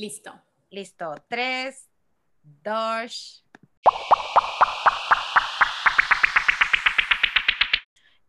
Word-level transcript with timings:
Listo. 0.00 0.32
Listo. 0.70 1.14
Tres, 1.28 1.90
dos. 2.40 3.44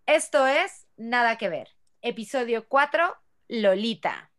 Esto 0.06 0.48
es 0.48 0.86
Nada 0.98 1.38
que 1.38 1.48
ver. 1.48 1.70
Episodio 2.02 2.68
4, 2.68 3.16
Lolita. 3.48 4.32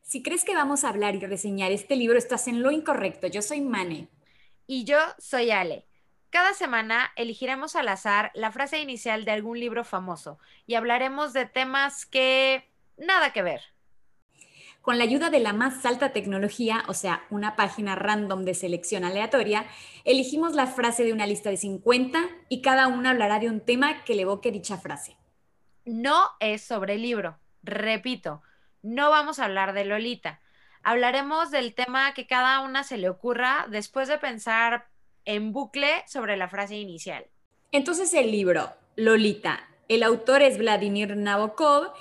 Si 0.00 0.22
crees 0.22 0.46
que 0.46 0.54
vamos 0.54 0.82
a 0.82 0.88
hablar 0.88 1.14
y 1.14 1.20
reseñar 1.20 1.72
este 1.72 1.94
libro, 1.94 2.16
estás 2.16 2.48
en 2.48 2.62
lo 2.62 2.70
incorrecto. 2.70 3.26
Yo 3.26 3.42
soy 3.42 3.60
Mane. 3.60 4.08
Y 4.66 4.84
yo 4.84 4.98
soy 5.18 5.50
Ale. 5.50 5.84
Cada 6.30 6.54
semana 6.54 7.12
elegiremos 7.16 7.76
al 7.76 7.88
azar 7.88 8.30
la 8.32 8.50
frase 8.50 8.78
inicial 8.80 9.26
de 9.26 9.32
algún 9.32 9.60
libro 9.60 9.84
famoso 9.84 10.38
y 10.66 10.74
hablaremos 10.74 11.34
de 11.34 11.44
temas 11.44 12.06
que 12.06 12.72
nada 12.96 13.34
que 13.34 13.42
ver. 13.42 13.71
Con 14.82 14.98
la 14.98 15.04
ayuda 15.04 15.30
de 15.30 15.38
la 15.38 15.52
más 15.52 15.86
alta 15.86 16.12
tecnología, 16.12 16.82
o 16.88 16.94
sea, 16.94 17.24
una 17.30 17.54
página 17.54 17.94
random 17.94 18.44
de 18.44 18.54
selección 18.54 19.04
aleatoria, 19.04 19.64
elegimos 20.04 20.54
la 20.54 20.66
frase 20.66 21.04
de 21.04 21.12
una 21.12 21.24
lista 21.24 21.50
de 21.50 21.56
50 21.56 22.18
y 22.48 22.62
cada 22.62 22.88
una 22.88 23.10
hablará 23.10 23.38
de 23.38 23.48
un 23.48 23.60
tema 23.60 24.02
que 24.02 24.16
le 24.16 24.22
evoque 24.22 24.50
dicha 24.50 24.78
frase. 24.78 25.16
No 25.84 26.30
es 26.40 26.62
sobre 26.62 26.94
el 26.94 27.02
libro. 27.02 27.38
Repito, 27.62 28.42
no 28.82 29.10
vamos 29.10 29.38
a 29.38 29.44
hablar 29.44 29.72
de 29.72 29.84
Lolita. 29.84 30.40
Hablaremos 30.82 31.52
del 31.52 31.74
tema 31.74 32.12
que 32.12 32.26
cada 32.26 32.58
una 32.58 32.82
se 32.82 32.98
le 32.98 33.08
ocurra 33.08 33.66
después 33.70 34.08
de 34.08 34.18
pensar 34.18 34.88
en 35.24 35.52
bucle 35.52 36.02
sobre 36.08 36.36
la 36.36 36.48
frase 36.48 36.74
inicial. 36.74 37.26
Entonces 37.70 38.12
el 38.14 38.32
libro, 38.32 38.68
Lolita, 38.96 39.68
el 39.88 40.02
autor 40.02 40.42
es 40.42 40.58
Vladimir 40.58 41.16
Nabokov 41.16 41.92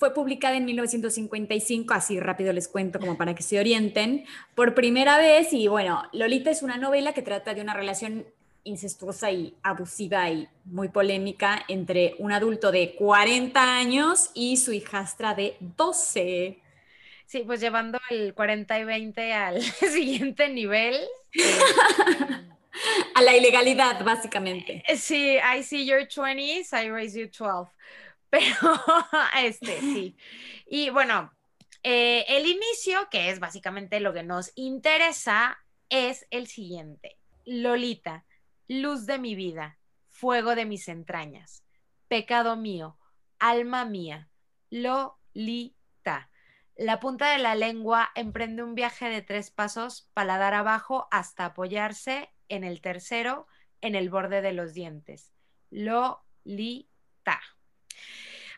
fue 0.00 0.14
publicada 0.14 0.56
en 0.56 0.64
1955, 0.64 1.92
así 1.92 2.18
rápido 2.18 2.54
les 2.54 2.68
cuento 2.68 2.98
como 2.98 3.18
para 3.18 3.34
que 3.34 3.42
se 3.42 3.60
orienten, 3.60 4.24
por 4.54 4.74
primera 4.74 5.18
vez 5.18 5.52
y 5.52 5.68
bueno, 5.68 6.08
Lolita 6.14 6.50
es 6.50 6.62
una 6.62 6.78
novela 6.78 7.12
que 7.12 7.20
trata 7.20 7.52
de 7.52 7.60
una 7.60 7.74
relación 7.74 8.24
incestuosa 8.64 9.30
y 9.30 9.54
abusiva 9.62 10.30
y 10.30 10.48
muy 10.64 10.88
polémica 10.88 11.66
entre 11.68 12.14
un 12.18 12.32
adulto 12.32 12.72
de 12.72 12.94
40 12.94 13.76
años 13.76 14.30
y 14.32 14.56
su 14.56 14.72
hijastra 14.72 15.34
de 15.34 15.58
12. 15.60 16.58
Sí, 17.26 17.42
pues 17.44 17.60
llevando 17.60 17.98
el 18.08 18.32
40 18.32 18.78
y 18.80 18.84
20 18.84 19.32
al 19.34 19.60
siguiente 19.92 20.48
nivel. 20.48 20.96
A 23.14 23.20
la 23.20 23.36
ilegalidad, 23.36 24.02
básicamente. 24.02 24.82
Sí, 24.96 25.36
I 25.36 25.62
see 25.62 25.84
your 25.84 26.08
20s, 26.08 26.72
I 26.72 26.88
raise 26.88 27.18
you 27.18 27.26
12. 27.26 27.70
Pero, 28.30 28.54
este, 29.42 29.80
sí. 29.80 30.16
Y 30.66 30.90
bueno, 30.90 31.32
eh, 31.82 32.24
el 32.28 32.46
inicio, 32.46 33.08
que 33.10 33.30
es 33.30 33.40
básicamente 33.40 34.00
lo 34.00 34.12
que 34.12 34.22
nos 34.22 34.52
interesa, 34.54 35.58
es 35.88 36.26
el 36.30 36.46
siguiente. 36.46 37.18
Lolita, 37.44 38.24
luz 38.68 39.06
de 39.06 39.18
mi 39.18 39.34
vida, 39.34 39.78
fuego 40.08 40.54
de 40.54 40.64
mis 40.64 40.88
entrañas, 40.88 41.64
pecado 42.08 42.56
mío, 42.56 42.98
alma 43.38 43.84
mía, 43.84 44.30
Lolita. 44.70 46.30
La 46.76 47.00
punta 47.00 47.32
de 47.32 47.38
la 47.38 47.54
lengua 47.54 48.10
emprende 48.14 48.62
un 48.62 48.74
viaje 48.74 49.08
de 49.08 49.22
tres 49.22 49.50
pasos, 49.50 50.08
paladar 50.14 50.54
abajo, 50.54 51.08
hasta 51.10 51.46
apoyarse 51.46 52.30
en 52.48 52.64
el 52.64 52.80
tercero, 52.80 53.46
en 53.80 53.94
el 53.94 54.10
borde 54.10 54.42
de 54.42 54.52
los 54.52 54.74
dientes. 54.74 55.32
Lolita. 55.70 57.40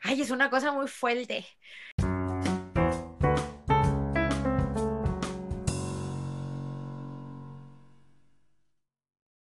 Ay, 0.02 0.20
es 0.20 0.30
una 0.30 0.50
cosa 0.50 0.72
muy 0.72 0.88
fuerte. 0.88 1.46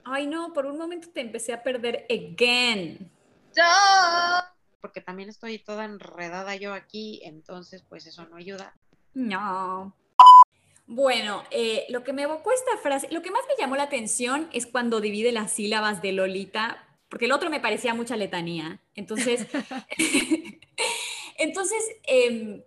Ay, 0.05 0.27
no, 0.27 0.53
por 0.55 0.65
un 0.65 0.79
momento 0.79 1.11
te 1.13 1.21
empecé 1.21 1.53
a 1.53 1.63
perder 1.63 2.07
again. 2.09 3.11
Porque 4.81 5.03
también 5.03 5.29
estoy 5.29 5.59
toda 5.59 5.85
enredada 5.85 6.57
yo 6.57 6.73
aquí, 6.73 7.21
entonces 7.25 7.83
pues 7.87 8.07
eso 8.07 8.27
no 8.27 8.37
ayuda. 8.37 8.75
No. 9.13 9.95
Bueno, 10.87 11.43
eh, 11.51 11.85
lo 11.91 12.03
que 12.03 12.13
me 12.13 12.23
evocó 12.23 12.53
esta 12.53 12.79
frase, 12.79 13.09
lo 13.11 13.21
que 13.21 13.31
más 13.31 13.43
me 13.49 13.61
llamó 13.61 13.77
la 13.77 13.83
atención 13.83 14.49
es 14.53 14.67
cuando 14.67 15.01
divide 15.01 15.33
las 15.33 15.53
sílabas 15.53 16.01
de 16.01 16.13
Lolita 16.13 16.86
porque 17.09 17.27
el 17.27 17.33
otro 17.33 17.51
me 17.51 17.61
parecía 17.61 17.95
mucha 17.95 18.17
letanía. 18.17 18.81
Entonces, 18.95 19.47
entonces 21.39 21.83
em, 22.05 22.63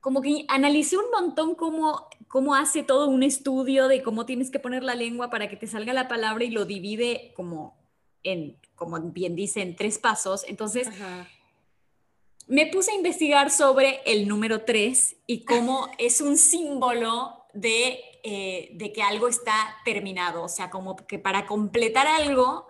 como 0.00 0.22
que 0.22 0.44
analicé 0.48 0.96
un 0.96 1.10
montón 1.10 1.54
cómo, 1.54 2.08
cómo 2.28 2.54
hace 2.54 2.82
todo 2.82 3.08
un 3.08 3.22
estudio 3.22 3.88
de 3.88 4.02
cómo 4.02 4.26
tienes 4.26 4.50
que 4.50 4.58
poner 4.58 4.82
la 4.82 4.94
lengua 4.94 5.30
para 5.30 5.48
que 5.48 5.56
te 5.56 5.66
salga 5.66 5.92
la 5.92 6.08
palabra 6.08 6.44
y 6.44 6.50
lo 6.50 6.64
divide 6.64 7.32
como 7.34 7.76
en, 8.22 8.56
como 8.74 9.00
bien 9.00 9.34
dice, 9.34 9.60
en 9.60 9.76
tres 9.76 9.98
pasos. 9.98 10.44
Entonces, 10.48 10.88
me 12.46 12.66
puse 12.66 12.92
a 12.92 12.94
investigar 12.94 13.50
sobre 13.50 14.00
el 14.06 14.28
número 14.28 14.62
tres 14.62 15.16
y 15.26 15.44
cómo 15.44 15.88
es 15.98 16.20
un 16.20 16.36
símbolo 16.36 17.44
de, 17.52 18.00
eh, 18.22 18.70
de 18.74 18.92
que 18.92 19.02
algo 19.02 19.28
está 19.28 19.76
terminado. 19.84 20.44
O 20.44 20.48
sea, 20.48 20.70
como 20.70 20.96
que 20.96 21.18
para 21.18 21.46
completar 21.46 22.06
algo 22.06 22.66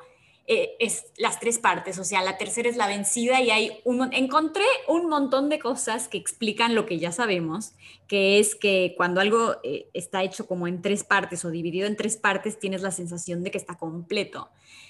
eh, 0.50 0.76
es 0.78 1.04
las 1.19 1.41
tres 1.41 1.59
partes, 1.59 1.98
o 1.98 2.04
sea, 2.04 2.22
la 2.22 2.38
tercera 2.38 2.70
es 2.70 2.76
la 2.78 2.86
vencida 2.86 3.38
y 3.42 3.50
hay 3.50 3.81
un, 3.84 4.10
encontré 4.14 4.64
un 4.86 5.06
montón 5.06 5.50
de 5.50 5.59
cosas 5.59 6.09
que 6.09 6.16
explican 6.16 6.75
lo 6.75 6.86
que 6.86 6.98
ya 6.98 7.12
sabemos, 7.12 7.75
que 8.06 8.38
es 8.38 8.54
que 8.54 8.94
cuando 8.97 9.20
algo 9.20 9.56
eh, 9.62 9.91
está 9.92 10.22
hecho 10.22 10.47
como 10.47 10.66
en 10.66 10.81
tres 10.81 11.04
partes 11.04 11.44
o 11.44 11.50
dividido 11.50 11.86
en 11.86 11.97
tres 11.97 12.16
partes, 12.16 12.59
tienes 12.59 12.81
la 12.81 12.92
sensación 12.92 13.44
de 13.44 13.50
que 13.50 13.59
está 13.59 13.76
completo. 13.76 14.48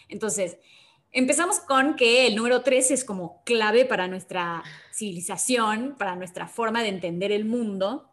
Entonces, 0.08 0.58
empezamos 1.10 1.58
con 1.58 1.96
que 1.96 2.28
el 2.28 2.36
número 2.36 2.62
tres 2.62 2.92
es 2.92 3.04
como 3.04 3.42
clave 3.42 3.84
para 3.84 4.06
nuestra 4.06 4.62
civilización, 4.94 5.96
para 5.98 6.14
nuestra 6.14 6.46
forma 6.46 6.84
de 6.84 6.90
entender 6.90 7.32
el 7.32 7.44
mundo, 7.44 8.08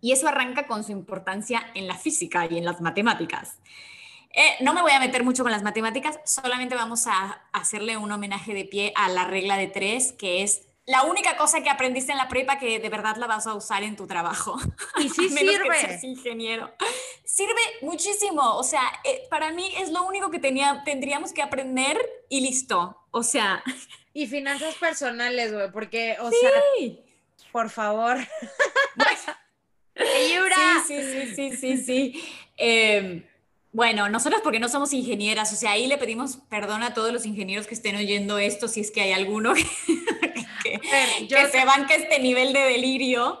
y 0.00 0.12
eso 0.12 0.28
arranca 0.28 0.68
con 0.68 0.84
su 0.84 0.92
importancia 0.92 1.60
en 1.74 1.88
la 1.88 1.96
física 1.96 2.46
y 2.48 2.56
en 2.56 2.64
las 2.64 2.80
matemáticas. 2.80 3.58
Eh, 4.40 4.54
no 4.60 4.72
me 4.72 4.82
voy 4.82 4.92
a 4.92 5.00
meter 5.00 5.24
mucho 5.24 5.42
con 5.42 5.50
las 5.50 5.64
matemáticas, 5.64 6.20
solamente 6.24 6.76
vamos 6.76 7.08
a 7.08 7.42
hacerle 7.52 7.96
un 7.96 8.12
homenaje 8.12 8.54
de 8.54 8.64
pie 8.64 8.92
a 8.94 9.08
la 9.08 9.24
regla 9.24 9.56
de 9.56 9.66
tres, 9.66 10.12
que 10.12 10.44
es 10.44 10.68
la 10.86 11.02
única 11.02 11.36
cosa 11.36 11.60
que 11.60 11.70
aprendiste 11.70 12.12
en 12.12 12.18
la 12.18 12.28
prepa 12.28 12.56
que 12.56 12.78
de 12.78 12.88
verdad 12.88 13.16
la 13.16 13.26
vas 13.26 13.48
a 13.48 13.54
usar 13.54 13.82
en 13.82 13.96
tu 13.96 14.06
trabajo. 14.06 14.56
Y 14.98 15.08
sí 15.08 15.28
sirve. 15.36 15.98
Que 16.00 16.06
ingeniero. 16.06 16.72
Sirve 17.24 17.60
muchísimo. 17.82 18.56
O 18.56 18.62
sea, 18.62 18.82
eh, 19.02 19.26
para 19.28 19.50
mí 19.50 19.72
es 19.76 19.90
lo 19.90 20.06
único 20.06 20.30
que 20.30 20.38
tenía, 20.38 20.84
tendríamos 20.84 21.32
que 21.32 21.42
aprender 21.42 21.98
y 22.28 22.40
listo. 22.40 22.96
O 23.10 23.24
sea. 23.24 23.64
Y 24.14 24.28
finanzas 24.28 24.76
personales, 24.76 25.52
güey, 25.52 25.72
porque, 25.72 26.16
o 26.20 26.30
sea, 26.30 26.50
por 27.50 27.70
favor. 27.70 28.18
Sí, 30.00 30.36
sí, 30.86 31.02
sí, 31.02 31.34
sí, 31.34 31.56
sí, 31.56 31.76
sí. 31.76 32.24
Eh, 32.56 33.28
bueno, 33.72 34.08
nosotros 34.08 34.40
porque 34.42 34.60
no 34.60 34.68
somos 34.68 34.92
ingenieras, 34.92 35.52
o 35.52 35.56
sea, 35.56 35.72
ahí 35.72 35.86
le 35.86 35.98
pedimos 35.98 36.38
perdón 36.48 36.82
a 36.82 36.94
todos 36.94 37.12
los 37.12 37.26
ingenieros 37.26 37.66
que 37.66 37.74
estén 37.74 37.96
oyendo 37.96 38.38
esto, 38.38 38.68
si 38.68 38.80
es 38.80 38.90
que 38.90 39.02
hay 39.02 39.12
alguno 39.12 39.52
que, 40.62 41.48
se 41.50 41.64
banque 41.64 41.96
este 41.96 42.18
nivel 42.18 42.52
de 42.52 42.60
delirio. 42.60 43.40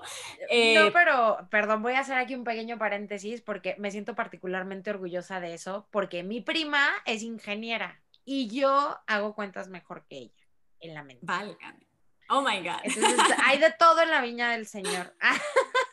eh, 0.50 0.90
pero, 0.92 1.48
perdón, 1.50 1.82
voy 1.82 1.94
a 1.94 2.00
hacer 2.00 2.18
aquí 2.18 2.34
un 2.34 2.44
pequeño 2.44 2.78
paréntesis 2.78 3.40
porque 3.40 3.74
me 3.78 3.90
siento 3.90 4.14
particularmente 4.14 4.90
orgullosa 4.90 5.40
de 5.40 5.54
eso, 5.54 5.88
porque 5.90 6.22
mi 6.22 6.40
prima 6.40 6.86
es 7.06 7.22
ingeniera 7.22 8.00
y 8.24 8.48
yo 8.48 8.98
hago 9.06 9.34
cuentas 9.34 9.68
mejor 9.68 10.04
que 10.08 10.18
ella 10.18 10.46
en 10.80 10.94
la 10.94 11.02
mente. 11.02 11.24
Válgame. 11.24 11.88
Oh 12.30 12.42
my 12.42 12.58
God. 12.60 12.80
Entonces, 12.82 13.18
hay 13.44 13.58
de 13.58 13.72
todo 13.78 14.02
en 14.02 14.10
la 14.10 14.20
viña 14.20 14.50
del 14.50 14.66
Señor. 14.66 15.14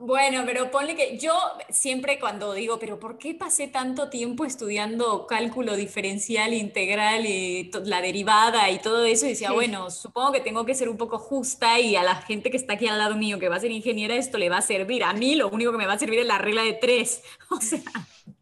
Bueno, 0.00 0.42
pero 0.44 0.70
ponle 0.72 0.96
que 0.96 1.18
yo 1.18 1.34
siempre 1.70 2.18
cuando 2.18 2.52
digo, 2.52 2.80
pero 2.80 2.98
¿por 2.98 3.16
qué 3.16 3.32
pasé 3.32 3.68
tanto 3.68 4.10
tiempo 4.10 4.44
estudiando 4.44 5.26
cálculo 5.26 5.76
diferencial, 5.76 6.52
integral 6.52 7.24
y 7.26 7.70
la 7.84 8.00
derivada 8.00 8.70
y 8.70 8.80
todo 8.80 9.04
eso? 9.04 9.26
Y 9.26 9.30
decía, 9.30 9.52
bueno, 9.52 9.90
supongo 9.90 10.32
que 10.32 10.40
tengo 10.40 10.66
que 10.66 10.74
ser 10.74 10.88
un 10.88 10.96
poco 10.96 11.18
justa 11.18 11.78
y 11.78 11.94
a 11.94 12.02
la 12.02 12.16
gente 12.16 12.50
que 12.50 12.56
está 12.56 12.72
aquí 12.72 12.88
al 12.88 12.98
lado 12.98 13.14
mío, 13.14 13.38
que 13.38 13.48
va 13.48 13.56
a 13.56 13.60
ser 13.60 13.70
ingeniera, 13.70 14.16
esto 14.16 14.36
le 14.36 14.48
va 14.48 14.58
a 14.58 14.62
servir. 14.62 15.04
A 15.04 15.12
mí 15.12 15.36
lo 15.36 15.48
único 15.48 15.70
que 15.70 15.78
me 15.78 15.86
va 15.86 15.92
a 15.92 15.98
servir 15.98 16.18
es 16.18 16.26
la 16.26 16.38
regla 16.38 16.62
de 16.62 16.72
tres. 16.74 17.22
O 17.50 17.60
sea. 17.60 17.80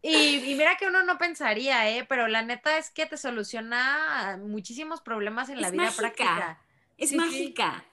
Y, 0.01 0.55
mira 0.57 0.75
que 0.77 0.87
uno 0.87 1.03
no 1.03 1.19
pensaría, 1.19 1.89
¿eh? 1.91 2.03
Pero 2.09 2.27
la 2.27 2.41
neta 2.41 2.77
es 2.79 2.89
que 2.89 3.05
te 3.05 3.15
soluciona 3.15 4.39
muchísimos 4.41 5.01
problemas 5.01 5.49
en 5.49 5.61
la 5.61 5.69
vida 5.69 5.91
práctica. 5.95 6.59
Es 6.97 7.13
mágica. 7.13 7.85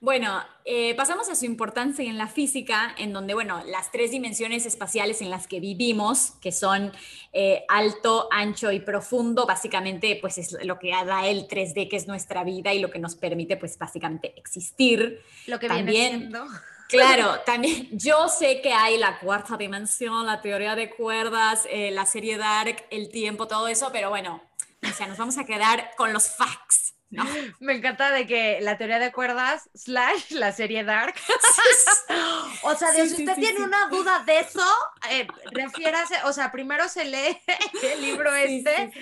Bueno, 0.00 0.42
eh, 0.64 0.94
pasamos 0.94 1.28
a 1.30 1.34
su 1.34 1.44
importancia 1.44 2.04
en 2.04 2.18
la 2.18 2.26
física, 2.26 2.94
en 2.98 3.12
donde, 3.12 3.34
bueno, 3.34 3.62
las 3.66 3.90
tres 3.90 4.10
dimensiones 4.10 4.66
espaciales 4.66 5.22
en 5.22 5.30
las 5.30 5.46
que 5.46 5.60
vivimos, 5.60 6.32
que 6.40 6.52
son 6.52 6.92
eh, 7.32 7.64
alto, 7.68 8.28
ancho 8.30 8.70
y 8.70 8.80
profundo, 8.80 9.46
básicamente, 9.46 10.18
pues 10.20 10.38
es 10.38 10.56
lo 10.64 10.78
que 10.78 10.90
da 10.90 11.26
el 11.26 11.48
3D, 11.48 11.88
que 11.88 11.96
es 11.96 12.06
nuestra 12.06 12.44
vida 12.44 12.74
y 12.74 12.80
lo 12.80 12.90
que 12.90 12.98
nos 12.98 13.14
permite, 13.14 13.56
pues 13.56 13.78
básicamente 13.78 14.34
existir. 14.36 15.22
Lo 15.46 15.58
que 15.58 15.68
También, 15.68 16.30
viene 16.30 16.44
Claro, 16.88 17.40
también 17.46 17.88
yo 17.92 18.28
sé 18.28 18.60
que 18.60 18.72
hay 18.72 18.98
la 18.98 19.18
cuarta 19.18 19.56
dimensión, 19.56 20.26
la 20.26 20.40
teoría 20.40 20.76
de 20.76 20.90
cuerdas, 20.90 21.66
eh, 21.70 21.90
la 21.90 22.06
serie 22.06 22.36
Dark, 22.36 22.84
el 22.90 23.08
tiempo, 23.08 23.48
todo 23.48 23.68
eso, 23.68 23.90
pero 23.92 24.10
bueno, 24.10 24.42
o 24.82 24.92
sea, 24.92 25.06
nos 25.06 25.18
vamos 25.18 25.38
a 25.38 25.44
quedar 25.44 25.90
con 25.96 26.12
los 26.12 26.28
facts. 26.28 26.93
¿No? 27.10 27.24
Me 27.60 27.74
encanta 27.74 28.10
de 28.10 28.26
que 28.26 28.58
la 28.60 28.76
teoría 28.76 28.98
de 28.98 29.12
cuerdas 29.12 29.70
slash 29.74 30.32
la 30.32 30.52
serie 30.52 30.84
Dark. 30.84 31.14
o 32.62 32.74
sea, 32.74 32.92
si 32.92 33.02
usted 33.02 33.34
tiene 33.36 33.60
una 33.62 33.88
duda 33.88 34.22
de 34.24 34.40
eso, 34.40 34.66
eh, 35.10 35.26
refiérase, 35.52 36.16
o 36.24 36.32
sea, 36.32 36.50
primero 36.50 36.88
se 36.88 37.04
lee 37.04 37.38
el 37.94 38.02
libro 38.02 38.34
este, 38.34 38.92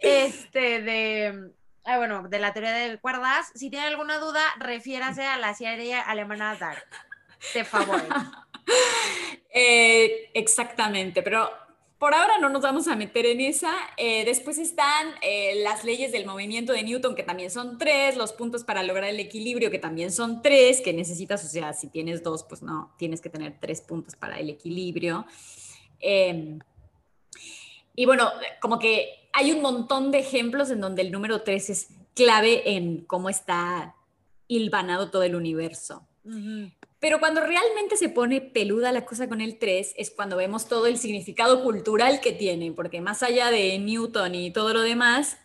este 0.00 0.82
de 0.82 1.52
ah, 1.86 1.96
bueno, 1.96 2.28
de 2.28 2.38
la 2.38 2.52
teoría 2.52 2.72
de 2.72 2.98
cuerdas. 2.98 3.50
Si 3.54 3.70
tiene 3.70 3.86
alguna 3.86 4.18
duda, 4.18 4.42
refiérase 4.58 5.24
a 5.24 5.38
la 5.38 5.54
serie 5.54 5.94
alemana 5.94 6.56
Dark. 6.56 6.86
De 7.54 7.64
favor. 7.64 8.02
Eh, 9.58 10.28
exactamente, 10.34 11.22
pero 11.22 11.50
por 11.98 12.12
ahora 12.12 12.38
no 12.38 12.50
nos 12.50 12.62
vamos 12.62 12.88
a 12.88 12.96
meter 12.96 13.24
en 13.24 13.40
esa. 13.40 13.72
Eh, 13.96 14.24
después 14.24 14.58
están 14.58 15.08
eh, 15.22 15.62
las 15.62 15.84
leyes 15.84 16.12
del 16.12 16.26
movimiento 16.26 16.72
de 16.72 16.82
Newton, 16.82 17.14
que 17.14 17.22
también 17.22 17.50
son 17.50 17.78
tres, 17.78 18.16
los 18.16 18.32
puntos 18.32 18.64
para 18.64 18.82
lograr 18.82 19.08
el 19.08 19.18
equilibrio, 19.18 19.70
que 19.70 19.78
también 19.78 20.12
son 20.12 20.42
tres, 20.42 20.82
que 20.82 20.92
necesitas, 20.92 21.44
o 21.44 21.48
sea, 21.48 21.72
si 21.72 21.88
tienes 21.88 22.22
dos, 22.22 22.44
pues 22.44 22.62
no, 22.62 22.94
tienes 22.98 23.20
que 23.22 23.30
tener 23.30 23.58
tres 23.60 23.80
puntos 23.80 24.14
para 24.14 24.38
el 24.38 24.50
equilibrio. 24.50 25.24
Em, 26.00 26.58
y 27.94 28.04
bueno, 28.04 28.30
como 28.60 28.78
que 28.78 29.28
hay 29.32 29.52
un 29.52 29.62
montón 29.62 30.10
de 30.10 30.18
ejemplos 30.18 30.70
en 30.70 30.80
donde 30.80 31.00
el 31.00 31.10
número 31.10 31.42
tres 31.42 31.70
es 31.70 31.88
clave 32.14 32.76
en 32.76 33.04
cómo 33.04 33.30
está 33.30 33.94
hilvanado 34.48 35.10
todo 35.10 35.22
el 35.22 35.34
universo. 35.34 36.06
Pero 37.06 37.20
cuando 37.20 37.40
realmente 37.40 37.96
se 37.96 38.08
pone 38.08 38.40
peluda 38.40 38.90
la 38.90 39.04
cosa 39.04 39.28
con 39.28 39.40
el 39.40 39.60
3 39.60 39.94
es 39.96 40.10
cuando 40.10 40.36
vemos 40.36 40.66
todo 40.66 40.88
el 40.88 40.98
significado 40.98 41.62
cultural 41.62 42.20
que 42.20 42.32
tiene, 42.32 42.72
porque 42.72 43.00
más 43.00 43.22
allá 43.22 43.52
de 43.52 43.78
Newton 43.78 44.34
y 44.34 44.50
todo 44.50 44.74
lo 44.74 44.80
demás, 44.80 45.38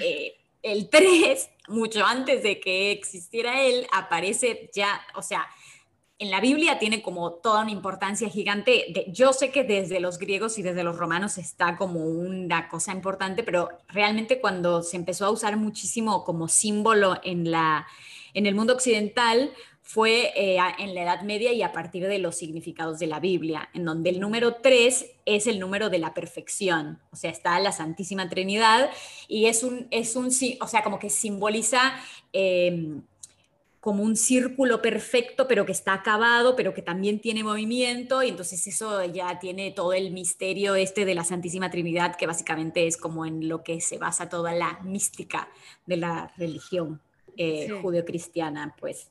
eh, 0.00 0.36
el 0.62 0.88
3, 0.88 1.50
mucho 1.66 2.06
antes 2.06 2.44
de 2.44 2.60
que 2.60 2.92
existiera 2.92 3.62
él, 3.62 3.88
aparece 3.90 4.70
ya, 4.72 5.00
o 5.16 5.22
sea, 5.22 5.44
en 6.20 6.30
la 6.30 6.40
Biblia 6.40 6.78
tiene 6.78 7.02
como 7.02 7.32
toda 7.32 7.62
una 7.62 7.72
importancia 7.72 8.28
gigante. 8.28 8.86
De, 8.90 9.06
yo 9.08 9.32
sé 9.32 9.50
que 9.50 9.64
desde 9.64 9.98
los 9.98 10.20
griegos 10.20 10.56
y 10.56 10.62
desde 10.62 10.84
los 10.84 10.98
romanos 10.98 11.36
está 11.36 11.76
como 11.76 12.04
una 12.04 12.68
cosa 12.68 12.92
importante, 12.92 13.42
pero 13.42 13.70
realmente 13.88 14.40
cuando 14.40 14.84
se 14.84 14.96
empezó 14.96 15.26
a 15.26 15.30
usar 15.30 15.56
muchísimo 15.56 16.22
como 16.22 16.46
símbolo 16.46 17.18
en, 17.24 17.50
la, 17.50 17.88
en 18.34 18.46
el 18.46 18.54
mundo 18.54 18.72
occidental 18.72 19.52
fue 19.88 20.34
eh, 20.36 20.58
en 20.80 20.94
la 20.94 21.02
Edad 21.02 21.22
Media 21.22 21.50
y 21.54 21.62
a 21.62 21.72
partir 21.72 22.06
de 22.06 22.18
los 22.18 22.36
significados 22.36 22.98
de 22.98 23.06
la 23.06 23.20
Biblia, 23.20 23.70
en 23.72 23.86
donde 23.86 24.10
el 24.10 24.20
número 24.20 24.56
3 24.56 25.12
es 25.24 25.46
el 25.46 25.58
número 25.58 25.88
de 25.88 25.98
la 25.98 26.12
perfección, 26.12 27.00
o 27.10 27.16
sea, 27.16 27.30
está 27.30 27.58
la 27.58 27.72
Santísima 27.72 28.28
Trinidad 28.28 28.90
y 29.28 29.46
es 29.46 29.62
un, 29.62 29.88
es 29.90 30.14
un 30.14 30.26
o 30.60 30.68
sea, 30.68 30.82
como 30.82 30.98
que 30.98 31.08
simboliza 31.08 31.94
em, 32.34 33.00
como 33.80 34.02
un 34.02 34.16
círculo 34.16 34.82
perfecto, 34.82 35.48
pero 35.48 35.64
que 35.64 35.72
está 35.72 35.94
acabado, 35.94 36.54
pero 36.54 36.74
que 36.74 36.82
también 36.82 37.18
tiene 37.18 37.42
movimiento, 37.42 38.22
y 38.22 38.28
entonces 38.28 38.66
eso 38.66 39.02
ya 39.06 39.38
tiene 39.38 39.70
todo 39.70 39.94
el 39.94 40.10
misterio 40.10 40.74
este 40.74 41.06
de 41.06 41.14
la 41.14 41.24
Santísima 41.24 41.70
Trinidad, 41.70 42.14
que 42.16 42.26
básicamente 42.26 42.86
es 42.86 42.98
como 42.98 43.24
en 43.24 43.48
lo 43.48 43.64
que 43.64 43.80
se 43.80 43.96
basa 43.96 44.28
toda 44.28 44.52
la 44.52 44.80
mística 44.84 45.48
de 45.86 45.96
la 45.96 46.30
religión 46.36 47.00
eh, 47.38 47.70
judeocristiana, 47.80 48.76
pues 48.78 49.08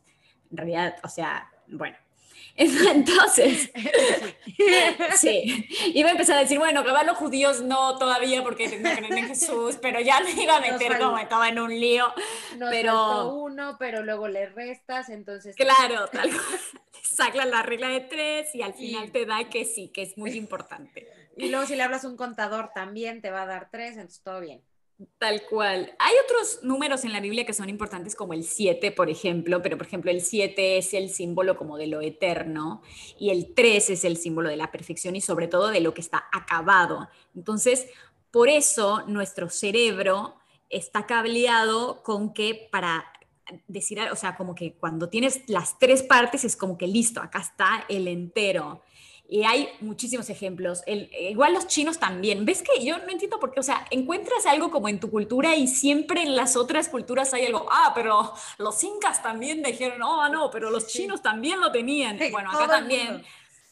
en 0.52 0.58
realidad, 0.58 0.96
o 1.04 1.10
sea, 1.10 1.50
bueno. 1.68 1.98
Entonces, 2.58 3.72
sí, 5.16 5.68
iba 5.94 6.10
a 6.10 6.12
empezar 6.12 6.38
a 6.38 6.42
decir, 6.42 6.58
bueno, 6.58 6.84
que 6.84 6.90
los 6.90 7.18
judíos 7.18 7.62
no 7.62 8.00
todavía 8.00 8.44
porque 8.44 8.80
no 8.80 8.90
creen 8.96 9.16
en 9.16 9.28
Jesús, 9.28 9.78
pero 9.80 10.00
ya 10.00 10.22
me 10.22 10.32
iba 10.32 10.58
a 10.58 10.60
meter 10.60 10.98
como 10.98 11.20
estaba 11.20 11.50
en 11.50 11.60
un 11.60 11.70
lío. 11.70 12.08
Nos 12.58 12.72
pero 12.72 13.36
uno, 13.36 13.76
pero 13.78 14.02
luego 14.02 14.28
le 14.28 14.48
restas, 14.48 15.10
entonces. 15.10 15.56
Claro, 15.56 16.08
tal 16.08 16.32
cual. 16.32 17.50
la 17.52 17.62
regla 17.62 17.90
de 17.90 18.02
tres 18.02 18.54
y 18.56 18.64
al 18.64 18.74
final 18.74 19.12
te 19.12 19.26
da 19.26 19.50
que 19.50 19.64
sí, 19.64 19.90
que 19.90 20.02
es 20.02 20.18
muy 20.18 20.32
importante. 20.32 21.08
Y 21.36 21.50
luego 21.50 21.68
si 21.68 21.76
le 21.76 21.84
hablas 21.84 22.06
a 22.06 22.08
un 22.08 22.18
contador 22.18 22.72
también 22.74 23.22
te 23.22 23.30
va 23.30 23.44
a 23.44 23.46
dar 23.46 23.70
tres, 23.72 23.94
entonces 23.98 24.24
todo 24.24 24.40
bien. 24.40 24.64
Tal 25.20 25.44
cual. 25.48 25.96
Hay 26.00 26.16
otros 26.26 26.64
números 26.64 27.04
en 27.06 27.14
la 27.14 27.20
Biblia 27.20 27.46
que 27.46 27.54
son 27.54 27.70
importantes 27.70 28.16
como 28.16 28.34
el 28.34 28.44
7, 28.44 28.92
por 28.92 29.12
ejemplo, 29.12 29.62
pero 29.62 29.78
por 29.78 29.86
ejemplo 29.86 30.10
el 30.10 30.22
7 30.22 30.80
es 30.80 30.94
el 30.96 31.12
símbolo 31.12 31.56
como 31.56 31.78
de 31.78 31.86
lo 31.86 32.02
eterno 32.02 32.82
y 33.20 33.30
el 33.30 33.54
3 33.54 33.92
es 33.92 34.06
el 34.06 34.18
símbolo 34.18 34.50
de 34.50 34.58
la 34.58 34.72
perfección 34.72 35.16
y 35.16 35.22
sobre 35.22 35.48
todo 35.48 35.68
de 35.68 35.82
lo 35.82 35.94
que 35.94 36.02
está 36.02 36.26
acabado. 36.34 37.10
Entonces, 37.36 37.88
por 38.32 38.50
eso 38.50 39.04
nuestro 39.06 39.50
cerebro 39.50 40.36
está 40.70 41.06
cableado 41.06 42.02
con 42.02 42.34
que 42.34 42.68
para 42.72 43.06
decir, 43.68 44.00
o 44.12 44.16
sea, 44.16 44.36
como 44.36 44.56
que 44.56 44.74
cuando 44.74 45.10
tienes 45.10 45.48
las 45.48 45.78
tres 45.78 46.02
partes 46.02 46.44
es 46.44 46.56
como 46.56 46.76
que 46.76 46.88
listo, 46.88 47.22
acá 47.22 47.40
está 47.40 47.86
el 47.88 48.08
entero. 48.08 48.82
Y 49.30 49.44
hay 49.44 49.70
muchísimos 49.82 50.30
ejemplos. 50.30 50.84
El, 50.86 51.10
igual 51.20 51.54
los 51.54 51.68
chinos 51.68 52.00
también. 52.00 52.46
¿Ves 52.46 52.64
que 52.64 52.84
yo 52.84 52.98
no 52.98 53.10
entiendo 53.10 53.40
por 53.40 53.52
qué? 53.52 53.60
O 53.60 53.64
sea, 53.64 53.86
encuentras 53.92 54.46
algo 54.46 54.72
como 54.72 54.88
en 54.88 55.02
tu 55.02 55.12
cultura 55.12 55.56
y 55.56 55.68
siempre 55.68 56.22
en 56.22 56.36
las 56.36 56.56
otras 56.56 56.88
culturas 56.88 57.34
hay 57.34 57.46
algo. 57.46 57.68
Ah, 57.70 57.92
pero 57.94 58.34
los 58.58 58.82
incas 58.84 59.22
también 59.22 59.62
dijeron, 59.62 60.00
no, 60.00 60.30
no, 60.30 60.50
pero 60.50 60.70
los 60.70 60.88
chinos 60.88 61.22
también 61.22 61.60
lo 61.60 61.74
tenían. 61.74 62.18
bueno, 62.32 62.52
acá 62.52 62.68
también. 62.68 63.24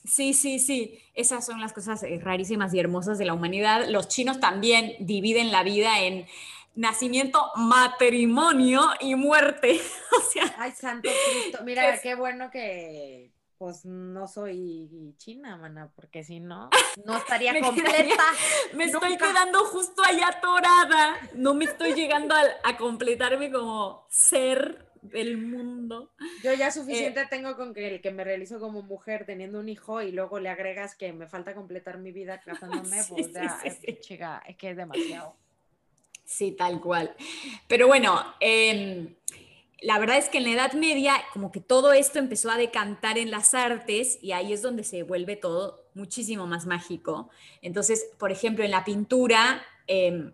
Sí, 0.04 0.34
sí, 0.34 0.60
sí. 0.60 1.00
Esas 1.14 1.46
son 1.46 1.62
las 1.62 1.72
cosas 1.72 2.04
eh, 2.04 2.20
rarísimas 2.22 2.74
y 2.74 2.80
hermosas 2.80 3.18
de 3.18 3.24
la 3.24 3.34
humanidad. 3.34 3.88
Los 3.88 4.10
chinos 4.10 4.42
también 4.42 4.96
dividen 5.00 5.54
la 5.54 5.64
vida 5.64 6.02
en 6.02 6.28
nacimiento, 6.76 7.50
matrimonio 7.56 8.82
y 9.00 9.16
muerte. 9.16 9.80
o 10.18 10.32
sea, 10.32 10.54
ay, 10.60 10.74
santo 10.74 11.10
Cristo. 11.32 11.60
Mira, 11.64 11.98
qué 12.02 12.16
bueno 12.16 12.52
que 12.52 13.32
pues 13.66 13.84
no 13.84 14.28
soy 14.28 15.16
china, 15.18 15.58
mana, 15.58 15.92
porque 15.96 16.24
si 16.24 16.40
no, 16.40 16.70
no 17.04 17.18
estaría 17.18 17.60
completa. 17.60 18.24
me 18.76 18.84
estoy 18.84 19.18
quedando 19.18 19.66
justo 19.66 20.04
allá 20.04 20.28
atorada. 20.28 21.18
No 21.34 21.56
me 21.56 21.66
estoy 21.66 21.96
llegando 21.96 22.36
a, 22.36 22.78
completarme 22.78 23.52
como 23.52 24.06
ser 24.08 24.88
del 25.02 25.40
mundo. 25.40 26.12
Yo 26.44 26.54
ya 26.54 26.70
suficiente 26.70 27.22
eh, 27.22 27.28
tengo 27.28 27.58
con 27.58 27.74
que 27.74 27.96
el 27.96 28.02
que 28.02 28.12
me 28.12 28.24
realizo 28.24 28.60
como 28.60 28.84
mujer 28.84 29.26
teniendo 29.26 29.60
un 29.60 29.68
hijo 29.68 30.00
y 30.04 30.12
luego 30.12 30.40
le 30.40 30.50
agregas 30.50 30.94
que 30.94 31.12
me 31.12 31.26
falta 31.26 31.56
completar 31.56 31.98
mi 31.98 32.12
vida 32.12 32.42
casándome, 32.46 33.02
pues 33.10 33.34
ya, 33.34 33.62
es, 33.64 33.80
es 33.84 33.98
que 34.60 34.70
es 34.70 34.78
demasiado. 34.78 35.36
Sí, 36.24 36.52
tal 36.52 36.80
cual. 36.80 37.16
Pero 37.68 37.88
bueno, 37.88 38.36
eh, 38.40 39.16
la 39.86 40.00
verdad 40.00 40.18
es 40.18 40.30
que 40.30 40.40
en 40.40 40.46
la 40.46 40.52
Edad 40.52 40.74
Media 40.74 41.14
como 41.32 41.52
que 41.52 41.62
todo 41.62 41.94
esto 41.94 42.18
empezó 42.18 42.50
a 42.50 42.58
decantar 42.58 43.20
en 43.20 43.30
las 43.30 43.54
artes 43.54 44.18
y 44.20 44.32
ahí 44.32 44.52
es 44.52 44.64
donde 44.64 44.84
se 44.84 45.04
vuelve 45.04 45.36
todo 45.36 45.86
muchísimo 45.94 46.48
más 46.48 46.66
mágico. 46.66 47.30
Entonces, 47.62 48.10
por 48.18 48.32
ejemplo, 48.32 48.66
en 48.66 48.72
la 48.72 48.84
pintura 48.84 49.64
em, 49.86 50.32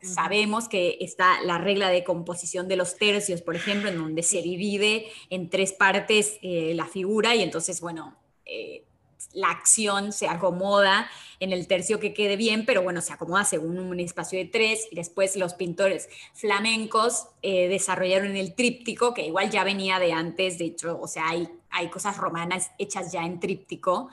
sabemos 0.00 0.68
que 0.68 0.98
está 1.00 1.42
la 1.42 1.58
regla 1.58 1.90
de 1.90 2.04
composición 2.04 2.68
de 2.68 2.76
los 2.76 2.96
tercios, 2.96 3.42
por 3.42 3.56
ejemplo, 3.56 3.88
en 3.88 3.98
donde 3.98 4.22
se 4.22 4.40
divide 4.40 5.06
en 5.30 5.50
tres 5.50 5.72
partes 5.72 6.38
eh, 6.40 6.72
la 6.76 6.86
figura 6.86 7.34
y 7.34 7.42
entonces, 7.42 7.80
bueno, 7.80 8.16
eh, 8.46 8.84
la 9.32 9.50
acción 9.50 10.12
se 10.12 10.28
acomoda 10.28 11.08
en 11.38 11.52
el 11.52 11.66
tercio 11.66 12.00
que 12.00 12.12
quede 12.12 12.36
bien, 12.36 12.66
pero 12.66 12.82
bueno, 12.82 13.00
se 13.00 13.12
acomoda 13.12 13.44
según 13.44 13.78
un 13.78 14.00
espacio 14.00 14.38
de 14.38 14.44
tres 14.44 14.86
y 14.90 14.96
después 14.96 15.36
los 15.36 15.54
pintores 15.54 16.08
flamencos 16.34 17.28
eh, 17.42 17.68
desarrollaron 17.68 18.36
el 18.36 18.54
tríptico, 18.54 19.14
que 19.14 19.26
igual 19.26 19.50
ya 19.50 19.64
venía 19.64 19.98
de 19.98 20.12
antes, 20.12 20.58
de 20.58 20.66
hecho, 20.66 20.98
o 21.00 21.06
sea, 21.06 21.28
hay, 21.28 21.48
hay 21.70 21.88
cosas 21.88 22.16
romanas 22.16 22.72
hechas 22.78 23.12
ya 23.12 23.24
en 23.24 23.40
tríptico, 23.40 24.10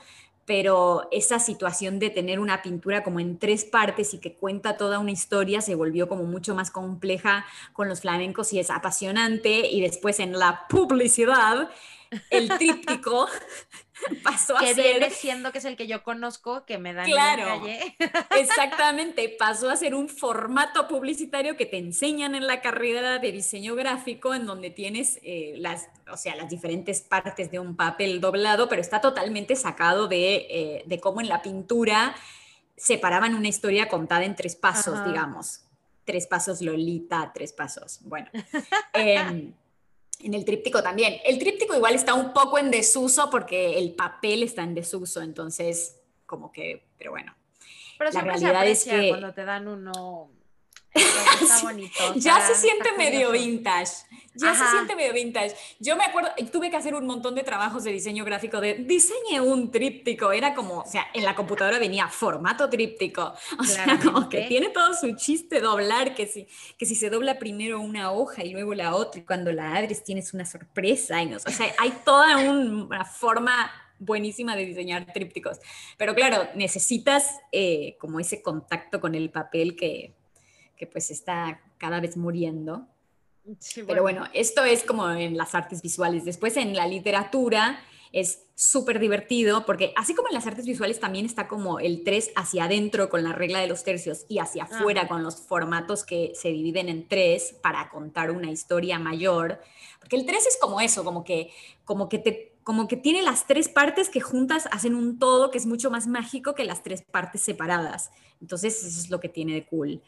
pero 0.48 1.10
esa 1.12 1.40
situación 1.40 2.00
de 2.00 2.10
tener 2.10 2.40
una 2.40 2.62
pintura 2.62 3.04
como 3.04 3.20
en 3.20 3.38
tres 3.38 3.66
partes 3.66 4.14
y 4.14 4.20
que 4.20 4.36
cuenta 4.36 4.78
toda 4.78 4.98
una 4.98 5.12
historia 5.12 5.60
se 5.60 5.76
volvió 5.76 6.08
como 6.08 6.24
mucho 6.24 6.56
más 6.56 6.72
compleja 6.72 7.46
con 7.74 7.90
los 7.90 8.00
flamencos 8.00 8.54
y 8.54 8.60
es 8.60 8.70
apasionante. 8.70 9.68
Y 9.70 9.82
después 9.82 10.22
en 10.22 10.40
la 10.40 10.66
publicidad 10.70 11.70
el 12.30 12.48
tríptico 12.48 13.28
pasó 14.24 14.58
a 14.58 14.62
que 14.62 14.74
ser... 14.74 14.84
viene 14.84 15.10
siendo 15.10 15.52
que 15.52 15.58
es 15.58 15.66
el 15.66 15.76
que 15.76 15.88
yo 15.88 16.04
conozco, 16.04 16.66
que 16.66 16.78
me 16.78 16.94
dan 16.94 17.06
claro, 17.06 17.66
exactamente, 18.38 19.36
pasó 19.38 19.70
a 19.70 19.76
ser 19.76 19.96
un 19.96 20.10
formato 20.10 20.88
publicitario 20.88 21.58
que 21.58 21.66
te 21.66 21.78
enseñan 21.78 22.36
en 22.36 22.48
la 22.48 22.62
carrera 22.62 23.20
de 23.20 23.32
diseño 23.32 23.76
gráfico, 23.76 24.34
en 24.34 24.46
donde 24.46 24.70
tienes 24.70 25.20
eh, 25.24 25.54
las, 25.58 25.90
o 26.12 26.18
sea, 26.18 26.36
las 26.36 26.50
diferentes 26.50 27.02
partes 27.02 27.52
de 27.52 27.60
un 27.60 27.76
papel 27.76 28.22
doblado, 28.22 28.70
pero 28.70 28.82
está 28.82 29.02
totalmente 29.02 29.56
sacado 29.56 30.08
de, 30.08 30.48
eh, 30.50 30.84
de 30.86 31.00
cómo 31.00 31.22
en 31.22 31.30
la 31.30 31.42
pintura 31.42 32.16
separaban 32.76 33.36
una 33.36 33.48
historia 33.48 33.90
contada 33.90 34.24
en 34.24 34.36
tres 34.36 34.56
pasos, 34.56 35.04
digamos. 35.06 35.62
Tres 36.06 36.28
pasos 36.28 36.62
Lolita, 36.62 37.32
tres 37.34 37.52
pasos. 37.52 38.00
Bueno. 38.04 38.30
Em, 38.94 39.54
en 40.20 40.34
el 40.34 40.46
tríptico 40.46 40.82
también. 40.82 41.18
El 41.26 41.40
tríptico 41.40 41.76
igual 41.76 41.96
está 41.96 42.14
un 42.14 42.34
poco 42.34 42.58
en 42.58 42.72
desuso 42.72 43.30
porque 43.30 43.78
el 43.78 43.94
papel 43.94 44.44
está 44.44 44.64
en 44.64 44.74
desuso, 44.74 45.22
entonces 45.22 46.00
como 46.26 46.52
que, 46.52 46.88
pero 46.98 47.12
bueno. 47.12 47.36
Pero 47.98 48.12
la 48.12 48.22
realidad 48.22 48.68
es 48.68 48.84
que 48.86 49.10
cuando 49.10 49.34
te 49.34 49.46
dan 49.46 49.68
uno 49.68 50.30
Está 50.98 51.60
bonito. 51.64 52.14
ya 52.16 52.42
se 52.42 52.56
siente 52.56 52.92
medio 52.98 53.32
vintage. 53.32 53.92
Ya 54.36 54.54
se 54.54 54.68
siente 54.68 54.96
medio 54.96 55.14
vintage. 55.14 55.56
Yo 55.80 55.96
me 55.96 56.04
acuerdo, 56.04 56.30
tuve 56.52 56.70
que 56.70 56.78
hacer 56.78 56.94
un 56.94 57.08
montón 57.08 57.34
de 57.34 57.44
trabajos 57.44 57.84
de 57.84 57.92
diseño 57.92 58.24
gráfico 58.24 58.62
de 58.62 58.76
diseñe 58.76 59.40
un 59.42 59.72
tríptico. 59.72 60.32
Era 60.32 60.54
como, 60.54 60.82
o 60.82 60.86
sea, 60.86 61.08
en 61.14 61.24
la 61.24 61.36
computadora 61.36 61.80
venía 61.80 62.08
formato 62.08 62.70
tríptico. 62.70 63.34
O 63.60 63.64
sea, 63.64 64.00
como 64.04 64.30
que 64.30 64.42
tiene 64.44 64.70
todo 64.70 64.94
su 64.94 65.16
chiste 65.16 65.60
doblar, 65.60 66.14
que 66.14 66.28
si, 66.28 66.48
que 66.78 66.86
si 66.86 66.96
se 66.96 67.10
dobla 67.10 67.40
primero 67.40 67.82
una 67.82 68.12
hoja 68.12 68.44
y 68.44 68.52
luego 68.52 68.76
la 68.76 68.96
otra, 68.96 69.22
y 69.22 69.24
cuando 69.24 69.52
la 69.52 69.76
abres 69.76 70.04
tienes 70.04 70.34
una 70.34 70.46
sorpresa. 70.46 71.22
Y 71.22 71.26
no, 71.28 71.38
o 71.38 71.40
sea, 71.40 71.74
hay 71.80 71.92
toda 72.06 72.38
una 72.38 73.06
forma 73.06 73.72
buenísima 74.00 74.56
de 74.56 74.66
diseñar 74.66 75.12
trípticos. 75.12 75.60
Pero 75.98 76.14
claro, 76.14 76.48
necesitas 76.56 77.40
eh, 77.52 77.98
como 78.00 78.20
ese 78.20 78.42
contacto 78.42 79.02
con 79.02 79.16
el 79.16 79.30
papel 79.30 79.76
que, 79.76 80.16
que 80.78 80.88
pues 80.88 81.12
está 81.12 81.62
cada 81.78 82.00
vez 82.00 82.18
muriendo. 82.18 82.88
Pero 83.88 84.02
bueno, 84.02 84.26
esto 84.34 84.64
es 84.64 84.84
como 84.84 85.10
en 85.10 85.38
las 85.38 85.56
artes 85.56 85.82
visuales. 85.82 86.26
Después 86.26 86.58
en 86.58 86.76
la 86.76 86.88
literatura 86.88 87.80
es 88.12 88.44
súper 88.56 89.00
divertido 89.00 89.66
porque 89.66 89.94
así 89.96 90.16
como 90.16 90.30
en 90.30 90.34
las 90.34 90.48
artes 90.48 90.66
visuales 90.66 91.00
también 91.00 91.26
está 91.26 91.48
como 91.48 91.80
el 91.80 92.04
3 92.04 92.32
hacia 92.36 92.66
adentro 92.66 93.10
con 93.10 93.24
la 93.24 93.34
regla 93.34 93.60
de 93.60 93.68
los 93.68 93.84
tercios 93.84 94.26
y 94.28 94.40
hacia 94.40 94.64
afuera 94.64 95.08
con 95.08 95.24
los 95.24 95.36
formatos 95.36 96.04
que 96.04 96.32
se 96.34 96.50
dividen 96.50 96.90
en 96.90 97.08
tres 97.08 97.56
para 97.62 97.90
contar 97.90 98.32
una 98.32 98.50
historia 98.50 98.98
mayor. 99.00 99.62
Porque 100.00 100.16
el 100.16 100.26
3 100.26 100.48
es 100.48 100.58
como 100.60 100.82
eso, 100.82 101.04
como 101.04 101.24
que, 101.24 101.52
como 101.86 102.10
que 102.10 102.20
te 102.20 102.57
como 102.68 102.90
que 102.90 102.98
tiene 102.98 103.22
las 103.22 103.48
tres 103.48 103.70
partes 103.70 104.10
que 104.10 104.20
juntas 104.20 104.68
hacen 104.74 104.94
un 104.94 105.20
todo 105.20 105.52
que 105.52 105.58
es 105.58 105.66
mucho 105.66 105.90
más 105.90 106.06
mágico 106.06 106.54
que 106.54 106.66
las 106.66 106.84
tres 106.84 107.02
partes 107.02 107.40
separadas. 107.40 108.12
Entonces, 108.42 108.84
eso 108.84 109.00
es 109.00 109.10
lo 109.10 109.22
que 109.22 109.30
tiene 109.30 109.54
de 109.54 109.66
cool. 109.66 110.02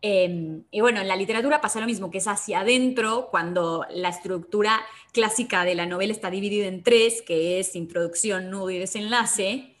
Em, 0.00 0.62
y 0.70 0.80
bueno, 0.80 1.00
en 1.00 1.08
la 1.08 1.16
literatura 1.16 1.60
pasa 1.60 1.80
lo 1.80 1.86
mismo, 1.86 2.12
que 2.12 2.18
es 2.18 2.28
hacia 2.28 2.60
adentro, 2.60 3.26
cuando 3.32 3.84
la 3.90 4.10
estructura 4.10 4.80
clásica 5.12 5.64
de 5.64 5.74
la 5.74 5.86
novela 5.86 6.12
está 6.12 6.30
dividida 6.30 6.68
en 6.68 6.84
tres, 6.84 7.20
que 7.20 7.58
es 7.58 7.74
introducción, 7.74 8.48
nudo 8.48 8.70
y 8.70 8.78
desenlace, 8.78 9.74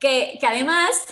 que, 0.00 0.38
que 0.40 0.46
además, 0.48 1.06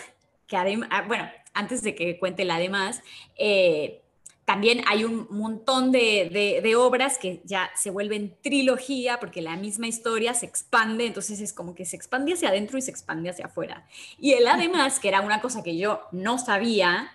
que 0.49 0.57
además, 0.57 0.89
ah, 0.91 1.05
bueno, 1.07 1.31
antes 1.55 1.83
de 1.83 1.95
que 1.95 2.19
cuente 2.19 2.45
la 2.45 2.57
además, 2.57 3.01
eh, 3.37 4.03
también 4.49 4.81
hay 4.87 5.05
un 5.05 5.27
montón 5.29 5.93
de, 5.93 6.75
obras 6.75 7.19
que 7.19 7.43
ya 7.45 7.71
se 7.77 7.91
vuelven 7.91 8.35
trilogía 8.41 9.21
porque 9.21 9.43
la 9.43 9.57
misma 9.57 9.89
historia 9.89 10.33
se 10.33 10.47
expande, 10.47 11.05
entonces 11.05 11.39
es 11.41 11.53
como 11.53 11.75
que 11.75 11.85
se 11.85 11.97
expande 11.97 12.33
hacia 12.33 12.49
adentro 12.49 12.79
y 12.79 12.81
se 12.81 12.91
expande 12.91 13.29
hacia 13.29 13.45
afuera. 13.45 13.87
Y 14.19 14.33
el 14.33 14.49
además, 14.49 15.01
que 15.01 15.09
era 15.09 15.21
una 15.21 15.43
cosa 15.43 15.63
que 15.63 15.77
yo 15.77 16.01
no 16.13 16.39
sabía, 16.39 17.15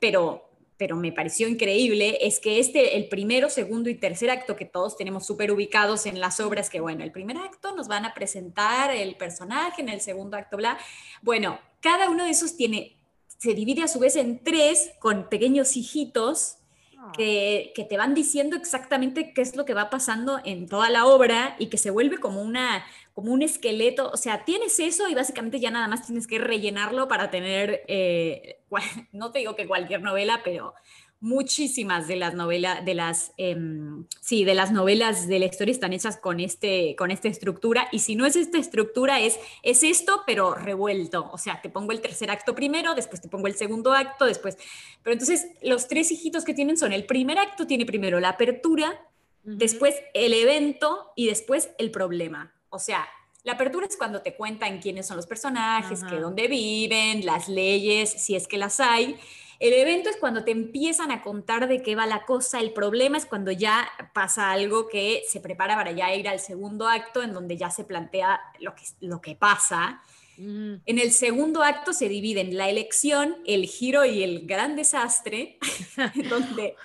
pero, 0.00 0.50
pero 0.76 0.96
me 0.96 1.12
pareció 1.12 1.46
increíble, 1.46 2.18
es 2.22 2.40
que 2.40 2.58
este, 2.58 2.96
el 2.96 3.08
primero, 3.08 3.50
segundo 3.50 3.88
y 3.88 3.94
tercer 3.94 4.28
acto 4.28 4.56
que 4.56 4.64
todos 4.64 4.96
tenemos 4.96 5.24
súper 5.24 5.52
ubicados 5.52 6.06
en 6.06 6.18
las 6.18 6.40
obras, 6.40 6.70
que 6.70 6.80
bueno, 6.80 7.04
el 7.04 7.12
primer 7.12 7.36
acto 7.36 7.72
nos 7.76 7.86
van 7.86 8.04
a 8.04 8.14
presentar 8.14 8.90
el 8.90 9.14
personaje, 9.14 9.80
en 9.80 9.90
el 9.90 10.00
segundo 10.00 10.36
acto, 10.36 10.56
bla. 10.56 10.76
Bueno, 11.22 11.60
cada 11.80 12.10
uno 12.10 12.24
de 12.24 12.30
esos 12.30 12.56
tiene 12.56 12.97
se 13.38 13.54
divide 13.54 13.82
a 13.82 13.88
su 13.88 13.98
vez 14.00 14.16
en 14.16 14.42
tres 14.42 14.90
con 14.98 15.28
pequeños 15.28 15.76
hijitos 15.76 16.58
ah. 16.98 17.12
que, 17.16 17.72
te 17.88 17.96
van 17.96 18.12
diciendo 18.12 18.56
exactamente 18.56 19.32
qué 19.32 19.40
es 19.40 19.56
lo 19.56 19.64
que 19.64 19.74
va 19.74 19.90
pasando 19.90 20.40
en 20.44 20.68
toda 20.68 20.90
la 20.90 21.06
obra 21.06 21.56
y 21.58 21.66
que 21.68 21.78
se 21.78 21.90
vuelve 21.90 22.18
como, 22.18 22.42
una, 22.42 22.84
como 23.14 23.32
un 23.32 23.42
esqueleto. 23.42 24.10
O 24.10 24.16
sea, 24.16 24.44
tienes 24.44 24.80
eso 24.80 25.08
y 25.08 25.14
básicamente 25.14 25.60
ya 25.60 25.70
nada 25.70 25.88
más 25.88 26.04
tienes 26.06 26.26
que 26.26 26.38
rellenarlo 26.38 27.06
para 27.06 27.30
tener, 27.30 27.84
eh, 27.86 28.60
no 29.12 29.30
te 29.30 29.38
digo 29.38 29.54
que 29.54 29.68
cualquier 29.68 30.02
novela, 30.02 30.40
pero 30.44 30.74
muchísimas 31.20 32.06
de 32.06 32.16
las 32.16 32.34
novelas, 32.34 32.84
de 32.84 32.94
las, 32.94 33.32
em, 33.36 34.06
sí, 34.20 34.44
de 34.44 34.54
las 34.54 34.70
novelas 34.70 35.26
de 35.26 35.40
la 35.40 35.46
historia 35.46 35.72
están 35.72 35.92
hechas 35.92 36.16
con, 36.16 36.38
este, 36.38 36.94
con 36.96 37.10
esta 37.10 37.28
estructura, 37.28 37.88
y 37.90 37.98
si 37.98 38.14
no 38.14 38.24
es 38.24 38.36
esta 38.36 38.58
estructura, 38.58 39.20
es, 39.20 39.38
es 39.62 39.82
esto, 39.82 40.22
pero 40.26 40.54
revuelto, 40.54 41.28
o 41.32 41.38
sea, 41.38 41.60
te 41.60 41.70
pongo 41.70 41.90
el 41.90 42.00
tercer 42.00 42.30
acto 42.30 42.54
primero, 42.54 42.94
después 42.94 43.20
te 43.20 43.28
pongo 43.28 43.48
el 43.48 43.54
segundo 43.54 43.92
acto, 43.92 44.26
después, 44.26 44.56
pero 45.02 45.12
entonces 45.12 45.48
los 45.62 45.88
tres 45.88 46.12
hijitos 46.12 46.44
que 46.44 46.54
tienen 46.54 46.76
son, 46.76 46.92
el 46.92 47.04
primer 47.04 47.38
acto 47.38 47.66
tiene 47.66 47.84
primero 47.84 48.20
la 48.20 48.30
apertura, 48.30 49.04
después 49.42 49.96
el 50.14 50.34
evento 50.34 51.12
y 51.16 51.26
después 51.26 51.70
el 51.78 51.90
problema, 51.90 52.54
o 52.70 52.78
sea, 52.78 53.08
la 53.44 53.54
apertura 53.54 53.86
es 53.86 53.96
cuando 53.96 54.20
te 54.20 54.34
cuentan 54.34 54.78
quiénes 54.78 55.06
son 55.06 55.16
los 55.16 55.26
personajes, 55.26 56.04
qué 56.04 56.16
dónde 56.16 56.48
viven, 56.48 57.24
las 57.24 57.48
leyes, 57.48 58.10
si 58.10 58.34
es 58.34 58.46
que 58.46 58.58
las 58.58 58.78
hay. 58.78 59.16
El 59.58 59.72
evento 59.72 60.08
es 60.08 60.16
cuando 60.16 60.44
te 60.44 60.52
empiezan 60.52 61.10
a 61.10 61.22
contar 61.22 61.66
de 61.66 61.82
qué 61.82 61.96
va 61.96 62.06
la 62.06 62.24
cosa, 62.24 62.60
el 62.60 62.72
problema 62.72 63.18
es 63.18 63.26
cuando 63.26 63.50
ya 63.50 63.90
pasa 64.12 64.52
algo 64.52 64.86
que 64.88 65.22
se 65.28 65.40
prepara 65.40 65.74
para 65.74 65.90
ya 65.90 66.14
ir 66.14 66.28
al 66.28 66.38
segundo 66.38 66.86
acto, 66.86 67.22
en 67.22 67.32
donde 67.32 67.56
ya 67.56 67.68
se 67.70 67.84
plantea 67.84 68.40
lo 68.60 68.74
que, 68.76 68.84
lo 69.00 69.20
que 69.20 69.34
pasa. 69.34 70.02
En 70.40 71.00
el 71.00 71.10
segundo 71.10 71.64
acto 71.64 71.92
se 71.92 72.08
dividen 72.08 72.56
la 72.56 72.68
elección, 72.68 73.38
el 73.44 73.66
giro 73.66 74.04
y 74.04 74.22
el 74.22 74.46
gran 74.46 74.76
desastre, 74.76 75.58
donde 76.30 76.76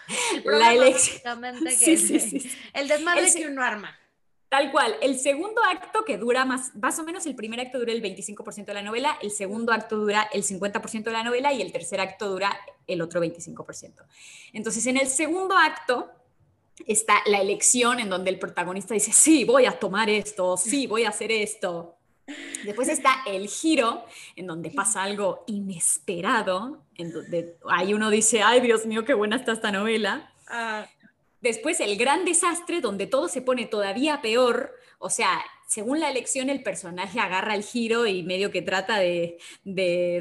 la 0.43 0.73
elección... 0.73 1.43
El 2.73 2.87
desmadre 2.87 3.31
que 3.31 3.45
uno 3.45 3.61
arma. 3.61 3.95
Tal 4.53 4.71
cual, 4.71 4.95
el 5.01 5.17
segundo 5.17 5.63
acto 5.63 6.05
que 6.05 6.19
dura 6.19 6.45
más, 6.45 6.75
más 6.75 6.99
o 6.99 7.03
menos 7.03 7.25
el 7.25 7.33
primer 7.33 7.59
acto 7.59 7.79
dura 7.79 7.91
el 7.91 8.03
25% 8.03 8.65
de 8.65 8.73
la 8.75 8.83
novela, 8.83 9.17
el 9.19 9.31
segundo 9.31 9.73
acto 9.73 9.97
dura 9.97 10.29
el 10.31 10.43
50% 10.43 11.05
de 11.05 11.11
la 11.11 11.23
novela 11.23 11.51
y 11.51 11.59
el 11.59 11.71
tercer 11.71 11.99
acto 11.99 12.29
dura 12.29 12.55
el 12.85 13.01
otro 13.01 13.19
25%. 13.19 14.03
Entonces, 14.53 14.85
en 14.85 14.97
el 14.97 15.07
segundo 15.07 15.57
acto 15.57 16.11
está 16.85 17.15
la 17.25 17.41
elección 17.41 17.99
en 17.99 18.11
donde 18.11 18.29
el 18.29 18.37
protagonista 18.37 18.93
dice, 18.93 19.11
sí, 19.11 19.43
voy 19.43 19.65
a 19.65 19.79
tomar 19.79 20.07
esto, 20.11 20.55
sí, 20.55 20.85
voy 20.85 21.05
a 21.05 21.09
hacer 21.09 21.31
esto. 21.31 21.95
Después 22.63 22.89
está 22.89 23.23
el 23.25 23.47
giro, 23.47 24.05
en 24.35 24.45
donde 24.45 24.69
pasa 24.69 25.01
algo 25.01 25.45
inesperado, 25.47 26.83
en 26.95 27.11
donde 27.11 27.57
ahí 27.71 27.95
uno 27.95 28.11
dice, 28.11 28.43
ay, 28.43 28.61
Dios 28.61 28.85
mío, 28.85 29.03
qué 29.03 29.15
buena 29.15 29.35
está 29.35 29.51
esta 29.51 29.71
novela. 29.71 30.31
Ah. 30.47 30.85
Después 31.43 31.81
el 31.81 31.97
gran 31.97 32.23
desastre 32.23 32.79
donde 32.79 33.05
todo 33.05 33.27
se 33.27 33.41
pone 33.41 33.65
todavía 33.65 34.21
peor, 34.21 34.79
o 34.97 35.09
sea, 35.09 35.43
según 35.67 35.99
la 35.99 36.09
elección 36.09 36.49
el 36.49 36.63
personaje 36.63 37.19
agarra 37.19 37.53
el 37.53 37.63
giro 37.63 38.07
y 38.07 38.23
medio 38.23 38.49
que 38.49 38.61
trata 38.61 38.97
de, 38.99 39.37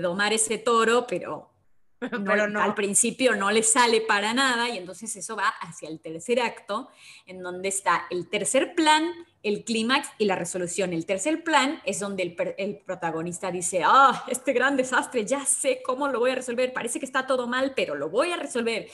domar 0.02 0.33
ese 0.33 0.59
toro, 0.59 1.07
pero, 1.07 1.52
al 2.00 2.75
principio 2.75 3.37
no 3.37 3.52
le 3.52 3.62
sale 3.62 4.00
para 4.00 4.35
nada 4.35 4.69
y 4.69 4.79
entonces 4.79 5.14
eso 5.14 5.37
va 5.37 5.47
hacia 5.47 5.88
el 5.88 6.00
tercer 6.00 6.41
acto, 6.41 6.88
en 7.26 7.41
donde 7.41 7.69
está 7.69 8.09
el 8.11 8.29
tercer 8.29 8.75
plan, 8.75 9.09
el 9.45 9.62
clímax 9.62 10.09
y 10.19 10.25
la 10.25 10.35
resolución. 10.35 10.93
El 10.93 11.07
tercer 11.07 11.45
plan 11.45 11.81
es 11.87 12.00
donde 12.00 12.25
el, 12.25 12.55
el 12.59 12.79
protagonista 12.79 13.52
dice, 13.52 13.83
ah, 13.85 14.25
este 14.26 14.52
gran 14.52 14.76
desastre, 14.76 15.25
ya 15.25 15.47
sé 15.47 15.83
cómo 15.85 16.09
lo 16.09 16.19
voy 16.19 16.33
a 16.33 16.35
resolver, 16.35 16.73
parece 16.73 16.99
que 16.99 17.07
está 17.07 17.29
todo 17.29 17.47
mal, 17.47 17.75
pero 17.76 17.95
lo 17.95 18.11
voy 18.11 18.33
a 18.33 18.37
resolver. 18.37 18.88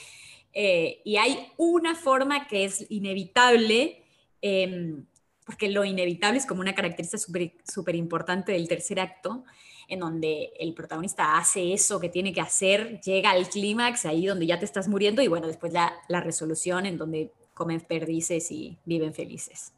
Eh, 0.61 1.03
y 1.05 1.19
hay 1.19 1.53
una 1.57 1.95
forma 1.95 2.49
que 2.49 2.65
es 2.65 2.85
inevitable, 2.91 4.03
em, 4.43 5.07
porque 5.47 5.69
lo 5.69 5.85
inevitable 5.85 6.37
es 6.37 6.47
como 6.47 6.63
una 6.63 6.75
característica 6.75 7.23
súper 7.65 7.95
importante 7.95 8.51
del 8.51 8.67
tercer 8.67 8.99
acto, 8.99 9.45
en 9.87 10.01
donde 10.01 10.51
el 10.59 10.75
protagonista 10.75 11.39
hace 11.39 11.73
eso 11.73 12.01
que 12.01 12.09
tiene 12.09 12.33
que 12.33 12.41
hacer, 12.41 13.01
llega 13.03 13.31
al 13.31 13.49
clímax, 13.49 14.05
ahí 14.05 14.27
donde 14.27 14.47
ya 14.47 14.59
te 14.59 14.65
estás 14.65 14.89
muriendo, 14.89 15.23
y 15.23 15.29
bueno, 15.29 15.47
después 15.47 15.73
la, 15.73 15.95
la 16.09 16.21
resolución 16.21 16.87
en 16.87 16.99
donde 16.99 17.31
comen 17.55 17.81
perdices 17.81 18.51
y 18.51 18.79
viven 18.85 19.15
felices. 19.15 19.73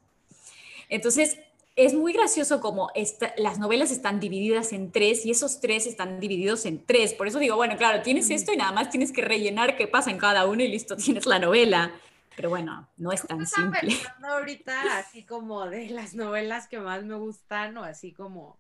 Entonces, 0.88 1.37
es 1.77 1.95
muy 1.95 2.12
gracioso 2.12 2.61
como 2.61 2.91
las 3.37 3.59
novelas 3.59 3.91
están 3.91 4.21
divididas 4.21 4.73
en 4.73 4.91
tres 4.91 5.25
y 5.25 5.31
esos 5.31 5.61
tres 5.61 5.87
están 5.87 6.21
divididos 6.21 6.67
en 6.67 6.85
tres. 6.85 7.15
Por 7.15 7.27
eso 7.27 7.39
digo, 7.39 7.57
bueno, 7.57 7.77
claro, 7.77 8.03
tienes 8.03 8.31
esto 8.31 8.53
y 8.53 8.57
nada 8.57 8.73
más 8.73 8.91
tienes 8.91 9.12
que 9.12 9.23
rellenar 9.23 9.77
qué 9.77 9.87
pasa 9.87 10.11
en 10.11 10.19
cada 10.19 10.47
uno 10.47 10.62
y 10.62 10.69
listo, 10.69 10.97
tienes 10.97 11.27
la 11.27 11.39
novela. 11.39 11.93
Pero 12.37 12.49
bueno, 12.49 12.89
no 12.97 13.12
es 13.12 13.27
tan 13.27 13.47
simple. 13.47 13.95
ahorita 14.23 14.99
así 14.99 15.25
como 15.25 15.67
de 15.67 15.91
las 15.91 16.15
novelas 16.15 16.69
que 16.69 16.79
más 16.79 17.03
me 17.05 17.15
gustan 17.15 17.77
o 17.77 17.85
así 17.85 18.12
como 18.12 18.59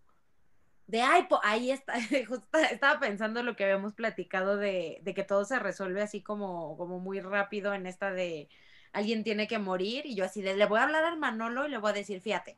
de 0.86 1.02
ay, 1.02 1.26
ahí 1.44 1.70
está, 1.70 1.94
estaba 2.70 3.00
pensando 3.00 3.42
lo 3.42 3.54
que 3.54 3.64
habíamos 3.64 3.94
platicado 3.94 4.56
de, 4.56 4.98
de, 5.02 5.14
que 5.14 5.22
todo 5.22 5.44
se 5.44 5.58
resuelve 5.58 6.02
así 6.02 6.20
como, 6.20 6.76
como 6.76 6.98
muy 6.98 7.20
rápido 7.20 7.72
en 7.72 7.86
esta 7.86 8.10
de 8.10 8.48
alguien 8.92 9.22
tiene 9.22 9.46
que 9.46 9.60
morir 9.60 10.04
y 10.04 10.16
yo 10.16 10.24
así 10.24 10.42
de 10.42 10.56
le 10.56 10.66
voy 10.66 10.80
a 10.80 10.82
hablar 10.82 11.04
al 11.04 11.18
Manolo 11.18 11.66
y 11.66 11.70
le 11.70 11.78
voy 11.78 11.90
a 11.90 11.94
decir, 11.94 12.20
fíjate, 12.20 12.56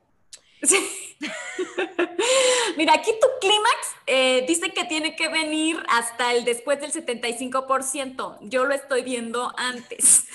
Mira, 2.76 2.95
aquí 2.95 3.11
tu 3.21 3.26
clímax 3.40 3.76
eh, 4.07 4.45
dice 4.47 4.73
que 4.73 4.85
tiene 4.85 5.16
que 5.16 5.28
venir 5.28 5.83
hasta 5.88 6.35
el 6.35 6.45
después 6.45 6.81
del 6.81 6.92
75%. 6.92 8.38
Yo 8.42 8.64
lo 8.64 8.75
estoy 8.75 9.02
viendo 9.02 9.52
antes. 9.57 10.26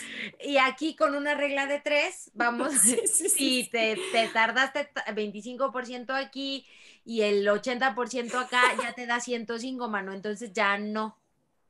Y 0.43 0.57
aquí 0.57 0.96
con 0.96 1.15
una 1.15 1.36
regla 1.36 1.67
de 1.67 1.79
tres, 1.79 2.31
vamos, 2.34 2.74
si 2.74 3.69
te, 3.72 3.98
te, 4.12 4.27
tardaste 4.29 4.89
25% 5.07 6.13
aquí 6.13 6.65
y 7.05 7.22
el 7.22 7.48
80% 7.48 8.36
acá, 8.36 8.62
ya 8.81 8.93
te 8.93 9.05
da 9.05 9.19
105, 9.19 9.88
mano, 9.88 10.13
entonces 10.13 10.51
ya 10.53 10.77
no. 10.77 11.17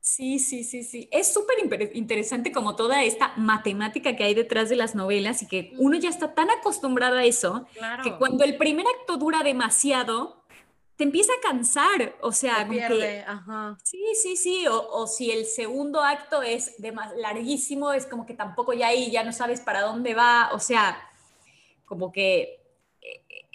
Sí, 0.08 0.38
sí, 0.38 0.64
sí, 0.64 0.84
sí. 0.84 1.06
Es 1.12 1.32
súper 1.34 1.56
interesante 1.92 2.50
como 2.50 2.76
toda 2.76 3.04
esta 3.04 3.34
matemática 3.36 4.16
que 4.16 4.24
hay 4.24 4.32
detrás 4.32 4.70
de 4.70 4.76
las 4.76 4.94
novelas 4.94 5.42
y 5.42 5.46
que 5.46 5.74
uno 5.76 5.98
ya 5.98 6.08
está 6.08 6.34
tan 6.34 6.50
acostumbrado 6.50 7.16
a 7.16 7.24
eso 7.24 7.66
que 8.02 8.16
cuando 8.16 8.42
el 8.42 8.56
primer 8.56 8.86
acto 8.86 9.18
dura 9.18 9.42
demasiado, 9.42 10.42
te 10.96 11.04
empieza 11.04 11.32
a 11.34 11.46
cansar. 11.46 12.16
O 12.22 12.32
sea, 12.32 12.66
pierde. 12.66 13.22
Ajá. 13.26 13.76
sí, 13.84 14.02
sí, 14.14 14.36
sí. 14.36 14.64
O, 14.66 15.06
si 15.06 15.30
el 15.30 15.44
segundo 15.44 16.02
acto 16.02 16.42
es 16.42 16.74
larguísimo, 17.16 17.92
es 17.92 18.06
como 18.06 18.24
que 18.24 18.32
tampoco 18.32 18.72
ya 18.72 18.88
ahí 18.88 19.10
ya 19.10 19.24
no 19.24 19.32
sabes 19.34 19.60
para 19.60 19.82
dónde 19.82 20.14
va. 20.14 20.50
O 20.54 20.58
sea, 20.58 20.98
como 21.84 22.12
que 22.12 22.57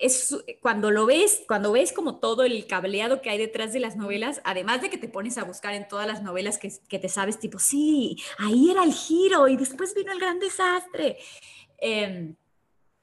es 0.04 0.36
cuando 0.62 0.92
lo 0.92 1.06
ves, 1.06 1.44
cuando 1.48 1.72
ves 1.72 1.94
como 1.94 2.18
todo 2.18 2.44
el 2.44 2.68
cableado 2.68 3.22
que 3.22 3.30
hay 3.30 3.38
detrás 3.38 3.72
de 3.72 3.80
las 3.80 3.96
novelas, 3.96 4.42
además 4.44 4.82
de 4.82 4.90
que 4.90 4.98
te 4.98 5.08
pones 5.08 5.38
a 5.38 5.46
buscar 5.46 5.74
en 5.74 5.88
todas 5.88 6.06
las 6.06 6.22
novelas 6.22 6.58
que, 6.58 7.00
te 7.00 7.08
sabes, 7.10 7.40
tipo, 7.40 7.58
sí, 7.58 8.22
ahí 8.38 8.70
era 8.70 8.84
el 8.84 8.92
giro 8.94 9.48
y 9.48 9.56
después 9.56 9.96
vino 9.96 10.12
el 10.12 10.20
gran 10.20 10.40
desastre. 10.40 11.18
Em, 11.78 12.36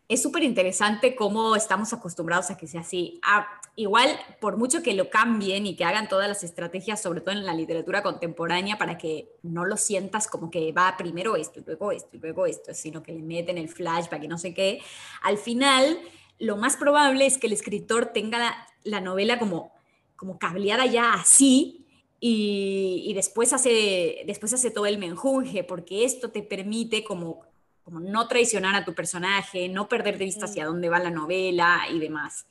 es 0.08 0.20
súper 0.20 0.42
interesante 0.42 1.16
cómo 1.16 1.56
estamos 1.56 1.90
acostumbrados 1.94 2.50
a 2.50 2.58
que 2.58 2.66
sea 2.66 2.82
así. 2.82 3.18
Ah, 3.22 3.46
igual, 3.76 4.10
por 4.38 4.58
mucho 4.58 4.82
que 4.82 4.92
lo 4.92 5.08
cambien 5.08 5.64
y 5.64 5.76
que 5.76 5.84
hagan 5.84 6.06
todas 6.06 6.28
las 6.28 6.44
estrategias, 6.44 7.00
sobre 7.00 7.22
todo 7.22 7.30
en 7.30 7.46
la 7.46 7.54
literatura 7.54 8.02
contemporánea, 8.02 8.76
para 8.76 8.98
que 8.98 9.30
no 9.42 9.64
lo 9.64 9.78
sientas 9.78 10.26
como 10.26 10.50
que 10.50 10.72
va 10.72 10.98
primero 10.98 11.34
esto 11.36 11.60
y 11.60 11.64
luego 11.64 11.92
esto 11.92 12.16
y 12.18 12.18
luego 12.18 12.44
esto, 12.44 12.74
sino 12.74 13.02
que 13.02 13.12
le 13.12 13.22
meten 13.22 13.56
el 13.56 13.70
flash 13.70 14.06
para 14.08 14.20
que 14.20 14.28
no 14.28 14.36
sé 14.36 14.52
qué, 14.52 14.82
al 15.22 15.38
final 15.38 15.98
lo 16.40 16.56
más 16.56 16.76
probable 16.76 17.26
es 17.26 17.38
que 17.38 17.46
el 17.46 17.52
escritor 17.52 18.06
tenga 18.06 18.66
la, 18.82 19.00
novela 19.00 19.38
como, 19.38 19.72
como 20.16 20.38
cableada 20.38 20.86
ya 20.86 21.12
así 21.12 21.86
y, 22.18 23.12
después, 23.14 23.52
hace, 23.52 24.22
después 24.26 24.52
hace 24.52 24.70
todo 24.70 24.86
el 24.86 24.98
menjunje, 24.98 25.64
porque 25.64 26.04
esto 26.04 26.30
te 26.30 26.42
permite 26.42 27.02
como, 27.02 27.46
como 27.82 28.00
no 28.00 28.28
traicionar 28.28 28.74
a 28.74 28.84
tu 28.84 28.94
personaje, 28.94 29.68
no 29.68 29.88
perder 29.88 30.18
de 30.18 30.26
vista 30.26 30.44
hacia 30.44 30.66
dónde 30.66 30.90
va 30.90 30.98
la 30.98 31.10
novela 31.10 31.86
y 31.90 31.98
demás. 31.98 32.46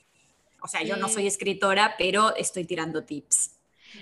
O 0.61 0.67
sea, 0.67 0.83
yo 0.83 0.97
no 0.97 1.07
soy 1.07 1.27
escritora, 1.27 1.95
pero 1.97 2.35
estoy 2.35 2.65
tirando 2.65 3.03
tips. 3.03 3.59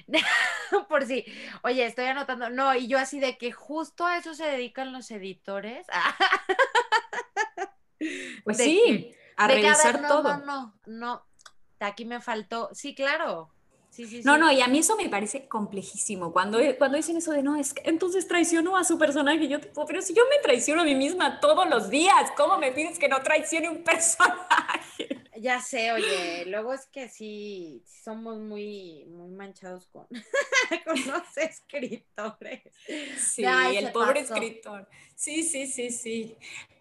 Por 0.89 1.05
si, 1.05 1.25
oye, 1.63 1.85
estoy 1.85 2.05
anotando, 2.05 2.49
no, 2.49 2.73
y 2.75 2.87
yo 2.87 2.97
así 2.97 3.19
de 3.19 3.37
que 3.37 3.51
justo 3.51 4.05
a 4.05 4.17
eso 4.17 4.33
se 4.33 4.45
dedican 4.45 4.93
los 4.93 5.11
editores. 5.11 5.85
pues 8.43 8.57
sí, 8.57 9.13
a 9.37 9.47
revisar 9.47 10.07
todo. 10.07 10.37
No, 10.39 10.45
no, 10.45 10.75
no, 10.85 11.25
aquí 11.79 12.05
me 12.05 12.19
faltó. 12.19 12.69
Sí, 12.73 12.93
claro. 12.93 13.51
Sí, 13.89 14.05
sí, 14.05 14.21
no, 14.23 14.37
no, 14.37 14.51
y 14.51 14.61
a 14.61 14.67
mí 14.67 14.79
eso 14.79 14.95
me 14.95 15.09
parece 15.09 15.47
complejísimo. 15.47 16.31
Cuando, 16.31 16.59
cuando 16.77 16.97
dicen 16.97 17.17
eso 17.17 17.31
de 17.31 17.41
no, 17.41 17.55
es 17.55 17.73
que 17.73 17.89
entonces 17.89 18.27
traicionó 18.27 18.77
a 18.77 18.83
su 18.83 18.97
personaje, 18.99 19.47
yo 19.47 19.59
tipo, 19.59 19.85
pero 19.87 20.01
si 20.01 20.13
yo 20.13 20.23
me 20.29 20.37
traiciono 20.43 20.81
a 20.81 20.85
mí 20.85 20.93
misma 20.93 21.39
todos 21.39 21.67
los 21.67 21.89
días, 21.89 22.31
¿cómo 22.35 22.59
me 22.59 22.71
pides 22.71 22.99
que 22.99 23.07
no 23.07 23.21
traicione 23.21 23.69
un 23.69 23.83
personaje? 23.83 25.23
Ya 25.39 25.61
sé, 25.61 25.91
oye, 25.91 26.45
luego 26.47 26.73
es 26.73 26.85
que 26.87 27.09
sí, 27.09 27.83
somos 27.85 28.39
muy, 28.39 29.05
muy 29.05 29.31
manchados 29.31 29.87
con, 29.87 30.07
con 30.85 31.07
los 31.07 31.37
escritores. 31.37 32.61
Sí, 33.17 33.43
el 33.43 33.91
pobre 33.91 34.21
escritor. 34.21 34.87
Sí, 35.15 35.43
sí, 35.43 35.67
sí, 35.67 35.91
sí. 35.91 36.35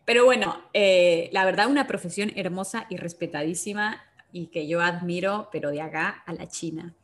Pero 0.04 0.24
bueno, 0.24 0.62
eh, 0.72 1.28
la 1.32 1.44
verdad, 1.44 1.68
una 1.68 1.86
profesión 1.86 2.32
hermosa 2.36 2.86
y 2.88 2.96
respetadísima 2.96 4.04
y 4.32 4.46
que 4.46 4.66
yo 4.66 4.80
admiro, 4.80 5.48
pero 5.50 5.70
de 5.70 5.82
acá 5.82 6.22
a 6.26 6.32
la 6.32 6.48
China. 6.48 6.94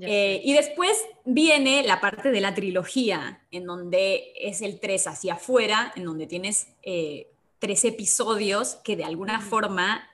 Eh, 0.00 0.40
y 0.44 0.52
después 0.52 0.92
viene 1.24 1.82
la 1.82 2.00
parte 2.00 2.30
de 2.30 2.40
la 2.40 2.54
trilogía, 2.54 3.42
en 3.50 3.66
donde 3.66 4.32
es 4.36 4.62
el 4.62 4.80
3 4.80 5.08
hacia 5.08 5.34
afuera, 5.34 5.92
en 5.96 6.04
donde 6.04 6.26
tienes 6.26 6.68
eh, 6.82 7.28
tres 7.58 7.84
episodios 7.84 8.76
que 8.76 8.96
de 8.96 9.04
alguna 9.04 9.40
forma 9.40 10.09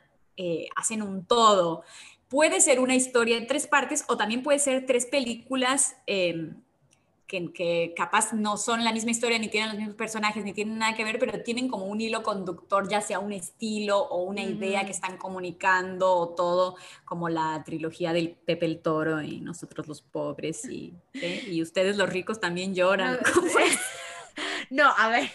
hacen 0.76 1.02
un 1.02 1.24
todo. 1.24 1.82
Puede 2.28 2.60
ser 2.60 2.80
una 2.80 2.94
historia 2.94 3.36
en 3.36 3.46
tres 3.46 3.66
partes 3.66 4.04
o 4.08 4.16
también 4.16 4.42
puede 4.42 4.58
ser 4.58 4.84
tres 4.84 5.06
películas 5.06 5.96
em, 6.06 6.56
que, 7.26 7.92
capaz 7.96 8.32
no 8.32 8.56
son 8.56 8.84
la 8.84 8.92
misma 8.92 9.10
historia, 9.10 9.38
ni 9.38 9.48
tienen 9.48 9.70
los 9.70 9.78
mismos 9.78 9.96
personajes, 9.96 10.44
ni 10.44 10.52
tienen 10.52 10.78
nada 10.78 10.94
que 10.94 11.04
ver, 11.04 11.18
pero 11.18 11.42
tienen 11.42 11.68
como 11.68 11.86
un 11.86 12.00
hilo 12.00 12.22
conductor, 12.22 12.88
ya 12.88 13.00
sea 13.00 13.18
un 13.18 13.32
estilo 13.32 13.98
o 13.98 14.22
una 14.22 14.42
idea 14.42 14.84
que 14.84 14.92
están 14.92 15.16
comunicando 15.16 16.12
o 16.14 16.28
todo, 16.30 16.76
como 17.04 17.28
la 17.28 17.62
trilogía 17.64 18.12
del 18.12 18.30
Pepe 18.30 18.66
el 18.66 18.80
Toro 18.80 19.22
y 19.22 19.40
nosotros 19.40 19.88
los 19.88 20.02
pobres 20.02 20.64
y, 20.68 20.94
¿eh? 21.14 21.44
y 21.48 21.62
ustedes 21.62 21.96
los 21.96 22.08
ricos 22.08 22.40
también 22.40 22.74
lloran. 22.74 23.18
No, 24.70 24.92
a 24.96 25.08
ver, 25.08 25.28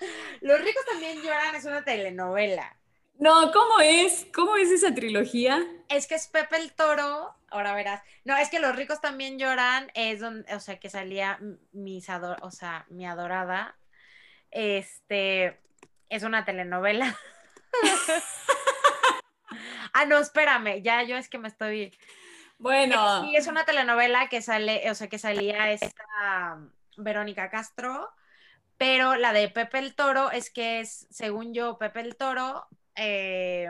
los 0.40 0.60
ricos 0.60 0.84
también 0.90 1.18
lloran 1.22 1.54
es 1.54 1.64
una 1.64 1.84
telenovela. 1.84 2.76
No, 3.18 3.52
¿cómo 3.52 3.80
es? 3.80 4.26
¿Cómo 4.34 4.56
es 4.56 4.70
esa 4.70 4.92
trilogía? 4.92 5.64
Es 5.88 6.06
que 6.06 6.16
es 6.16 6.26
Pepe 6.26 6.56
el 6.56 6.72
Toro, 6.72 7.34
ahora 7.48 7.74
verás. 7.74 8.02
No, 8.24 8.36
es 8.36 8.50
que 8.50 8.58
los 8.58 8.74
ricos 8.74 9.00
también 9.00 9.38
lloran, 9.38 9.90
es 9.94 10.20
donde, 10.20 10.52
o 10.54 10.60
sea, 10.60 10.80
que 10.80 10.90
salía 10.90 11.38
mis 11.72 12.10
ador, 12.10 12.38
o 12.42 12.50
sea, 12.50 12.86
mi 12.88 13.06
adorada. 13.06 13.76
Este, 14.50 15.60
es 16.08 16.24
una 16.24 16.44
telenovela. 16.44 17.16
ah, 19.92 20.04
no, 20.06 20.18
espérame, 20.18 20.82
ya 20.82 21.02
yo 21.04 21.16
es 21.16 21.28
que 21.28 21.38
me 21.38 21.48
estoy. 21.48 21.96
Bueno. 22.58 23.24
Sí, 23.24 23.36
es 23.36 23.46
una 23.46 23.64
telenovela 23.64 24.28
que 24.28 24.42
sale, 24.42 24.90
o 24.90 24.94
sea, 24.94 25.08
que 25.08 25.18
salía 25.18 25.70
esta 25.70 26.58
Verónica 26.96 27.48
Castro, 27.48 28.10
pero 28.76 29.14
la 29.14 29.32
de 29.32 29.48
Pepe 29.48 29.78
el 29.78 29.94
Toro 29.94 30.32
es 30.32 30.50
que 30.50 30.80
es, 30.80 31.06
según 31.10 31.54
yo, 31.54 31.78
Pepe 31.78 32.00
el 32.00 32.16
Toro 32.16 32.66
eh, 32.96 33.68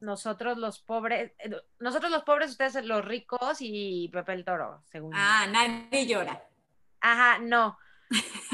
nosotros 0.00 0.58
los 0.58 0.80
pobres, 0.80 1.32
eh, 1.38 1.50
nosotros 1.78 2.10
los 2.10 2.24
pobres, 2.24 2.50
ustedes 2.50 2.84
los 2.84 3.04
ricos 3.04 3.58
y 3.60 4.08
Pepe 4.12 4.32
el 4.32 4.44
Toro, 4.44 4.82
según. 4.90 5.12
Ah, 5.14 5.46
nadie 5.50 6.06
llora. 6.06 6.44
Ajá, 7.00 7.38
no. 7.38 7.78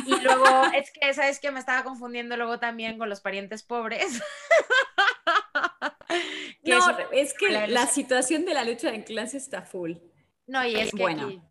Y 0.06 0.20
luego, 0.20 0.44
es 0.74 0.90
que, 0.92 1.12
¿sabes 1.14 1.40
que 1.40 1.50
Me 1.50 1.60
estaba 1.60 1.82
confundiendo 1.84 2.36
luego 2.36 2.58
también 2.58 2.98
con 2.98 3.08
los 3.08 3.20
parientes 3.20 3.62
pobres. 3.62 4.22
no, 6.64 6.98
es, 7.12 7.34
que 7.34 7.50
la, 7.50 7.86
situación 7.86 8.44
de 8.44 8.54
la 8.54 8.64
lucha 8.64 8.94
en 8.94 9.02
clase 9.02 9.38
está 9.38 9.62
full. 9.62 9.94
No, 10.46 10.64
y 10.64 10.76
es, 10.76 10.92
bueno. 10.92 11.42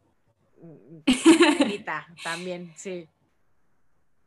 también, 2.23 2.73
sí. 2.75 3.07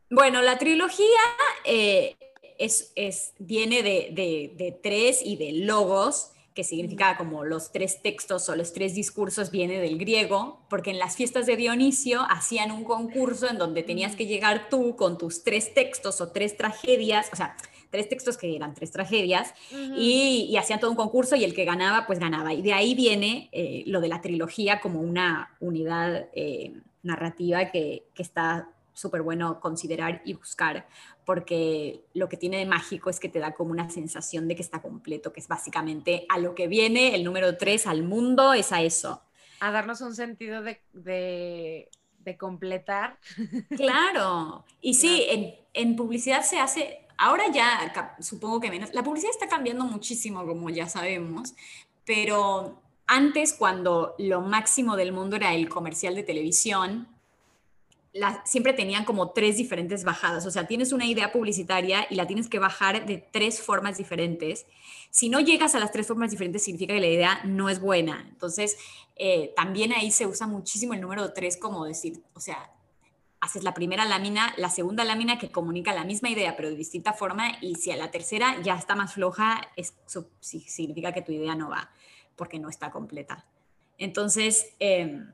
Bueno, 0.09 0.41
la 0.41 0.57
trilogía 0.57 1.19
eh, 1.63 2.17
es, 2.61 3.33
viene 3.39 3.83
de, 3.83 4.79
tres 4.83 5.21
y 5.23 5.35
de 5.37 5.51
logos, 5.51 6.31
que 6.53 6.63
significa 6.63 7.17
como 7.17 7.45
los 7.45 7.71
tres 7.71 8.01
textos 8.01 8.49
o 8.49 8.55
los 8.55 8.73
tres 8.73 8.93
discursos, 8.93 9.51
viene 9.51 9.79
del 9.79 9.97
griego, 9.97 10.59
porque 10.69 10.91
en 10.91 10.99
las 10.99 11.15
fiestas 11.15 11.45
de 11.45 11.55
Dionisio 11.55 12.21
hacían 12.29 12.71
un 12.71 12.83
concurso 12.83 13.49
en 13.49 13.57
donde 13.57 13.83
tenías 13.83 14.15
que 14.15 14.27
llegar 14.27 14.69
tú 14.69 14.95
con 14.95 15.17
tus 15.17 15.43
tres 15.43 15.73
textos 15.73 16.19
o 16.19 16.31
tres 16.31 16.57
tragedias, 16.57 17.29
o 17.31 17.35
sea, 17.35 17.55
tres 17.89 18.09
textos 18.09 18.37
que 18.37 18.55
eran 18.55 18.73
tres 18.73 18.91
tragedias, 18.91 19.53
y, 19.97 20.55
hacían 20.57 20.79
todo 20.79 20.91
un 20.91 20.97
concurso 20.97 21.35
y 21.35 21.45
el 21.45 21.53
que 21.53 21.65
ganaba, 21.65 22.05
pues 22.05 22.19
ganaba. 22.19 22.53
Y 22.53 22.61
de 22.61 22.73
ahí 22.73 22.95
viene 22.95 23.49
eh, 23.53 23.83
lo 23.87 24.01
de 24.01 24.09
la 24.09 24.21
trilogía 24.21 24.81
como 24.81 24.99
una 24.99 25.55
unidad 25.61 26.27
eh, 26.33 26.73
narrativa 27.01 27.71
que, 27.71 28.03
que 28.13 28.23
está 28.23 28.69
súper 28.93 29.21
bueno 29.21 29.59
considerar 29.59 30.21
y 30.25 30.33
buscar, 30.33 30.87
porque 31.25 32.03
lo 32.13 32.29
que 32.29 32.37
tiene 32.37 32.57
de 32.57 32.65
mágico 32.65 33.09
es 33.09 33.19
que 33.19 33.29
te 33.29 33.39
da 33.39 33.53
como 33.53 33.71
una 33.71 33.89
sensación 33.89 34.47
de 34.47 34.55
que 34.55 34.61
está 34.61 34.81
completo, 34.81 35.31
que 35.33 35.39
es 35.39 35.47
básicamente 35.47 36.25
a 36.29 36.37
lo 36.37 36.55
que 36.55 36.67
viene 36.67 37.15
el 37.15 37.23
número 37.23 37.57
3 37.57 37.87
al 37.87 38.03
mundo, 38.03 38.53
es 38.53 38.71
a 38.71 38.81
eso. 38.81 39.21
A 39.59 39.71
darnos 39.71 40.01
un 40.01 40.15
sentido 40.15 40.61
de, 40.61 40.81
de, 40.93 42.37
completar. 42.37 43.19
Claro, 43.75 44.65
y 44.81 44.93
sí, 44.93 45.25
en, 45.29 45.55
en 45.73 45.95
publicidad 45.95 46.43
se 46.43 46.59
hace, 46.59 47.07
ahora 47.17 47.45
ya 47.51 47.93
supongo 48.19 48.59
que 48.59 48.69
menos, 48.69 48.93
la 48.93 49.03
publicidad 49.03 49.31
está 49.31 49.47
cambiando 49.47 49.85
muchísimo, 49.85 50.45
como 50.45 50.69
ya 50.69 50.87
sabemos, 50.87 51.53
pero 52.05 52.81
antes 53.07 53.53
cuando 53.53 54.15
lo 54.17 54.41
máximo 54.41 54.95
del 54.95 55.11
mundo 55.11 55.35
era 55.35 55.53
el 55.53 55.67
comercial 55.69 56.15
de 56.15 56.23
televisión, 56.23 57.07
siempre 58.43 58.73
tenían 58.73 59.05
como 59.05 59.31
tres 59.31 59.57
diferentes 59.57 60.03
bajadas. 60.03 60.45
O 60.45 60.51
sea, 60.51 60.67
tienes 60.67 60.91
una 60.91 61.05
idea 61.05 61.31
publicitaria 61.31 62.05
y 62.09 62.15
la 62.15 62.27
tienes 62.27 62.49
que 62.49 62.59
bajar 62.59 63.05
de 63.05 63.17
tres 63.17 63.61
formas 63.61 63.97
diferentes. 63.97 64.65
Si 65.09 65.29
no 65.29 65.39
llegas 65.39 65.75
a 65.75 65.79
las 65.79 65.91
tres 65.91 66.07
formas 66.07 66.31
diferentes, 66.31 66.63
significa 66.63 66.93
que 66.93 66.99
la 66.99 67.07
idea 67.07 67.41
no 67.45 67.69
es 67.69 67.79
buena. 67.79 68.27
Entonces, 68.29 68.77
eh, 69.15 69.53
también 69.55 69.93
ahí 69.93 70.11
se 70.11 70.27
usa 70.27 70.47
muchísimo 70.47 70.93
el 70.93 71.01
número 71.01 71.31
tres 71.33 71.57
como 71.57 71.85
decir, 71.85 72.21
o 72.33 72.39
sea, 72.39 72.71
haces 73.39 73.63
la 73.63 73.73
primera 73.73 74.05
lámina, 74.05 74.53
la 74.57 74.69
segunda 74.69 75.03
lámina 75.03 75.39
que 75.39 75.51
comunica 75.51 75.93
la 75.93 76.03
misma 76.03 76.29
idea 76.29 76.55
pero 76.55 76.69
de 76.69 76.75
distinta 76.75 77.13
forma 77.13 77.57
y 77.59 77.75
si 77.75 77.91
a 77.91 77.97
la 77.97 78.11
tercera 78.11 78.61
ya 78.61 78.75
está 78.75 78.95
más 78.95 79.13
floja, 79.13 79.61
eso 79.75 80.29
significa 80.39 81.11
que 81.11 81.23
tu 81.23 81.31
idea 81.31 81.55
no 81.55 81.69
va 81.69 81.89
porque 82.35 82.59
no 82.59 82.69
está 82.69 82.91
completa. 82.91 83.45
Entonces, 83.97 84.73
em, 84.79 85.31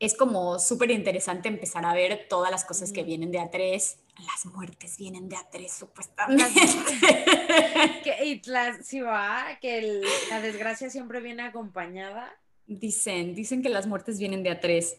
es 0.00 0.14
como 0.14 0.58
súper 0.60 0.90
interesante 0.90 1.48
empezar 1.48 1.84
a 1.84 1.92
ver 1.92 2.26
todas 2.28 2.50
las 2.50 2.64
cosas 2.64 2.92
que 2.92 3.02
vienen 3.02 3.32
de 3.32 3.40
A3. 3.40 3.96
Las 4.24 4.46
muertes 4.52 4.96
vienen 4.96 5.28
de 5.28 5.36
A3, 5.36 5.68
supuestamente. 5.68 6.44
que, 8.04 8.24
y 8.24 8.42
si 8.82 9.00
va, 9.00 9.58
que 9.60 10.02
la 10.30 10.40
desgracia 10.40 10.88
siempre 10.88 11.20
viene 11.20 11.42
acompañada. 11.42 12.32
Dicen, 12.66 13.34
dicen 13.34 13.62
que 13.62 13.70
las 13.70 13.86
muertes 13.86 14.18
vienen 14.18 14.42
de 14.44 14.50
A3. 14.50 14.96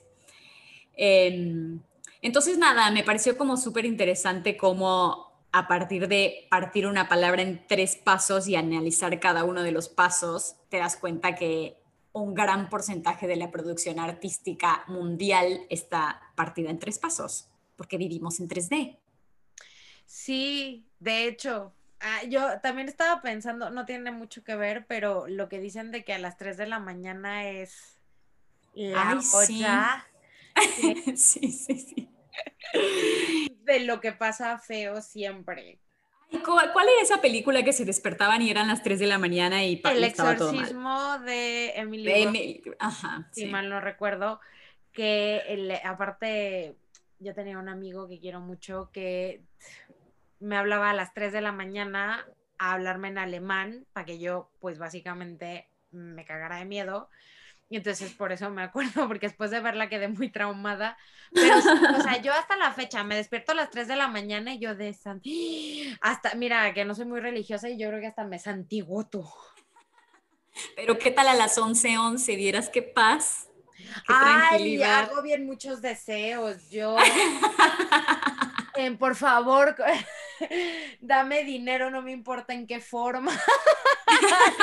Em, 0.95 1.79
entonces, 2.21 2.57
nada, 2.57 2.91
me 2.91 3.03
pareció 3.03 3.37
como 3.37 3.55
súper 3.55 3.85
interesante 3.85 4.57
cómo 4.57 5.29
a 5.51 5.67
partir 5.67 6.07
de 6.09 6.47
partir 6.49 6.85
una 6.87 7.07
palabra 7.07 7.41
en 7.41 7.65
tres 7.67 7.95
pasos 7.95 8.47
y 8.47 8.55
analizar 8.55 9.17
cada 9.19 9.45
uno 9.45 9.63
de 9.63 9.71
los 9.71 9.87
pasos, 9.87 10.55
te 10.69 10.77
das 10.77 10.97
cuenta 10.97 11.35
que 11.35 11.77
un 12.11 12.33
gran 12.33 12.69
porcentaje 12.69 13.27
de 13.27 13.35
la 13.35 13.51
producción 13.51 13.99
artística 13.99 14.83
mundial 14.87 15.65
está 15.69 16.21
partida 16.35 16.69
en 16.69 16.79
tres 16.79 16.99
pasos, 16.99 17.47
porque 17.75 17.97
vivimos 17.97 18.39
en 18.39 18.47
3D. 18.47 18.97
Sí, 20.05 20.85
de 20.99 21.25
hecho, 21.25 21.71
ah, 21.99 22.23
yo 22.27 22.59
también 22.61 22.89
estaba 22.89 23.21
pensando, 23.21 23.69
no 23.69 23.85
tiene 23.85 24.11
mucho 24.11 24.43
que 24.43 24.55
ver, 24.55 24.85
pero 24.87 25.27
lo 25.27 25.49
que 25.49 25.59
dicen 25.59 25.91
de 25.91 26.03
que 26.03 26.13
a 26.13 26.19
las 26.19 26.37
3 26.37 26.57
de 26.57 26.67
la 26.67 26.79
mañana 26.79 27.47
es 27.47 27.99
la 28.73 29.21
sí, 31.15 31.51
sí, 31.51 31.77
sí. 31.77 32.09
De 33.63 33.79
lo 33.81 33.99
que 34.01 34.11
pasa 34.11 34.57
feo 34.57 35.01
siempre. 35.01 35.79
¿Cuál 36.45 36.87
era 36.87 37.01
esa 37.01 37.21
película 37.21 37.63
que 37.63 37.73
se 37.73 37.85
despertaban 37.85 38.41
y 38.41 38.49
eran 38.49 38.67
las 38.67 38.83
3 38.83 38.99
de 38.99 39.07
la 39.07 39.17
mañana 39.17 39.65
y 39.65 39.81
El 39.83 40.03
exorcismo 40.03 41.19
de 41.19 41.71
Emily. 41.75 42.61
Ajá. 42.79 43.27
Si 43.31 43.45
mal 43.45 43.69
no 43.69 43.81
recuerdo. 43.81 44.39
Que 44.91 45.79
aparte, 45.83 46.75
yo 47.19 47.33
tenía 47.33 47.57
un 47.57 47.69
amigo 47.69 48.07
que 48.07 48.19
quiero 48.19 48.41
mucho 48.41 48.89
que 48.91 49.43
me 50.39 50.57
hablaba 50.57 50.89
a 50.89 50.93
las 50.93 51.13
3 51.13 51.31
de 51.31 51.41
la 51.41 51.51
mañana 51.51 52.25
a 52.57 52.73
hablarme 52.73 53.07
en 53.07 53.17
alemán 53.17 53.85
para 53.93 54.05
que 54.05 54.19
yo, 54.19 54.51
pues 54.59 54.77
básicamente, 54.79 55.69
me 55.91 56.25
cagara 56.25 56.57
de 56.57 56.65
miedo. 56.65 57.09
Y 57.69 57.77
entonces 57.77 58.11
por 58.13 58.31
eso 58.31 58.49
me 58.49 58.63
acuerdo, 58.63 59.07
porque 59.07 59.27
después 59.27 59.51
de 59.51 59.59
verla 59.59 59.89
quedé 59.89 60.07
muy 60.07 60.31
traumada. 60.31 60.97
Pero, 61.31 61.57
o 61.57 62.01
sea, 62.01 62.19
yo 62.21 62.33
hasta 62.33 62.57
la 62.57 62.71
fecha 62.71 63.03
me 63.03 63.15
despierto 63.15 63.51
a 63.51 63.55
las 63.55 63.69
3 63.69 63.87
de 63.87 63.95
la 63.95 64.07
mañana 64.07 64.55
y 64.55 64.59
yo 64.59 64.75
de 64.75 64.93
san... 64.93 65.21
hasta, 66.01 66.33
mira, 66.35 66.73
que 66.73 66.85
no 66.85 66.95
soy 66.95 67.05
muy 67.05 67.19
religiosa 67.19 67.69
y 67.69 67.77
yo 67.77 67.89
creo 67.89 68.01
que 68.01 68.07
hasta 68.07 68.23
me 68.23 68.39
santiguoto. 68.39 69.31
Pero 70.75 70.97
¿qué 70.97 71.11
tal 71.11 71.27
a 71.27 71.35
las 71.35 71.57
11, 71.57 71.97
11? 71.97 72.35
¿Vieras 72.35 72.69
qué 72.69 72.81
paz? 72.81 73.49
Qué 73.77 74.13
Ay, 74.13 74.81
hago 74.81 75.21
bien 75.21 75.45
muchos 75.45 75.81
deseos. 75.81 76.69
Yo, 76.69 76.95
por 78.97 79.15
favor, 79.15 79.75
dame 81.01 81.43
dinero, 81.43 81.89
no 81.89 82.01
me 82.01 82.11
importa 82.11 82.53
en 82.53 82.65
qué 82.65 82.79
forma. 82.79 83.31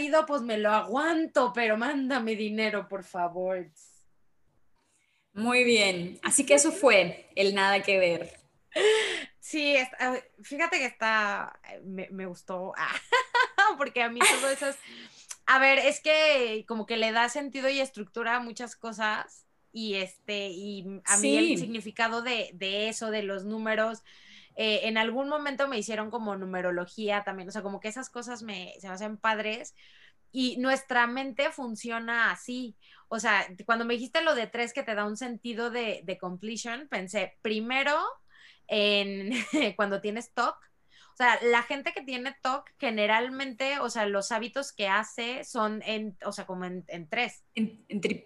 marido, 0.00 0.24
pues 0.24 0.40
me 0.40 0.56
lo 0.56 0.70
aguanto, 0.70 1.52
pero 1.52 1.76
mándame 1.76 2.34
dinero, 2.34 2.88
por 2.88 3.04
favor. 3.04 3.70
Muy 5.34 5.62
bien, 5.62 6.18
así 6.22 6.46
que 6.46 6.54
eso 6.54 6.72
fue 6.72 7.28
el 7.36 7.54
nada 7.54 7.82
que 7.82 7.98
ver. 7.98 8.40
Sí, 9.40 9.76
fíjate 10.42 10.78
que 10.78 10.86
está, 10.86 11.60
me, 11.84 12.24
gustó, 12.24 12.72
porque 13.76 14.02
a 14.02 14.08
mí 14.08 14.20
todo 14.20 14.48
eso 14.48 14.68
es, 14.68 14.76
a 15.44 15.58
ver, 15.58 15.78
es 15.78 16.00
que 16.00 16.64
como 16.66 16.86
que 16.86 16.96
le 16.96 17.12
da 17.12 17.28
sentido 17.28 17.68
y 17.68 17.80
estructura 17.80 18.36
a 18.36 18.40
muchas 18.40 18.76
cosas 18.76 19.44
y 19.70 19.96
este, 19.96 20.48
y 20.48 21.02
a 21.04 21.18
mí 21.18 21.36
el 21.36 21.58
significado 21.58 22.22
de, 22.22 22.50
de, 22.54 22.88
eso, 22.88 23.10
de 23.10 23.22
los 23.22 23.44
números, 23.44 24.02
eh, 24.62 24.88
en 24.88 24.98
algún 24.98 25.30
momento 25.30 25.68
me 25.68 25.78
hicieron 25.78 26.10
como 26.10 26.36
numerología 26.36 27.24
también, 27.24 27.48
o 27.48 27.50
sea, 27.50 27.62
como 27.62 27.80
que 27.80 27.88
esas 27.88 28.10
cosas 28.10 28.42
me, 28.42 28.74
se 28.78 28.88
me 28.88 28.92
hacen 28.92 29.16
padres 29.16 29.74
y 30.32 30.58
nuestra 30.58 31.06
mente 31.06 31.50
funciona 31.50 32.30
así. 32.30 32.76
O 33.08 33.18
sea, 33.18 33.46
cuando 33.64 33.86
me 33.86 33.94
dijiste 33.94 34.20
lo 34.20 34.34
de 34.34 34.48
tres 34.48 34.74
que 34.74 34.82
te 34.82 34.94
da 34.94 35.06
un 35.06 35.16
sentido 35.16 35.70
de, 35.70 36.02
de 36.04 36.18
completion, 36.18 36.88
pensé 36.90 37.38
primero 37.40 37.96
en 38.66 39.30
cuando 39.76 40.02
tienes 40.02 40.34
TOC, 40.34 40.58
sea, 41.22 41.38
la 41.42 41.62
gente 41.62 41.92
que 41.92 42.00
tiene 42.00 42.34
TOC 42.40 42.70
generalmente, 42.78 43.78
o 43.80 43.90
sea, 43.90 44.06
los 44.06 44.32
hábitos 44.32 44.72
que 44.72 44.88
hace 44.88 45.44
son 45.44 45.82
en, 45.84 46.16
o 46.24 46.32
sea, 46.32 46.46
como 46.46 46.64
en, 46.64 46.84
tres. 47.10 47.44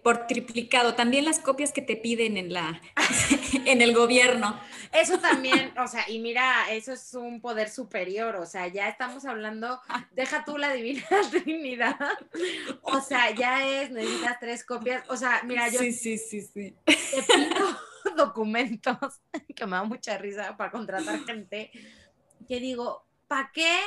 por 0.01 0.27
triplicado. 0.27 0.95
También 0.95 1.25
las 1.25 1.39
copias 1.39 1.73
que 1.73 1.81
te 1.81 1.97
piden 1.97 2.37
en 2.37 2.53
la, 2.53 2.81
en 3.65 3.81
el 3.81 3.93
gobierno. 3.93 4.57
Eso 4.93 5.19
también, 5.19 5.73
o 5.77 5.87
sea, 5.87 6.09
y 6.09 6.19
mira, 6.19 6.71
eso 6.71 6.93
es 6.93 7.13
un 7.13 7.41
poder 7.41 7.69
superior, 7.69 8.37
o 8.37 8.45
sea, 8.45 8.67
ya 8.67 8.87
estamos 8.87 9.25
hablando, 9.25 9.81
deja 10.11 10.45
tú 10.45 10.57
la 10.57 10.71
divina 10.71 11.03
trinidad. 11.31 11.97
O 12.81 13.01
sea, 13.01 13.31
ya 13.31 13.67
es, 13.67 13.91
necesitas 13.91 14.39
tres 14.39 14.63
copias. 14.63 15.03
O 15.09 15.17
sea, 15.17 15.41
mira, 15.43 15.67
yo. 15.69 15.79
Sí, 15.79 15.91
sí, 15.91 16.17
sí, 16.17 16.41
sí. 16.41 16.75
Te 16.85 17.23
pido 17.23 17.77
documentos 18.15 19.21
que 19.53 19.65
me 19.65 19.75
da 19.75 19.83
mucha 19.83 20.17
risa 20.17 20.55
para 20.55 20.71
contratar 20.71 21.25
gente 21.25 21.71
que 22.47 22.59
digo, 22.59 23.05
¿para 23.27 23.51
qué 23.53 23.79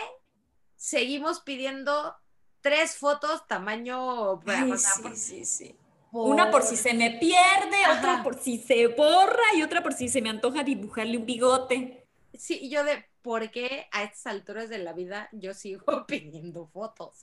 seguimos 0.77 1.41
pidiendo 1.41 2.17
tres 2.61 2.97
fotos 2.97 3.47
tamaño... 3.47 4.41
sí, 4.77 5.15
sí, 5.15 5.45
sí. 5.45 5.77
Una 6.11 6.51
por 6.51 6.63
si 6.63 6.77
se 6.77 6.95
me 6.95 7.11
pierde, 7.13 7.99
otra 7.99 8.23
por 8.23 8.39
si 8.39 8.59
se 8.59 8.87
borra 8.89 9.55
y 9.55 9.63
otra 9.63 9.83
por 9.83 9.93
si 9.93 10.09
se 10.09 10.23
me 10.23 10.31
antoja 10.31 10.65
dibujarle 10.65 11.19
un 11.19 11.27
bigote. 11.27 12.07
Sí, 12.33 12.59
y 12.63 12.71
yo 12.71 12.83
de 12.85 13.05
por 13.21 13.51
qué 13.51 13.89
a 13.93 14.05
estas 14.05 14.27
alturas 14.27 14.71
de 14.71 14.79
la 14.79 14.95
vida 14.95 15.29
yo 15.33 15.53
sigo 15.53 15.85
pidiendo 16.07 16.67
fotos. 16.67 17.23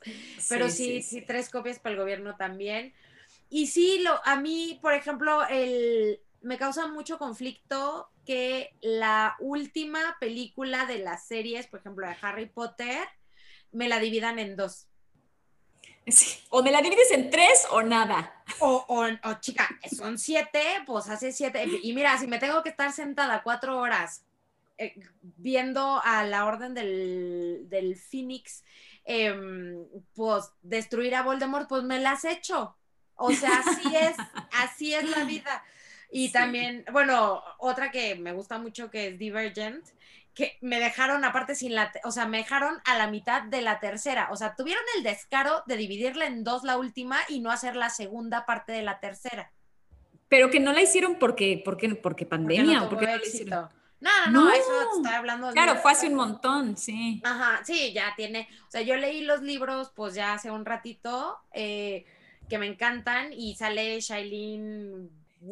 Pero 0.50 0.70
sí, 0.70 1.02
sí, 1.02 1.22
tres 1.22 1.50
copias 1.50 1.80
para 1.80 1.94
el 1.94 2.02
gobierno 2.02 2.36
también. 2.36 2.94
Y 3.50 3.68
sí, 3.68 4.00
lo, 4.00 4.20
a 4.24 4.36
mí, 4.36 4.80
por 4.82 4.94
ejemplo, 4.94 5.48
el, 5.48 6.20
me 6.46 6.60
causa 6.60 6.88
mucho 6.88 7.18
conflicto 7.18 8.12
que 8.24 8.76
la 8.80 9.36
última 9.40 10.16
película 10.20 10.86
de 10.86 11.00
las 11.00 11.26
series, 11.26 11.66
por 11.66 11.80
ejemplo, 11.80 12.08
de 12.08 12.16
Harry 12.22 12.46
Potter, 12.46 13.08
me 13.72 13.90
la 13.90 14.00
dividan 14.00 14.38
en 14.38 14.56
dos. 14.56 14.88
O 16.50 16.62
me 16.62 16.72
la 16.72 16.84
divides 16.84 17.10
en 17.12 17.32
tres 17.32 17.66
o 17.72 17.82
nada. 17.82 18.44
O, 18.60 18.86
o, 18.88 19.34
chica, 19.42 19.68
son 19.92 20.20
siete, 20.20 20.62
pues 20.86 21.10
hace 21.10 21.32
siete. 21.32 21.66
Y 21.82 21.94
mira, 21.94 22.16
si 22.20 22.28
me 22.28 22.38
tengo 22.38 22.62
que 22.62 22.70
estar 22.70 22.92
sentada 22.94 23.42
cuatro 23.42 23.80
horas 23.80 24.24
eh, 24.78 24.94
viendo 25.22 26.00
a 26.04 26.24
la 26.26 26.46
orden 26.46 26.76
del, 26.76 27.66
del 27.70 27.96
Phoenix, 27.96 28.64
em, 29.04 29.84
pues 30.14 30.52
destruir 30.62 31.16
a 31.16 31.24
Voldemort, 31.24 31.68
pues 31.68 31.82
me 31.82 32.00
las 32.00 32.24
hecho. 32.24 32.78
O 33.16 33.32
sea, 33.32 33.64
así 33.66 33.96
es, 33.96 34.16
así 34.52 34.94
es 34.94 35.10
la 35.10 35.24
vida. 35.24 35.64
Y 36.18 36.30
también, 36.30 36.86
bueno, 36.94 37.44
otra 37.58 37.92
que 37.92 38.16
me 38.16 38.32
gusta 38.32 38.58
mucho 38.58 38.90
que 38.90 39.08
es 39.08 39.20
Divergent, 39.20 39.86
que 40.34 40.58
me 40.62 40.80
dejaron 40.80 41.26
aparte 41.26 41.56
sin 41.56 41.76
la, 41.76 41.92
o 42.06 42.12
sea, 42.12 42.26
me 42.26 42.38
dejaron 42.38 42.80
a 42.86 42.98
la 42.98 43.08
mitad 43.08 43.44
de 43.44 43.62
la 43.62 43.82
tercera, 43.82 44.30
o 44.32 44.38
sea, 44.38 44.56
tuvieron 44.56 44.84
el 44.96 45.04
descaro 45.04 45.64
de 45.66 45.76
dividirla 45.76 46.26
en 46.26 46.46
dos 46.46 46.64
la 46.64 46.78
última 46.78 47.18
y 47.28 47.42
no 47.42 47.52
hacer 47.52 47.76
la 47.76 47.90
segunda 47.90 48.46
parte 48.46 48.72
de 48.72 48.82
la 48.82 49.02
tercera. 49.02 49.52
Pero 50.30 50.50
que 50.50 50.62
no 50.62 50.72
la 50.72 50.84
hicieron 50.84 51.20
porque, 51.20 51.62
porque, 51.66 51.94
porque 51.96 52.26
pandemia 52.26 52.84
o 52.84 52.90
porque 52.90 53.08
no 53.48 53.70
No, 54.00 54.32
no, 54.32 54.50
eso 54.54 54.96
está 54.96 55.18
hablando. 55.18 55.52
Claro, 55.52 55.76
fue 55.82 55.92
hace 55.92 56.08
un 56.08 56.16
montón, 56.16 56.78
sí. 56.78 57.22
Ajá, 57.26 57.60
sí, 57.66 57.92
ya 57.92 58.14
tiene. 58.16 58.48
O 58.70 58.72
sea, 58.72 58.80
yo 58.80 58.96
leí 58.96 59.26
los 59.26 59.42
libros, 59.42 59.92
pues 59.94 60.14
ya 60.14 60.32
hace 60.32 60.50
un 60.50 60.64
ratito, 60.64 61.38
eh, 61.52 62.06
que 62.48 62.58
me 62.58 62.68
encantan, 62.68 63.34
y 63.34 63.56
sale 63.56 64.00
Shailene 64.00 65.10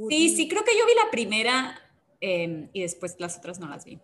Sí, 0.10 0.36
sí, 0.36 0.48
creo 0.48 0.64
que 0.64 0.78
yo 0.78 0.86
vi 0.86 0.94
la 0.96 1.12
primera 1.12 1.80
em, 2.22 2.70
y 2.74 2.82
después 2.82 3.16
las 3.20 3.38
otras 3.38 3.60
no 3.60 3.68
las 3.68 3.86
vi. 3.86 4.00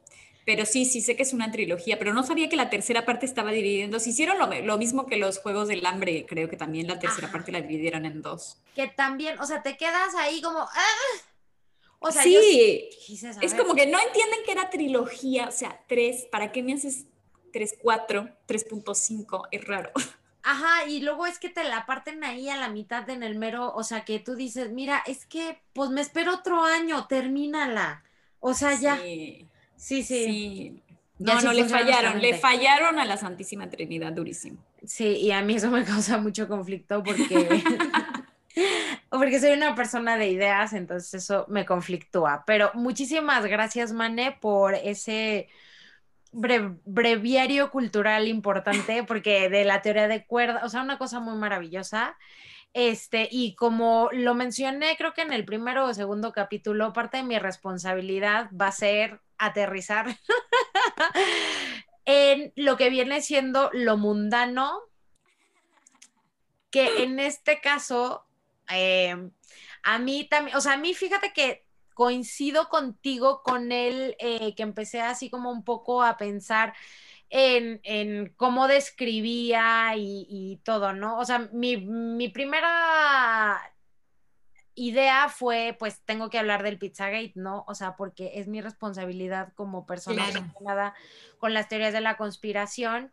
Pero 0.46 0.66
sí, 0.66 0.86
sí 0.86 1.02
sé 1.02 1.16
que 1.16 1.24
es 1.24 1.34
una 1.34 1.52
trilogía, 1.52 2.00
pero 2.00 2.14
no 2.14 2.24
sabía 2.24 2.50
que 2.50 2.56
la 2.56 2.70
tercera 2.70 3.06
parte 3.06 3.26
estaba 3.26 3.52
dividiendo. 3.52 4.00
Se 4.00 4.10
hicieron 4.10 4.38
lo, 4.66 4.78
mismo 4.78 5.06
que 5.06 5.18
los 5.18 5.38
Juegos 5.40 5.68
del 5.68 5.86
Hambre, 5.86 6.26
creo 6.28 6.50
que 6.50 6.58
también 6.58 6.88
la 6.88 6.98
tercera 6.98 7.32
parte 7.32 7.52
la 7.52 7.62
dividieron 7.62 8.06
en 8.06 8.22
dos. 8.22 8.58
Que 8.74 8.88
también, 8.88 9.40
o 9.40 9.46
sea, 9.46 9.62
te 9.62 9.78
quedas 9.78 10.16
ahí 10.16 10.42
como... 10.42 10.60
¡ah! 10.60 11.30
O 12.00 12.12
sea, 12.12 12.24
sí, 12.24 12.90
es 13.42 13.54
como 13.54 13.76
que 13.76 13.86
no 13.86 14.00
entienden 14.00 14.40
que 14.46 14.54
era 14.54 14.70
trilogía, 14.70 15.50
o 15.50 15.52
sea, 15.52 15.84
tres, 15.86 16.28
¿para 16.32 16.54
qué 16.54 16.64
me 16.64 16.74
haces 16.74 17.06
3, 17.52 17.78
4, 17.82 18.30
3.5? 18.48 19.48
Es 19.52 19.66
raro. 19.66 19.92
Ajá, 20.52 20.88
y 20.88 21.02
luego 21.02 21.28
es 21.28 21.38
que 21.38 21.50
te 21.50 21.64
la 21.64 21.86
parten 21.86 22.24
ahí 22.24 22.50
a 22.50 22.58
la 22.58 22.70
mitad 22.70 23.08
en 23.12 23.22
el 23.22 23.38
mero, 23.38 23.72
o 23.72 23.84
sea, 23.84 24.04
que 24.04 24.18
tú 24.18 24.34
dices, 24.36 24.72
mira, 24.72 25.04
es 25.06 25.28
que 25.28 25.62
pues 25.74 25.92
me 25.92 26.02
espero 26.02 26.34
otro 26.34 26.64
año, 26.64 27.06
termínala. 27.06 28.04
O 28.40 28.56
sea, 28.56 28.74
ya. 28.74 28.98
Sí, 28.98 29.48
sí. 29.78 30.04
sí. 30.04 30.84
No, 31.20 31.40
no, 31.42 31.54
le 31.54 31.66
fallaron, 31.66 32.20
le 32.20 32.34
fallaron 32.34 32.98
a 32.98 33.06
la 33.06 33.18
Santísima 33.18 33.70
Trinidad 33.70 34.12
durísimo. 34.12 34.58
Sí, 34.84 35.18
y 35.18 35.32
a 35.32 35.44
mí 35.44 35.54
eso 35.54 35.70
me 35.70 35.84
causa 35.84 36.18
mucho 36.18 36.48
conflicto 36.48 37.04
porque, 37.04 37.62
porque 39.12 39.40
soy 39.40 39.52
una 39.52 39.76
persona 39.76 40.18
de 40.18 40.30
ideas, 40.30 40.74
entonces 40.74 41.14
eso 41.14 41.46
me 41.48 41.64
conflictúa. 41.64 42.44
Pero 42.48 42.72
muchísimas 42.74 43.46
gracias, 43.46 43.94
Mane, 43.94 44.36
por 44.42 44.74
ese 44.74 45.48
breviario 46.32 47.72
cultural 47.72 48.28
importante, 48.28 49.04
porque 49.08 49.50
de 49.50 49.66
la 49.66 49.82
teoría 49.82 50.08
de 50.08 50.26
cuerda, 50.26 50.62
o 50.64 50.70
sea, 50.70 50.82
una 50.82 50.98
cosa 50.98 51.20
muy 51.20 51.36
maravillosa. 51.36 52.18
Este, 52.74 53.28
y 53.32 53.56
como 53.56 54.10
lo 54.12 54.36
mencioné, 54.36 54.96
creo 54.96 55.14
que 55.14 55.24
en 55.24 55.34
el 55.34 55.44
primero 55.44 55.86
o 55.86 55.94
segundo 55.94 56.32
capítulo, 56.32 56.94
parte 56.94 57.18
de 57.18 57.24
mi 57.24 57.40
responsabilidad 57.40 58.50
va 58.52 58.68
a 58.68 58.72
ser 58.72 59.22
aterrizar 59.40 60.06
en 62.06 62.54
lo 62.56 62.78
que 62.78 62.92
viene 62.92 63.22
siendo 63.22 63.72
lo 63.74 63.98
mundano, 63.98 64.82
que 66.70 67.04
en 67.04 67.20
este 67.20 67.60
caso, 67.60 68.28
eh, 68.70 69.32
a 69.82 69.98
mí 69.98 70.28
también, 70.30 70.56
o 70.56 70.62
sea, 70.62 70.74
a 70.74 70.78
mí 70.78 70.94
fíjate 70.94 71.34
que 71.34 71.66
coincido 72.00 72.70
contigo 72.70 73.44
con 73.44 73.74
él, 73.74 74.16
eh, 74.20 74.56
que 74.56 74.64
empecé 74.64 75.02
así 75.02 75.30
como 75.30 75.52
un 75.52 75.66
poco 75.66 76.02
a 76.02 76.16
pensar 76.16 76.74
en, 77.30 78.34
cómo 78.38 78.70
describía 78.70 79.92
y, 79.98 80.62
todo, 80.64 80.94
¿no? 80.94 81.18
O 81.18 81.26
sea, 81.26 81.50
mi, 81.52 82.30
primera 82.30 83.60
idea 84.76 85.28
fue, 85.28 85.76
pues 85.78 86.00
tengo 86.06 86.30
que 86.30 86.40
hablar 86.40 86.64
del 86.64 86.78
Pizzagate, 86.78 87.34
¿no? 87.36 87.66
O 87.68 87.76
sea, 87.76 87.98
porque 87.98 88.32
es 88.36 88.48
mi 88.48 88.62
responsabilidad 88.62 89.52
como 89.54 89.86
persona 89.86 90.26
relacionada 90.26 90.94
con 91.38 91.54
las 91.54 91.68
teorías 91.68 91.92
de 91.92 92.00
la 92.00 92.16
conspiración. 92.16 93.12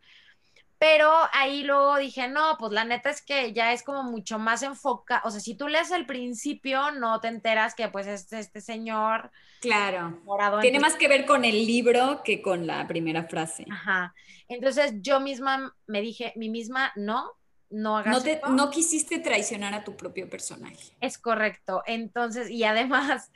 Pero 0.79 1.11
ahí 1.33 1.63
luego 1.63 1.97
dije, 1.97 2.27
no, 2.27 2.55
pues 2.59 2.71
la 2.71 2.85
neta 2.85 3.09
es 3.09 3.23
que 3.23 3.51
ya 3.51 3.73
es 3.73 3.81
como 3.81 4.03
mucho 4.03 4.37
más 4.37 4.61
enfoca, 4.61 5.21
o 5.25 5.31
sea, 5.31 5.39
si 5.39 5.55
tú 5.55 5.67
lees 5.67 5.89
el 5.89 6.05
principio, 6.05 6.91
no 6.91 7.19
te 7.19 7.29
enteras 7.29 7.73
que 7.73 7.87
pues 7.87 8.05
este, 8.05 8.39
este 8.39 8.61
señor... 8.61 9.31
Claro. 9.59 10.21
Tiene 10.61 10.79
más 10.79 10.95
que 10.95 11.07
ver 11.07 11.25
con 11.25 11.45
el 11.45 11.65
libro 11.65 12.21
que 12.23 12.43
con 12.43 12.67
la 12.67 12.87
primera 12.87 13.23
frase. 13.23 13.65
Ajá. 13.71 14.13
Entonces 14.47 14.93
yo 15.01 15.19
misma 15.19 15.75
me 15.87 16.01
dije, 16.01 16.31
mi 16.35 16.49
misma, 16.49 16.91
no, 16.95 17.31
no 17.71 17.97
hagas 17.97 18.23
no, 18.43 18.49
no 18.49 18.69
quisiste 18.69 19.17
traicionar 19.17 19.73
a 19.73 19.83
tu 19.83 19.97
propio 19.97 20.29
personaje. 20.29 20.95
Es 21.01 21.17
correcto. 21.17 21.81
Entonces, 21.87 22.51
y 22.51 22.65
además, 22.65 23.31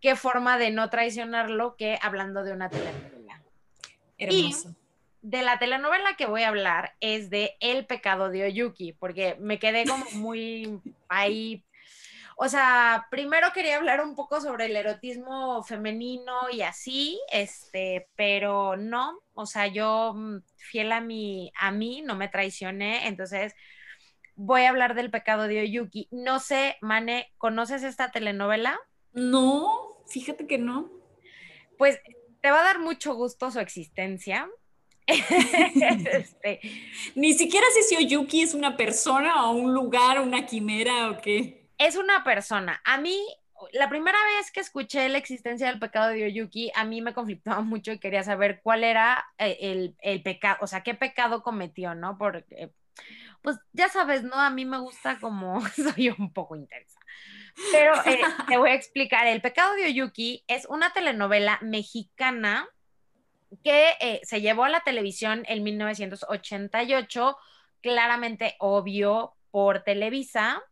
qué 0.00 0.16
forma 0.16 0.58
de 0.58 0.72
no 0.72 0.90
traicionarlo 0.90 1.76
que 1.76 2.00
hablando 2.02 2.42
de 2.42 2.52
una 2.52 2.68
telenovela. 2.68 3.42
Hermoso 4.18 4.74
de 5.22 5.42
la 5.42 5.58
telenovela 5.58 6.16
que 6.16 6.26
voy 6.26 6.42
a 6.42 6.48
hablar 6.48 6.94
es 7.00 7.30
de 7.30 7.56
El 7.60 7.86
pecado 7.86 8.30
de 8.30 8.44
Oyuki, 8.44 8.92
porque 8.92 9.36
me 9.40 9.58
quedé 9.58 9.86
como 9.86 10.04
muy 10.12 10.80
ahí. 11.08 11.64
O 12.36 12.48
sea, 12.48 13.06
primero 13.10 13.52
quería 13.52 13.76
hablar 13.76 14.00
un 14.00 14.14
poco 14.14 14.40
sobre 14.40 14.66
el 14.66 14.76
erotismo 14.76 15.62
femenino 15.62 16.48
y 16.50 16.62
así, 16.62 17.20
este, 17.30 18.08
pero 18.16 18.76
no, 18.78 19.20
o 19.34 19.44
sea, 19.44 19.66
yo 19.66 20.14
mm, 20.16 20.38
fiel 20.56 20.92
a 20.92 21.02
mi 21.02 21.52
a 21.60 21.70
mí 21.70 22.00
no 22.00 22.16
me 22.16 22.28
traicioné, 22.28 23.08
entonces 23.08 23.54
voy 24.36 24.62
a 24.62 24.70
hablar 24.70 24.94
del 24.94 25.10
pecado 25.10 25.48
de 25.48 25.60
Oyuki. 25.60 26.08
No 26.10 26.40
sé, 26.40 26.76
Mane, 26.80 27.30
¿conoces 27.36 27.82
esta 27.82 28.10
telenovela? 28.10 28.80
No, 29.12 30.02
fíjate 30.08 30.46
que 30.46 30.56
no. 30.56 30.90
Pues 31.76 32.00
te 32.40 32.50
va 32.50 32.60
a 32.60 32.64
dar 32.64 32.78
mucho 32.78 33.14
gusto 33.14 33.50
su 33.50 33.60
existencia. 33.60 34.48
Este, 36.12 36.60
Ni 37.14 37.34
siquiera 37.34 37.66
sé 37.72 37.82
si 37.82 37.96
Oyuki 37.96 38.42
es 38.42 38.54
una 38.54 38.76
persona 38.76 39.46
o 39.46 39.52
un 39.52 39.74
lugar, 39.74 40.20
una 40.20 40.46
quimera 40.46 41.10
o 41.10 41.20
qué. 41.20 41.68
Es 41.78 41.96
una 41.96 42.24
persona. 42.24 42.80
A 42.84 42.98
mí, 42.98 43.18
la 43.72 43.88
primera 43.88 44.18
vez 44.36 44.50
que 44.50 44.60
escuché 44.60 45.08
la 45.08 45.18
existencia 45.18 45.66
del 45.68 45.78
pecado 45.78 46.10
de 46.10 46.26
Oyuki, 46.26 46.70
a 46.74 46.84
mí 46.84 47.00
me 47.00 47.14
conflictaba 47.14 47.62
mucho 47.62 47.92
y 47.92 47.98
quería 47.98 48.22
saber 48.22 48.60
cuál 48.62 48.84
era 48.84 49.24
eh, 49.38 49.94
el, 50.00 50.22
pecado, 50.22 50.58
o 50.60 50.66
sea, 50.66 50.82
qué 50.82 50.94
pecado 50.94 51.42
cometió, 51.42 51.94
¿no? 51.94 52.18
Porque, 52.18 52.72
pues 53.42 53.56
ya 53.72 53.88
sabes, 53.88 54.22
¿no? 54.22 54.34
A 54.34 54.50
mí 54.50 54.64
me 54.64 54.78
gusta 54.78 55.18
como 55.18 55.60
soy 55.94 56.10
un 56.10 56.32
poco 56.32 56.56
intensa. 56.56 56.98
Pero 57.72 57.94
eh, 58.06 58.20
te 58.48 58.56
voy 58.56 58.70
a 58.70 58.74
explicar. 58.74 59.26
El 59.26 59.40
pecado 59.40 59.74
de 59.74 59.86
Oyuki 59.86 60.44
es 60.46 60.66
una 60.66 60.92
telenovela 60.92 61.58
mexicana 61.62 62.68
que 63.62 63.90
eh, 64.00 64.20
se 64.22 64.40
llevó 64.40 64.64
a 64.64 64.70
la 64.70 64.80
televisión 64.80 65.44
en 65.46 65.62
1988, 65.62 67.36
claramente 67.80 68.56
obvio 68.58 69.34
por 69.50 69.82
Televisa, 69.82 70.62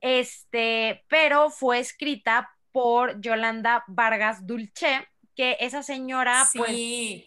este, 0.00 1.04
pero 1.08 1.50
fue 1.50 1.78
escrita 1.78 2.50
por 2.72 3.20
Yolanda 3.20 3.84
Vargas 3.88 4.46
Dulce, 4.46 5.06
que 5.34 5.56
esa 5.60 5.82
señora, 5.82 6.44
pues 6.54 6.70
sí, 6.70 7.26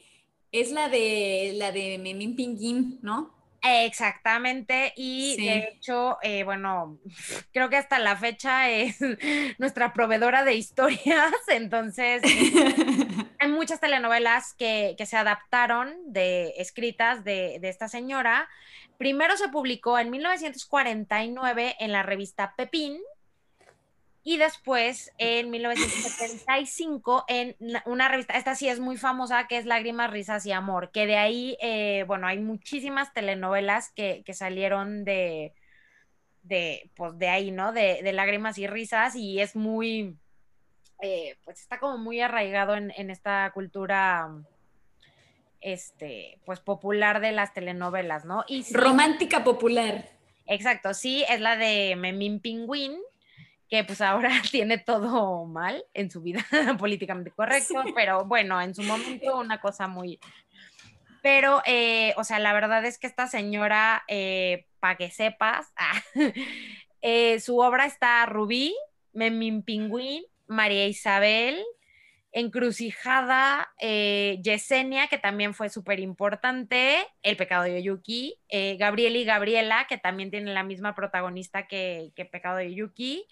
es 0.52 0.72
la 0.72 0.90
de 0.90 1.54
la 1.56 1.72
de 1.72 1.98
Memín 1.98 2.36
Pinguín, 2.36 3.00
¿no? 3.02 3.39
Exactamente, 3.62 4.94
y 4.96 5.36
de 5.38 5.70
hecho, 5.74 6.18
eh, 6.22 6.44
bueno, 6.44 6.98
creo 7.52 7.70
que 7.70 7.78
hasta 7.78 8.00
la 8.00 8.16
fecha 8.16 8.70
es 8.70 9.00
nuestra 9.60 9.94
proveedora 9.94 10.44
de 10.44 10.56
historias, 10.56 11.32
entonces 11.48 12.22
hay 13.40 13.50
muchas 13.50 13.80
telenovelas 13.80 14.54
que, 14.54 14.96
se 15.06 15.18
adaptaron 15.18 15.94
de 16.06 16.54
escritas 16.58 17.24
de, 17.24 17.58
de, 17.60 17.70
esta 17.70 17.88
señora. 17.88 18.48
Primero 18.98 19.36
se 19.38 19.50
publicó 19.50 19.98
en 19.98 20.12
1949 20.12 21.76
en 21.80 21.92
la 21.92 22.04
revista 22.04 22.54
Pepín, 22.56 23.00
y 24.24 24.38
después, 24.38 25.12
en 25.18 25.50
1975, 25.50 27.26
en 27.30 27.56
una 27.86 28.10
revista, 28.10 28.38
esta 28.38 28.54
sí 28.54 28.68
es 28.68 28.80
muy 28.80 28.98
famosa, 28.98 29.48
que 29.48 29.58
es 29.58 29.66
Lágrimas, 29.66 30.12
Risas 30.12 30.46
y 30.46 30.52
Amor, 30.52 30.92
que 30.92 31.08
de 31.08 31.16
ahí, 31.16 31.58
eh, 31.62 32.04
bueno, 32.06 32.28
hay 32.28 32.40
muchísimas 32.40 33.14
telenovelas 33.14 33.92
que, 33.96 34.24
salieron 34.34 35.06
de, 35.06 35.54
de, 36.44 36.92
pues 36.96 37.18
de 37.18 37.30
ahí, 37.30 37.52
¿no? 37.52 37.72
De, 37.72 38.02
Lágrimas 38.12 38.58
y 38.58 38.68
Risas, 38.68 39.16
y 39.16 39.40
es 39.40 39.56
muy, 39.56 40.18
eh, 41.02 41.38
pues 41.46 41.62
está 41.62 41.80
como 41.80 41.98
muy 41.98 42.20
arraigado 42.20 42.76
en, 42.76 43.10
esta 43.10 43.50
cultura 43.54 44.30
este, 45.62 46.40
pues 46.46 46.60
popular 46.60 47.22
de 47.22 47.32
las 47.32 47.54
telenovelas, 47.54 48.26
¿no? 48.26 48.44
Y 48.50 48.66
Romántica 48.74 49.46
popular. 49.46 50.10
Exacto, 50.46 50.94
sí, 50.94 51.24
es 51.30 51.40
la 51.40 51.56
de 51.56 51.96
Memín 51.96 52.42
Pingüín, 52.42 53.00
que 53.70 53.84
pues 53.84 54.02
ahora 54.02 54.30
tiene 54.52 54.78
todo 54.78 55.46
mal 55.46 55.86
en 55.94 56.10
su 56.10 56.22
vida 56.22 56.46
políticamente 56.80 57.32
correcto, 57.32 57.84
pero 57.96 58.26
bueno, 58.26 58.60
en 58.62 58.76
su 58.76 58.84
momento 58.84 59.38
una 59.38 59.62
cosa 59.62 59.88
muy... 59.88 60.20
Pero, 61.22 61.62
eh, 61.66 62.14
o 62.16 62.24
sea, 62.24 62.40
la 62.40 62.54
verdad 62.54 62.86
es 62.86 62.98
que 62.98 63.06
esta 63.06 63.28
señora, 63.28 64.04
eh, 64.08 64.66
para 64.80 64.96
que 64.96 65.12
sepas, 65.12 65.68
ah, 65.76 66.02
eh, 67.02 67.40
su 67.42 67.60
obra 67.60 67.86
está 67.86 68.26
Rubí, 68.26 68.74
Memín 69.12 69.62
Pingüín, 69.62 70.24
María 70.48 70.88
Isabel, 70.88 71.62
Encrucijada, 72.32 73.74
Yesenia, 73.80 75.08
que 75.08 75.18
también 75.18 75.54
fue 75.54 75.68
súper 75.70 76.00
importante, 76.00 77.06
El 77.22 77.36
pecado 77.36 77.64
de 77.64 77.78
Oyuki, 77.78 78.40
Gabriel 78.78 79.16
y 79.16 79.26
Gabriela, 79.26 79.88
que 79.90 79.98
también 79.98 80.30
tienen 80.30 80.54
la 80.54 80.64
misma 80.64 80.94
protagonista 80.96 81.68
que, 81.68 82.12
que 82.16 82.26
Pecado 82.26 82.58
de 82.58 82.68
Oyuki, 82.68 83.26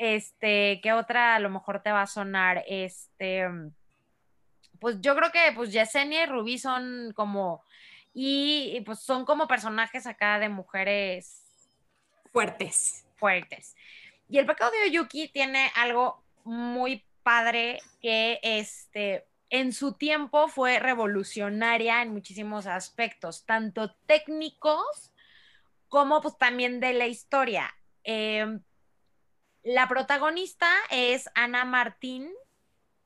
este, 0.00 0.80
¿qué 0.82 0.94
otra 0.94 1.34
a 1.34 1.40
lo 1.40 1.50
mejor 1.50 1.82
te 1.82 1.92
va 1.92 2.00
a 2.00 2.06
sonar? 2.06 2.64
Este, 2.66 3.46
pues 4.80 4.98
yo 5.02 5.14
creo 5.14 5.30
que 5.30 5.52
pues 5.54 5.72
Yesenia 5.72 6.22
y 6.22 6.26
Rubí 6.26 6.58
son 6.58 7.12
como, 7.14 7.62
y, 8.14 8.80
pues 8.86 9.00
son 9.00 9.26
como 9.26 9.46
personajes 9.46 10.06
acá 10.06 10.38
de 10.38 10.48
mujeres 10.48 11.42
fuertes. 12.32 13.04
Fuertes. 13.16 13.76
Y 14.30 14.38
el 14.38 14.46
pecado 14.46 14.70
de 14.70 14.88
Oyuki 14.88 15.28
tiene 15.28 15.70
algo 15.76 16.24
muy 16.44 17.04
padre 17.22 17.80
que 18.00 18.40
este, 18.42 19.26
en 19.50 19.74
su 19.74 19.92
tiempo 19.92 20.48
fue 20.48 20.78
revolucionaria 20.78 22.00
en 22.00 22.14
muchísimos 22.14 22.66
aspectos, 22.66 23.44
tanto 23.44 23.94
técnicos 24.06 25.12
como 25.88 26.22
pues 26.22 26.38
también 26.38 26.80
de 26.80 26.94
la 26.94 27.06
historia. 27.06 27.70
Em, 28.02 28.62
la 29.62 29.88
protagonista 29.88 30.68
es 30.90 31.28
Ana 31.34 31.64
Martín. 31.64 32.30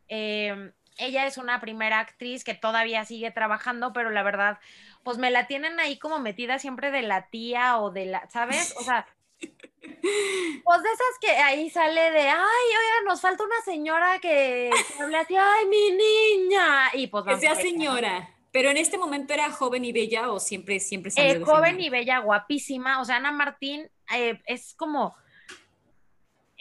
Em, 0.09 0.73
ella 0.99 1.27
es 1.27 1.39
una 1.39 1.61
primera 1.61 2.01
actriz 2.01 2.45
que 2.45 2.55
todavía 2.55 3.05
sigue 3.05 3.31
trabajando, 3.31 3.93
pero 3.93 4.11
la 4.11 4.23
verdad, 4.23 4.59
pues 5.03 5.19
me 5.19 5.31
la 5.31 5.47
tienen 5.47 5.81
ahí 5.81 5.99
como 5.99 6.19
metida 6.21 6.59
siempre 6.59 6.91
de 6.91 7.03
la 7.03 7.29
tía 7.29 7.79
o 7.79 7.91
de 7.91 8.07
la, 8.07 8.29
¿sabes? 8.31 8.75
O 8.79 8.83
sea, 8.83 9.07
pues 9.41 10.83
de 10.83 10.89
esas 10.89 11.19
que 11.21 11.31
ahí 11.31 11.71
sale 11.71 12.11
de, 12.11 12.29
ay, 12.29 12.37
oiga, 12.37 13.05
nos 13.07 13.21
falta 13.21 13.45
una 13.45 13.61
señora 13.65 14.19
que, 14.21 14.71
hable 15.01 15.17
así, 15.17 15.35
ay, 15.37 15.67
mi 15.67 15.91
niña. 15.91 16.91
Y 16.95 17.09
pues 17.09 17.25
Que 17.25 17.39
sea 17.39 17.55
señora. 17.55 18.31
Pero 18.53 18.71
en 18.71 18.77
este 18.77 18.99
momento 18.99 19.35
era 19.35 19.51
joven 19.51 19.85
y 19.85 19.93
bella 19.93 20.31
o 20.31 20.39
siempre, 20.39 20.79
siempre 20.79 21.11
eh, 21.17 21.41
Joven 21.41 21.81
y 21.81 21.91
bella, 21.91 22.21
guapísima. 22.21 23.01
O 23.01 23.05
sea, 23.05 23.17
Ana 23.17 23.33
Martín 23.33 23.91
eh, 24.15 24.41
es 24.47 24.75
como, 24.75 25.17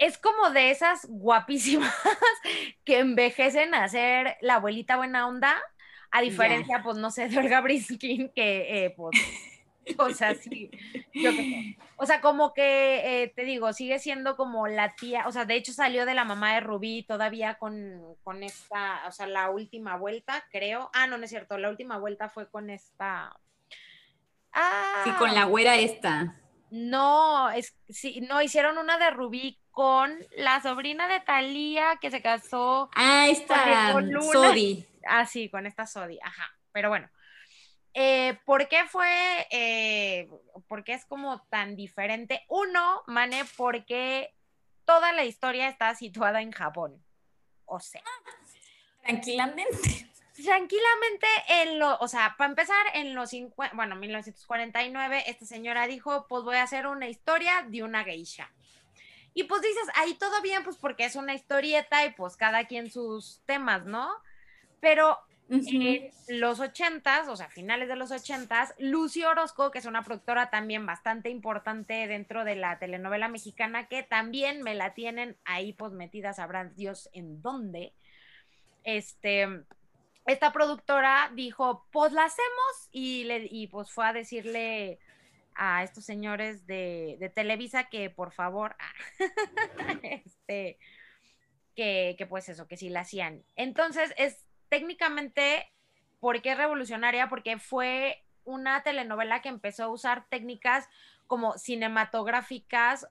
es 0.03 0.17
como 0.17 0.49
de 0.49 0.69
esas 0.69 1.05
guapísimas 1.07 1.93
que 2.83 2.99
envejecen 2.99 3.73
a 3.73 3.87
ser 3.87 4.35
la 4.41 4.55
abuelita 4.55 4.97
buena 4.97 5.27
onda, 5.27 5.55
a 6.11 6.19
diferencia, 6.19 6.81
pues, 6.83 6.97
no 6.97 7.09
sé, 7.09 7.29
de 7.29 7.39
Olga 7.39 7.61
Briskin, 7.61 8.29
que, 8.35 8.85
eh, 8.85 8.89
pues, 8.97 9.17
o 9.97 10.09
sea, 10.09 10.35
sí, 10.35 10.69
yo. 11.13 11.31
O 11.95 12.05
sea, 12.05 12.19
como 12.19 12.53
que, 12.53 13.23
eh, 13.23 13.33
te 13.33 13.45
digo, 13.45 13.71
sigue 13.71 13.97
siendo 13.97 14.35
como 14.35 14.67
la 14.67 14.93
tía, 14.93 15.25
o 15.25 15.31
sea, 15.31 15.45
de 15.45 15.55
hecho 15.55 15.71
salió 15.71 16.05
de 16.05 16.15
la 16.15 16.25
mamá 16.25 16.53
de 16.53 16.59
Rubí 16.59 17.03
todavía 17.03 17.55
con, 17.55 18.01
con 18.23 18.43
esta, 18.43 19.07
o 19.07 19.11
sea, 19.13 19.25
la 19.25 19.49
última 19.51 19.95
vuelta, 19.95 20.43
creo. 20.51 20.89
Ah, 20.93 21.07
no, 21.07 21.17
no 21.17 21.23
es 21.23 21.29
cierto, 21.29 21.57
la 21.57 21.69
última 21.69 21.97
vuelta 21.97 22.27
fue 22.27 22.49
con 22.49 22.69
esta... 22.69 23.33
Ah, 24.51 25.01
sí, 25.05 25.11
con 25.11 25.33
la 25.33 25.45
güera 25.45 25.77
esta. 25.77 26.41
No, 26.71 27.49
es, 27.51 27.73
sí, 27.87 28.19
no, 28.19 28.41
hicieron 28.41 28.77
una 28.77 28.97
de 28.97 29.09
Rubí 29.11 29.62
con 29.73 30.17
la 30.37 30.61
sobrina 30.61 31.09
de 31.09 31.19
Talía 31.19 31.97
que 31.99 32.09
se 32.09 32.21
casó. 32.21 32.89
Ah, 32.95 33.27
esta, 33.27 33.91
Sodi. 34.31 34.87
Ah, 35.05 35.25
sí, 35.25 35.49
con 35.49 35.65
esta 35.65 35.85
Sodi, 35.85 36.19
ajá. 36.23 36.49
Pero 36.71 36.89
bueno, 36.89 37.09
eh, 37.93 38.39
¿Por 38.45 38.67
qué 38.67 38.85
fue, 38.85 39.47
eh, 39.51 40.27
por 40.67 40.83
qué 40.83 40.93
es 40.93 41.05
como 41.05 41.41
tan 41.49 41.75
diferente? 41.75 42.43
Uno, 42.49 43.03
Mane, 43.05 43.45
porque 43.55 44.33
toda 44.85 45.11
la 45.13 45.25
historia 45.25 45.67
está 45.69 45.93
situada 45.93 46.41
en 46.41 46.51
Japón. 46.51 47.03
O 47.65 47.79
sea. 47.79 48.03
Tranquilamente. 49.01 50.09
Tranquilamente 50.33 51.27
en 51.47 51.77
lo, 51.77 51.95
o 51.99 52.07
sea, 52.07 52.33
para 52.37 52.49
empezar, 52.49 52.83
en 52.95 53.13
los 53.13 53.29
50, 53.29 53.75
bueno, 53.75 53.95
1949, 53.95 55.25
esta 55.27 55.45
señora 55.45 55.85
dijo, 55.85 56.25
pues 56.27 56.43
voy 56.43 56.55
a 56.55 56.63
hacer 56.63 56.87
una 56.87 57.07
historia 57.07 57.63
de 57.67 57.83
una 57.83 58.03
geisha. 58.03 58.51
Y 59.33 59.43
pues 59.45 59.61
dices, 59.61 59.87
ahí 59.95 60.13
todo 60.15 60.41
bien, 60.41 60.63
pues 60.63 60.77
porque 60.77 61.05
es 61.05 61.15
una 61.15 61.33
historieta 61.33 62.05
y 62.05 62.11
pues 62.13 62.37
cada 62.37 62.65
quien 62.65 62.91
sus 62.91 63.41
temas, 63.45 63.85
¿no? 63.85 64.09
Pero 64.79 65.17
en 65.49 66.11
los 66.27 66.59
ochentas, 66.59 67.27
o 67.27 67.35
sea, 67.35 67.49
finales 67.49 67.87
de 67.87 67.95
los 67.95 68.11
ochentas, 68.11 68.73
Lucy 68.77 69.23
Orozco, 69.23 69.71
que 69.71 69.79
es 69.79 69.85
una 69.85 70.03
productora 70.03 70.49
también 70.49 70.85
bastante 70.85 71.29
importante 71.29 72.07
dentro 72.07 72.43
de 72.43 72.55
la 72.55 72.79
telenovela 72.79 73.27
mexicana, 73.27 73.87
que 73.87 74.03
también 74.03 74.63
me 74.63 74.75
la 74.75 74.93
tienen 74.93 75.37
ahí 75.45 75.73
pues 75.73 75.91
metida, 75.93 76.33
sabrán 76.33 76.73
Dios 76.75 77.09
en 77.13 77.41
dónde. 77.41 77.93
Este, 78.83 79.47
esta 80.25 80.53
productora 80.53 81.31
dijo, 81.33 81.85
pues 81.91 82.13
la 82.13 82.25
hacemos 82.25 82.89
y, 82.91 83.25
le, 83.25 83.47
y 83.49 83.67
pues 83.67 83.91
fue 83.91 84.07
a 84.07 84.13
decirle 84.13 84.99
a 85.55 85.83
estos 85.83 86.05
señores 86.05 86.65
de, 86.65 87.17
de 87.19 87.29
Televisa 87.29 87.85
que 87.85 88.09
por 88.09 88.31
favor, 88.31 88.75
este, 90.03 90.77
que, 91.75 92.15
que 92.17 92.25
pues 92.25 92.49
eso, 92.49 92.67
que 92.67 92.77
sí 92.77 92.89
la 92.89 93.01
hacían. 93.01 93.43
Entonces 93.55 94.13
es 94.17 94.45
técnicamente, 94.69 95.71
¿por 96.19 96.41
qué 96.41 96.55
revolucionaria? 96.55 97.29
Porque 97.29 97.57
fue 97.59 98.23
una 98.45 98.83
telenovela 98.83 99.41
que 99.41 99.49
empezó 99.49 99.85
a 99.85 99.89
usar 99.89 100.25
técnicas 100.29 100.89
como 101.27 101.57
cinematográficas 101.57 103.07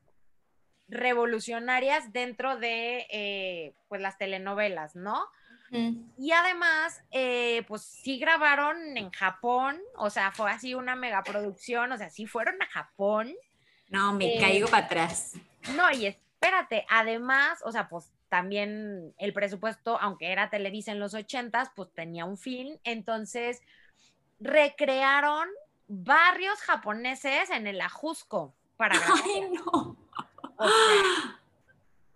revolucionarias 0.88 2.12
dentro 2.12 2.58
de 2.58 3.06
eh, 3.10 3.74
pues 3.88 4.00
las 4.00 4.18
telenovelas, 4.18 4.94
¿no? 4.94 5.26
Y 6.18 6.32
además, 6.32 7.02
eh, 7.10 7.64
pues 7.66 7.82
sí 7.82 8.18
grabaron 8.18 8.96
en 8.96 9.10
Japón, 9.10 9.80
o 9.96 10.10
sea, 10.10 10.30
fue 10.30 10.50
así 10.50 10.74
una 10.74 10.96
megaproducción, 10.96 11.90
o 11.92 11.96
sea, 11.96 12.10
sí 12.10 12.26
fueron 12.26 12.60
a 12.60 12.66
Japón. 12.66 13.32
No, 13.88 14.12
me 14.12 14.38
caigo 14.38 14.68
para 14.68 14.84
atrás. 14.84 15.32
No, 15.74 15.90
y 15.90 16.06
espérate, 16.06 16.84
además, 16.90 17.60
o 17.64 17.72
sea, 17.72 17.88
pues 17.88 18.12
también 18.28 19.14
el 19.18 19.32
presupuesto, 19.32 19.98
aunque 20.00 20.32
era 20.32 20.50
Televisa 20.50 20.92
en 20.92 21.00
los 21.00 21.14
ochentas, 21.14 21.70
pues 21.74 21.92
tenía 21.92 22.24
un 22.24 22.36
fin. 22.36 22.80
Entonces, 22.84 23.60
recrearon 24.40 25.48
barrios 25.86 26.58
japoneses 26.60 27.50
en 27.50 27.66
el 27.66 27.80
Ajusco 27.80 28.54
para 28.76 28.94
Ay, 29.24 29.50
no. 29.52 29.96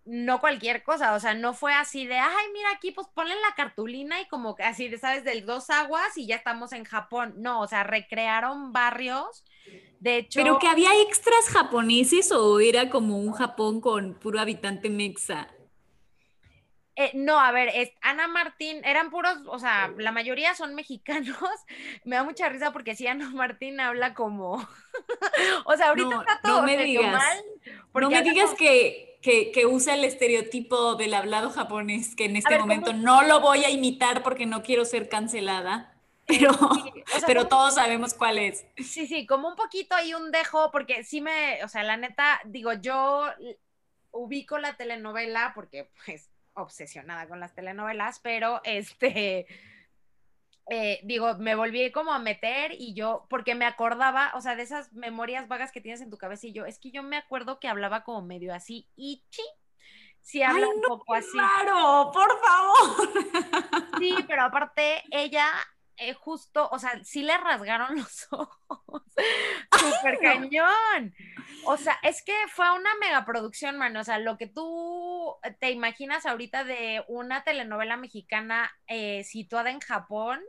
No 0.07 0.41
cualquier 0.41 0.85
cosa, 0.85 1.15
o 1.15 1.21
sea, 1.21 1.35
no 1.35 1.53
fue 1.53 1.75
así 1.75 2.07
de, 2.07 2.17
ay, 2.17 2.47
mira 2.53 2.71
aquí, 2.71 2.93
pues 2.93 3.09
ponle 3.13 3.35
la 3.35 3.55
cartulina 3.57 4.21
y 4.21 4.29
como 4.29 4.55
que 4.55 4.63
así 4.63 4.89
de, 4.89 4.99
¿sabes? 4.99 5.25
Del 5.25 5.45
dos 5.45 5.69
aguas 5.69 6.17
y 6.17 6.27
ya 6.27 6.37
estamos 6.37 6.73
en 6.73 6.85
Japón. 6.85 7.35
No, 7.39 7.61
o 7.61 7.67
sea, 7.67 7.83
recrearon 7.83 8.73
barrios. 8.73 9.45
De 9.99 10.19
hecho. 10.19 10.41
Pero 10.41 10.59
que 10.59 10.69
había 10.69 10.91
extras 11.03 11.49
japoneses 11.49 12.31
o 12.31 12.61
era 12.61 12.89
como 12.89 13.19
un 13.19 13.33
Japón 13.33 13.81
con 13.81 14.15
puro 14.15 14.39
habitante 14.39 14.91
mexa. 14.91 15.49
Eh, 16.99 17.11
no, 17.13 17.39
a 17.39 17.53
ver, 17.53 17.71
es, 17.75 17.93
Ana 18.01 18.27
Martín, 18.27 18.83
eran 18.83 19.11
puros, 19.11 19.37
o 19.49 19.59
sea, 19.59 19.93
la 19.99 20.13
mayoría 20.13 20.55
son 20.55 20.75
mexicanos. 20.75 21.37
Me 22.05 22.17
da 22.17 22.25
mucha 22.25 22.49
risa 22.49 22.73
porque 22.73 22.97
si 22.97 23.07
Ana 23.07 23.29
Martín 23.31 23.79
habla 23.81 24.15
como. 24.15 24.55
o 25.67 25.77
sea, 25.77 25.89
ahorita 25.89 26.17
está 26.21 26.41
todo 26.43 26.61
no 26.61 26.67
me 26.67 26.79
digas, 26.79 27.13
mal. 27.13 27.45
No 27.95 28.09
me 28.09 28.23
digas 28.23 28.55
que, 28.55 29.19
que, 29.21 29.67
usa 29.67 29.95
el 29.95 30.05
estereotipo 30.05 30.95
del 30.95 31.13
hablado 31.13 31.51
japonés, 31.51 32.17
que 32.17 32.25
en 32.25 32.37
este 32.37 32.59
momento 32.59 32.95
no 32.95 33.23
lo 33.23 33.41
voy 33.41 33.65
a 33.65 33.71
imitar 33.71 34.23
porque 34.23 34.47
no 34.47 34.63
quiero 34.63 34.87
ser 34.87 35.09
cancelada. 35.11 35.93
Pero, 36.27 36.51
pero 37.25 37.47
todos 37.47 37.77
sabemos 37.77 38.13
cuál 38.13 38.41
es. 38.41 38.67
Sí, 38.79 39.07
sí, 39.07 39.29
como 39.29 39.47
un 39.47 39.55
poquito 39.55 39.95
hay 39.95 40.13
un 40.13 40.33
dejo, 40.33 40.73
porque 40.73 41.05
sí 41.05 41.21
me, 41.21 41.63
o 41.63 41.69
sea, 41.69 41.85
la 41.85 41.97
neta, 41.97 42.41
digo, 42.47 42.73
yo 42.73 43.27
ubico 44.11 44.59
la 44.59 44.77
telenovela 44.77 45.53
porque 45.55 45.89
pues 46.05 46.29
obsesionada 46.57 47.29
con 47.29 47.41
las 47.41 47.55
telenovelas, 47.55 48.19
pero 48.21 48.61
este, 48.65 49.47
eh, 50.69 51.01
digo, 51.05 51.37
me 51.37 51.55
volví 51.55 51.93
como 51.93 52.13
a 52.13 52.19
meter 52.19 52.73
y 52.73 52.95
yo, 52.95 53.27
porque 53.31 53.55
me 53.55 53.67
acordaba, 53.67 54.33
o 54.35 54.41
sea, 54.41 54.57
de 54.57 54.63
esas 54.63 54.93
memorias 54.93 55.49
vagas 55.49 55.71
que 55.71 55.81
tienes 55.81 56.01
en 56.01 56.11
tu 56.11 56.19
cabeza 56.19 56.47
y 56.47 56.53
yo, 56.53 56.67
es 56.67 56.79
que 56.79 56.91
yo 56.91 57.03
me 57.03 57.17
acuerdo 57.17 57.61
que 57.61 57.69
hablaba 57.69 58.03
como 58.03 58.23
medio 58.23 58.53
así, 58.55 58.89
y 58.97 59.25
chi, 59.31 59.43
sí 60.21 60.43
habla 60.43 60.69
un 60.69 60.83
poco 60.83 61.15
así. 61.15 61.31
Claro, 61.33 62.11
por 62.13 62.41
favor. 62.41 63.11
Sí, 63.99 64.15
pero 64.27 64.43
aparte 64.43 65.05
ella 65.11 65.49
eh, 65.99 66.15
justo, 66.15 66.69
o 66.71 66.79
sea, 66.79 67.03
sí 67.05 67.23
le 67.23 67.37
rasgaron 67.37 67.97
los 67.97 68.27
ojos. 68.31 69.03
Súper 69.79 70.19
cañón. 70.19 71.15
O 71.65 71.77
sea, 71.77 71.99
es 72.03 72.23
que 72.23 72.35
fue 72.51 72.71
una 72.71 72.95
megaproducción, 73.01 73.77
man. 73.77 73.97
O 73.97 74.05
sea, 74.05 74.19
lo 74.19 74.37
que 74.37 74.47
tú 74.47 75.37
te 75.61 75.71
imaginas 75.71 76.27
ahorita 76.27 76.65
de 76.65 77.05
una 77.09 77.45
telenovela 77.45 77.97
mexicana 77.97 78.71
eh, 78.87 79.25
situada 79.25 79.71
en 79.71 79.81
Japón, 79.81 80.41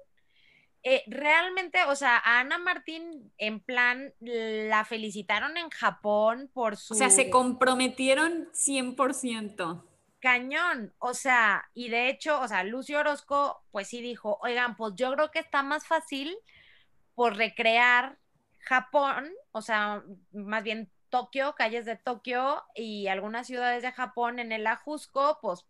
eh, 0.84 1.04
realmente, 1.08 1.80
o 1.86 1.96
sea, 1.96 2.18
a 2.18 2.40
Ana 2.40 2.58
Martín 2.58 3.34
en 3.38 3.60
plan 3.60 4.14
la 4.20 4.86
felicitaron 4.86 5.58
en 5.58 5.70
Japón 5.70 6.50
por 6.54 6.78
su... 6.78 6.94
O 6.94 6.98
sea, 6.98 7.10
se 7.10 7.30
comprometieron 7.30 8.48
100% 8.54 9.87
cañón, 10.20 10.94
o 11.00 11.14
sea, 11.14 11.70
y 11.74 11.90
de 11.90 12.10
hecho, 12.10 12.40
o 12.42 12.48
sea, 12.48 12.64
Lucio 12.64 13.00
Orozco, 13.00 13.64
pues 13.72 13.88
sí 13.88 14.02
dijo, 14.02 14.40
oigan, 14.42 14.76
pues 14.76 14.94
yo 14.96 15.14
creo 15.14 15.32
que 15.32 15.40
está 15.40 15.64
más 15.64 15.86
fácil 15.88 16.36
por 17.16 17.36
recrear 17.36 18.18
Japón, 18.60 19.32
o 19.52 19.62
sea, 19.62 20.04
más 20.32 20.64
bien 20.64 20.92
Tokio, 21.10 21.56
calles 21.56 21.86
de 21.86 21.96
Tokio 21.96 22.64
y 22.76 23.08
algunas 23.08 23.48
ciudades 23.48 23.82
de 23.84 23.92
Japón 23.92 24.40
en 24.40 24.52
el 24.52 24.68
Ajusco, 24.68 25.40
pues, 25.42 25.66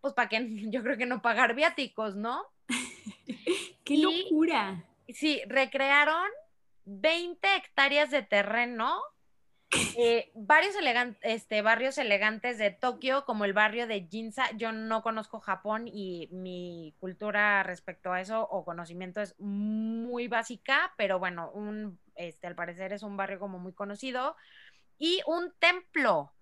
pues 0.00 0.14
para 0.14 0.28
que 0.28 0.46
yo 0.70 0.82
creo 0.82 0.96
que 0.96 1.06
no 1.06 1.22
pagar 1.22 1.54
viáticos, 1.54 2.16
¿no? 2.16 2.44
¡Qué 3.84 3.98
locura! 3.98 4.84
Sí, 5.08 5.42
recrearon 5.46 6.28
20 6.84 7.56
hectáreas 7.56 8.10
de 8.10 8.22
terreno 8.22 9.00
eh, 9.72 10.30
varios 10.34 10.74
este, 11.22 11.62
barrios 11.62 11.96
elegantes 11.98 12.58
de 12.58 12.70
Tokio, 12.70 13.24
como 13.24 13.44
el 13.44 13.52
barrio 13.52 13.86
de 13.86 14.06
Ginza. 14.10 14.50
Yo 14.56 14.72
no 14.72 15.02
conozco 15.02 15.40
Japón 15.40 15.86
y 15.86 16.28
mi 16.32 16.94
cultura 16.98 17.62
respecto 17.62 18.12
a 18.12 18.20
eso 18.20 18.42
o 18.50 18.64
conocimiento 18.64 19.20
es 19.20 19.38
muy 19.38 20.26
básica, 20.26 20.92
pero 20.96 21.18
bueno, 21.18 21.50
un, 21.52 21.98
este, 22.16 22.46
al 22.48 22.56
parecer 22.56 22.92
es 22.92 23.02
un 23.02 23.16
barrio 23.16 23.38
como 23.38 23.58
muy 23.58 23.72
conocido. 23.72 24.36
Y 24.98 25.20
un 25.26 25.52
templo. 25.58 26.32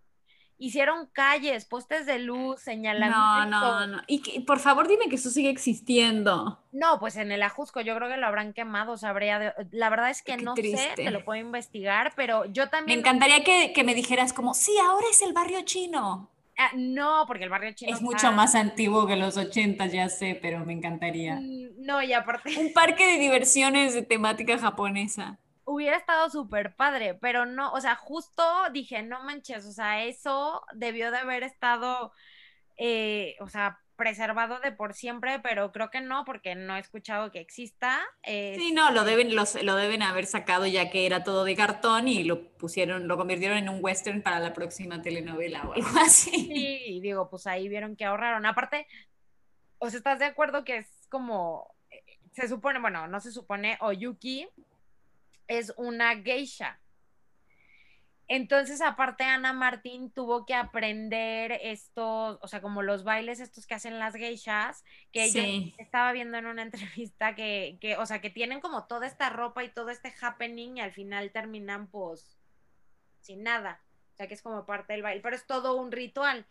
Hicieron 0.58 1.06
calles, 1.06 1.64
postes 1.64 2.04
de 2.04 2.18
luz, 2.18 2.60
señalamientos. 2.60 3.50
No, 3.50 3.86
no, 3.86 3.86
no. 3.86 4.02
Y 4.06 4.40
por 4.40 4.58
favor 4.58 4.88
dime 4.88 5.08
que 5.08 5.16
eso 5.16 5.30
sigue 5.30 5.50
existiendo. 5.50 6.60
No, 6.72 6.98
pues 6.98 7.16
en 7.16 7.32
el 7.32 7.42
Ajusco 7.42 7.80
yo 7.80 7.94
creo 7.96 8.08
que 8.08 8.16
lo 8.16 8.26
habrán 8.26 8.52
quemado, 8.52 8.96
sabría. 8.96 9.54
la 9.70 9.90
verdad 9.90 10.10
es 10.10 10.22
que 10.22 10.36
no 10.36 10.54
sé, 10.56 10.92
te 10.96 11.10
lo 11.10 11.24
puedo 11.24 11.40
investigar, 11.40 12.12
pero 12.16 12.44
yo 12.46 12.68
también. 12.68 12.98
Me 12.98 13.00
encantaría 13.00 13.44
que, 13.44 13.84
me 13.84 13.94
dijeras 13.94 14.32
como, 14.32 14.52
sí, 14.54 14.72
ahora 14.82 15.06
es 15.10 15.22
el 15.22 15.32
barrio 15.32 15.62
chino. 15.62 16.30
Ah, 16.60 16.70
no, 16.74 17.24
porque 17.28 17.44
el 17.44 17.50
barrio 17.50 17.72
chino. 17.72 17.94
Es 17.94 18.02
mucho 18.02 18.32
más 18.32 18.56
antiguo 18.56 19.06
que 19.06 19.14
los 19.14 19.36
80, 19.36 19.86
ya 19.86 20.08
sé, 20.08 20.36
pero 20.42 20.64
me 20.64 20.72
encantaría. 20.72 21.36
Mm, 21.36 21.84
no, 21.86 22.02
y 22.02 22.12
aparte. 22.12 22.58
Un 22.58 22.72
parque 22.72 23.06
de 23.06 23.18
diversiones 23.18 23.94
de 23.94 24.02
temática 24.02 24.58
japonesa 24.58 25.38
hubiera 25.68 25.98
estado 25.98 26.30
súper 26.30 26.74
padre, 26.74 27.14
pero 27.14 27.44
no, 27.44 27.70
o 27.72 27.80
sea, 27.80 27.94
justo 27.94 28.42
dije, 28.72 29.02
no 29.02 29.22
manches, 29.22 29.66
o 29.66 29.72
sea, 29.72 30.04
eso 30.04 30.62
debió 30.72 31.10
de 31.10 31.18
haber 31.18 31.42
estado, 31.42 32.10
eh, 32.78 33.36
o 33.40 33.48
sea, 33.48 33.78
preservado 33.94 34.60
de 34.60 34.72
por 34.72 34.94
siempre, 34.94 35.40
pero 35.40 35.70
creo 35.70 35.90
que 35.90 36.00
no, 36.00 36.24
porque 36.24 36.54
no 36.54 36.76
he 36.76 36.80
escuchado 36.80 37.30
que 37.30 37.40
exista. 37.40 38.00
sí, 38.24 38.72
no, 38.72 38.92
lo 38.92 39.00
este 39.00 39.10
deben, 39.10 39.36
lo 39.36 39.74
deben 39.76 40.02
haber 40.02 40.24
sacado 40.24 40.66
ya 40.66 40.88
que 40.88 41.04
era 41.04 41.22
todo 41.22 41.44
de 41.44 41.54
cartón 41.54 42.08
y 42.08 42.24
lo 42.24 42.50
pusieron, 42.56 43.06
lo 43.06 43.18
convirtieron 43.18 43.58
en 43.58 43.68
un 43.68 43.84
western 43.84 44.22
para 44.22 44.40
la 44.40 44.54
próxima 44.54 45.02
telenovela 45.02 45.64
o 45.68 45.74
algo 45.74 45.88
así. 46.00 46.30
Sí, 46.30 47.00
digo, 47.02 47.28
pues 47.28 47.46
ahí 47.46 47.68
vieron 47.68 47.94
que 47.94 48.06
ahorraron. 48.06 48.46
Aparte, 48.46 48.86
o 49.78 49.90
sea, 49.90 49.98
¿estás 49.98 50.18
de 50.18 50.24
acuerdo 50.24 50.64
que 50.64 50.78
es 50.78 51.06
como, 51.10 51.74
eh, 51.90 52.02
se 52.32 52.48
supone, 52.48 52.78
bueno, 52.78 53.06
no 53.06 53.20
se 53.20 53.32
supone, 53.32 53.76
Oyuki 53.80 54.48
es 55.48 55.72
una 55.76 56.16
geisha. 56.22 56.80
Entonces, 58.30 58.82
aparte, 58.82 59.24
Ana 59.24 59.54
Martín 59.54 60.10
tuvo 60.10 60.44
que 60.44 60.54
aprender 60.54 61.58
estos, 61.62 62.38
o 62.42 62.46
sea, 62.46 62.60
como 62.60 62.82
los 62.82 63.02
bailes 63.02 63.40
estos 63.40 63.66
que 63.66 63.74
hacen 63.74 63.98
las 63.98 64.14
geishas, 64.14 64.84
que 65.12 65.30
yo 65.30 65.72
estaba 65.78 66.12
viendo 66.12 66.36
en 66.36 66.44
una 66.44 66.62
entrevista 66.94 67.34
que, 67.34 67.78
que, 67.80 67.96
o 67.96 68.04
sea, 68.04 68.20
que 68.20 68.28
tienen 68.28 68.60
como 68.60 68.86
toda 68.86 69.06
esta 69.06 69.30
ropa 69.30 69.64
y 69.64 69.70
todo 69.70 69.88
este 69.88 70.14
happening 70.20 70.76
y 70.76 70.80
al 70.82 70.92
final 70.92 71.32
terminan 71.32 71.86
pues 71.86 72.38
sin 73.20 73.42
nada. 73.42 73.80
O 74.12 74.16
sea, 74.16 74.28
que 74.28 74.34
es 74.34 74.42
como 74.42 74.66
parte 74.66 74.92
del 74.92 75.02
baile, 75.02 75.22
pero 75.22 75.34
es 75.34 75.46
todo 75.46 75.76
un 75.76 75.90
ritual. 75.90 76.46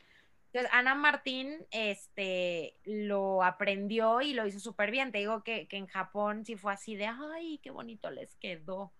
Entonces, 0.58 0.76
Ana 0.76 0.95
Martín 0.95 1.68
este, 1.70 2.78
lo 2.84 3.43
aprendió 3.43 4.22
y 4.22 4.34
lo 4.34 4.47
hizo 4.47 4.60
súper 4.60 4.89
bien. 4.89 5.12
Te 5.12 5.20
digo 5.20 5.43
que, 5.43 5.68
en 5.70 5.86
Japón 5.86 6.45
sí 6.45 6.55
fue 6.55 6.74
así 6.74 6.95
de, 6.95 7.05
ay, 7.05 7.60
qué 7.62 7.70
bonito 7.70 8.10
les 8.10 8.36
quedó. 8.38 8.91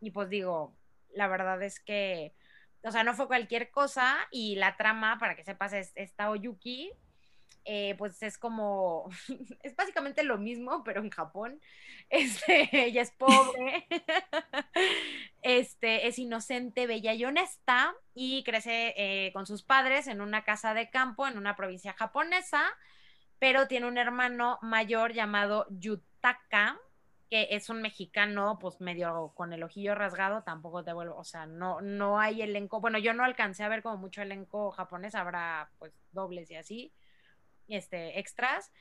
Y 0.00 0.10
pues 0.10 0.28
digo, 0.28 0.74
la 1.12 1.28
verdad 1.28 1.62
es 1.62 1.78
que, 1.78 2.34
o 2.82 2.90
sea, 2.90 3.04
no 3.04 3.14
fue 3.14 3.28
cualquier 3.28 3.70
cosa 3.70 4.16
y 4.32 4.56
la 4.56 4.76
trama, 4.76 5.18
para 5.20 5.36
que 5.36 5.44
sepas, 5.44 5.72
es 5.72 5.92
esta 5.94 6.30
Oyuki, 6.30 6.90
eh, 7.64 7.94
pues 7.96 8.20
es 8.24 8.36
como, 8.36 9.08
es 9.62 9.76
básicamente 9.76 10.24
lo 10.24 10.36
mismo, 10.36 10.82
pero 10.82 11.00
en 11.00 11.10
Japón. 11.10 11.60
Este, 12.10 12.68
ella 12.72 13.02
es 13.02 13.12
pobre, 13.12 13.86
este, 15.58 16.06
es 16.06 16.18
inocente, 16.18 16.86
bella 16.86 17.14
y 17.14 17.24
honesta 17.24 17.94
y 18.14 18.42
crece 18.44 18.94
eh, 18.96 19.32
con 19.32 19.46
sus 19.46 19.62
padres 19.62 20.06
en 20.06 20.20
una 20.20 20.44
casa 20.44 20.74
de 20.74 20.90
campo 20.90 21.26
en 21.26 21.38
una 21.38 21.56
provincia 21.56 21.94
japonesa, 21.94 22.62
pero 23.38 23.68
tiene 23.68 23.86
un 23.86 23.98
hermano 23.98 24.58
mayor 24.62 25.12
llamado 25.12 25.66
Yutaka, 25.70 26.78
que 27.30 27.48
es 27.50 27.68
un 27.70 27.82
mexicano, 27.82 28.58
pues 28.60 28.80
medio 28.80 29.32
con 29.34 29.52
el 29.52 29.62
ojillo 29.62 29.94
rasgado, 29.94 30.42
tampoco 30.42 30.84
te 30.84 30.92
vuelvo, 30.92 31.16
o 31.16 31.24
sea, 31.24 31.46
no, 31.46 31.80
no 31.80 32.18
hay 32.18 32.42
elenco, 32.42 32.80
bueno, 32.80 32.98
yo 32.98 33.14
no 33.14 33.24
alcancé 33.24 33.64
a 33.64 33.68
ver 33.68 33.82
como 33.82 33.96
mucho 33.96 34.22
elenco 34.22 34.70
japonés, 34.72 35.14
habrá 35.14 35.70
pues 35.78 35.92
dobles 36.12 36.50
y 36.50 36.56
así, 36.56 36.92
este, 37.68 38.18
extras. 38.18 38.72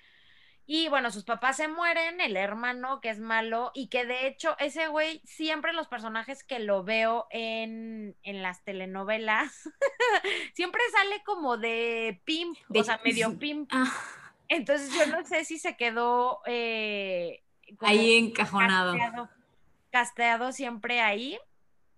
Y 0.66 0.88
bueno, 0.88 1.12
sus 1.12 1.26
papás 1.26 1.58
se 1.58 1.68
mueren, 1.68 2.22
el 2.22 2.38
hermano 2.38 3.02
que 3.02 3.10
es 3.10 3.20
malo 3.20 3.72
y 3.74 3.88
que 3.88 4.06
de 4.06 4.28
hecho 4.28 4.56
ese 4.60 4.88
güey 4.88 5.22
siempre 5.26 5.74
los 5.74 5.88
personajes 5.88 6.44
que 6.44 6.60
lo 6.60 6.84
veo 6.86 7.28
en, 7.32 8.16
las 8.24 8.64
telenovelas, 8.64 9.70
siempre 10.54 10.82
sale 10.92 11.22
como 11.26 11.58
de 11.58 12.22
pimp, 12.24 12.58
o 12.74 12.84
sea, 12.84 13.02
medio 13.04 13.38
pimp. 13.38 13.70
Ah. 13.74 13.92
Entonces 14.48 14.94
yo 14.94 15.06
no 15.08 15.26
sé 15.26 15.44
si 15.44 15.60
se 15.60 15.76
quedó 15.76 16.40
eh, 16.46 17.44
ahí 17.82 18.14
encajonado. 18.14 18.96
casteado 19.90 20.54
siempre 20.54 21.02
ahí. 21.02 21.38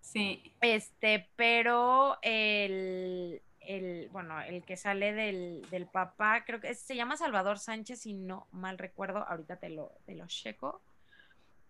Sí. 0.01 0.53
Este, 0.61 1.29
pero 1.35 2.17
el, 2.21 3.41
el, 3.67 4.09
bueno, 4.11 4.41
el 4.41 4.63
que 4.63 4.77
sale 4.77 5.13
del, 5.13 5.87
papá, 5.91 6.43
creo 6.45 6.59
que 6.59 6.73
se 6.75 6.95
llama 6.95 7.17
Salvador 7.17 7.59
Sánchez, 7.59 8.01
si 8.01 8.13
no 8.13 8.47
mal 8.51 8.77
recuerdo, 8.77 9.27
ahorita 9.27 9.57
te 9.57 9.69
lo, 9.69 9.93
te 10.05 10.15
lo 10.15 10.27
checo. 10.27 10.81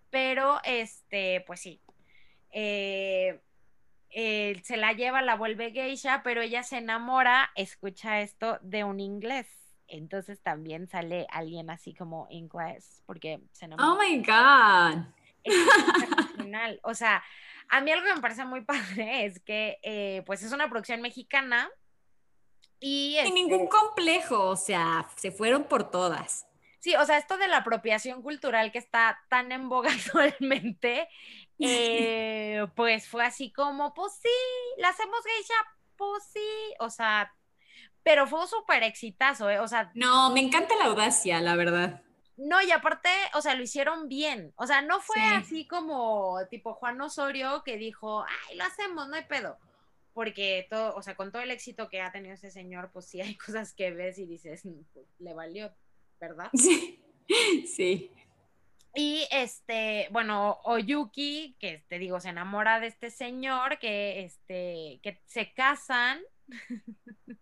Pero, 0.09 0.59
este, 0.63 1.43
pues 1.47 1.59
sí. 1.61 1.81
Eh, 2.51 3.41
se 4.63 4.77
la 4.77 4.93
lleva, 4.93 5.21
la 5.21 5.35
vuelve 5.35 5.71
geisha, 5.71 6.23
pero 6.23 6.41
ella 6.41 6.63
se 6.63 6.77
enamora, 6.77 7.51
escucha 7.55 8.21
esto, 8.21 8.59
de 8.61 8.83
un 8.83 8.99
inglés. 8.99 9.47
Entonces 9.87 10.41
también 10.41 10.87
sale 10.87 11.27
alguien 11.31 11.69
así 11.69 11.93
como 11.93 12.27
inglés, 12.29 13.03
porque 13.05 13.41
se 13.51 13.65
enamora. 13.65 13.91
Oh 13.91 13.97
my 13.97 14.17
God. 14.23 15.05
Es 15.43 15.55
o 16.83 16.93
sea, 16.93 17.23
a 17.69 17.81
mí 17.81 17.91
algo 17.91 18.05
que 18.05 18.15
me 18.15 18.21
parece 18.21 18.45
muy 18.45 18.61
padre 18.65 19.25
es 19.25 19.39
que, 19.41 19.79
eh, 19.83 20.23
pues 20.25 20.43
es 20.43 20.51
una 20.51 20.69
producción 20.69 21.01
mexicana, 21.01 21.69
y 22.79 23.17
Sin 23.23 23.33
ningún 23.33 23.61
este 23.63 23.77
complejo, 23.77 24.49
o 24.49 24.55
sea, 24.55 25.09
se 25.15 25.31
fueron 25.31 25.63
por 25.63 25.89
todas. 25.89 26.47
Sí, 26.79 26.95
o 26.95 27.05
sea, 27.05 27.17
esto 27.17 27.37
de 27.37 27.47
la 27.47 27.57
apropiación 27.57 28.21
cultural 28.21 28.71
que 28.71 28.77
está 28.77 29.19
tan 29.29 29.51
en 29.51 29.69
boga 29.69 29.89
actualmente, 29.93 31.07
eh, 31.59 32.67
pues 32.75 33.07
fue 33.07 33.25
así 33.25 33.51
como, 33.51 33.93
pues 33.93 34.13
sí, 34.21 34.29
la 34.77 34.89
hacemos 34.89 35.19
geisha, 35.23 35.55
pues 35.95 36.23
sí, 36.31 36.75
o 36.79 36.89
sea, 36.89 37.33
pero 38.03 38.27
fue 38.27 38.45
súper 38.47 38.83
exitazo, 38.83 39.49
¿eh? 39.49 39.59
O 39.59 39.67
sea. 39.67 39.91
No, 39.95 40.29
me 40.29 40.41
encanta 40.41 40.75
la 40.75 40.85
audacia, 40.85 41.41
la 41.41 41.55
verdad. 41.55 42.03
No, 42.37 42.61
y 42.61 42.69
aparte, 42.69 43.09
o 43.33 43.41
sea, 43.41 43.55
lo 43.55 43.63
hicieron 43.63 44.07
bien. 44.09 44.53
O 44.57 44.67
sea, 44.67 44.81
no 44.81 44.99
fue 44.99 45.21
así 45.21 45.65
como 45.65 46.37
tipo 46.51 46.73
Juan 46.75 47.01
Osorio 47.01 47.63
que 47.63 47.77
dijo, 47.77 48.23
ay, 48.23 48.57
lo 48.57 48.65
hacemos, 48.65 49.07
no 49.07 49.15
hay 49.15 49.23
pedo 49.23 49.57
porque 50.15 50.65
todo, 50.69 50.95
o 50.95 51.01
sea, 51.01 51.15
con 51.15 51.29
todo 51.29 51.41
el 51.41 51.51
éxito 51.51 51.89
que 51.89 51.99
ha 51.99 52.09
tenido 52.09 52.33
ese 52.33 52.49
señor, 52.49 52.89
pues 52.93 53.05
sí 53.05 53.19
hay 53.19 53.35
cosas 53.37 53.73
que 53.73 53.91
ves 53.91 54.17
y 54.17 54.25
dices, 54.25 54.65
mm, 54.65 54.81
pues, 54.93 55.05
le 55.19 55.33
valió, 55.33 55.71
¿verdad? 56.19 56.49
Sí, 56.53 57.03
sí. 57.67 58.11
Y 58.95 59.27
este, 59.29 60.07
bueno, 60.11 60.61
Oyuki, 60.63 61.57
que 61.59 61.83
te 61.89 61.99
digo, 61.99 62.21
se 62.21 62.29
enamora 62.29 62.79
de 62.79 62.87
este 62.87 63.11
señor, 63.11 63.77
que 63.77 64.23
este, 64.23 65.01
que 65.03 65.21
se 65.25 65.53
casan. 65.53 66.21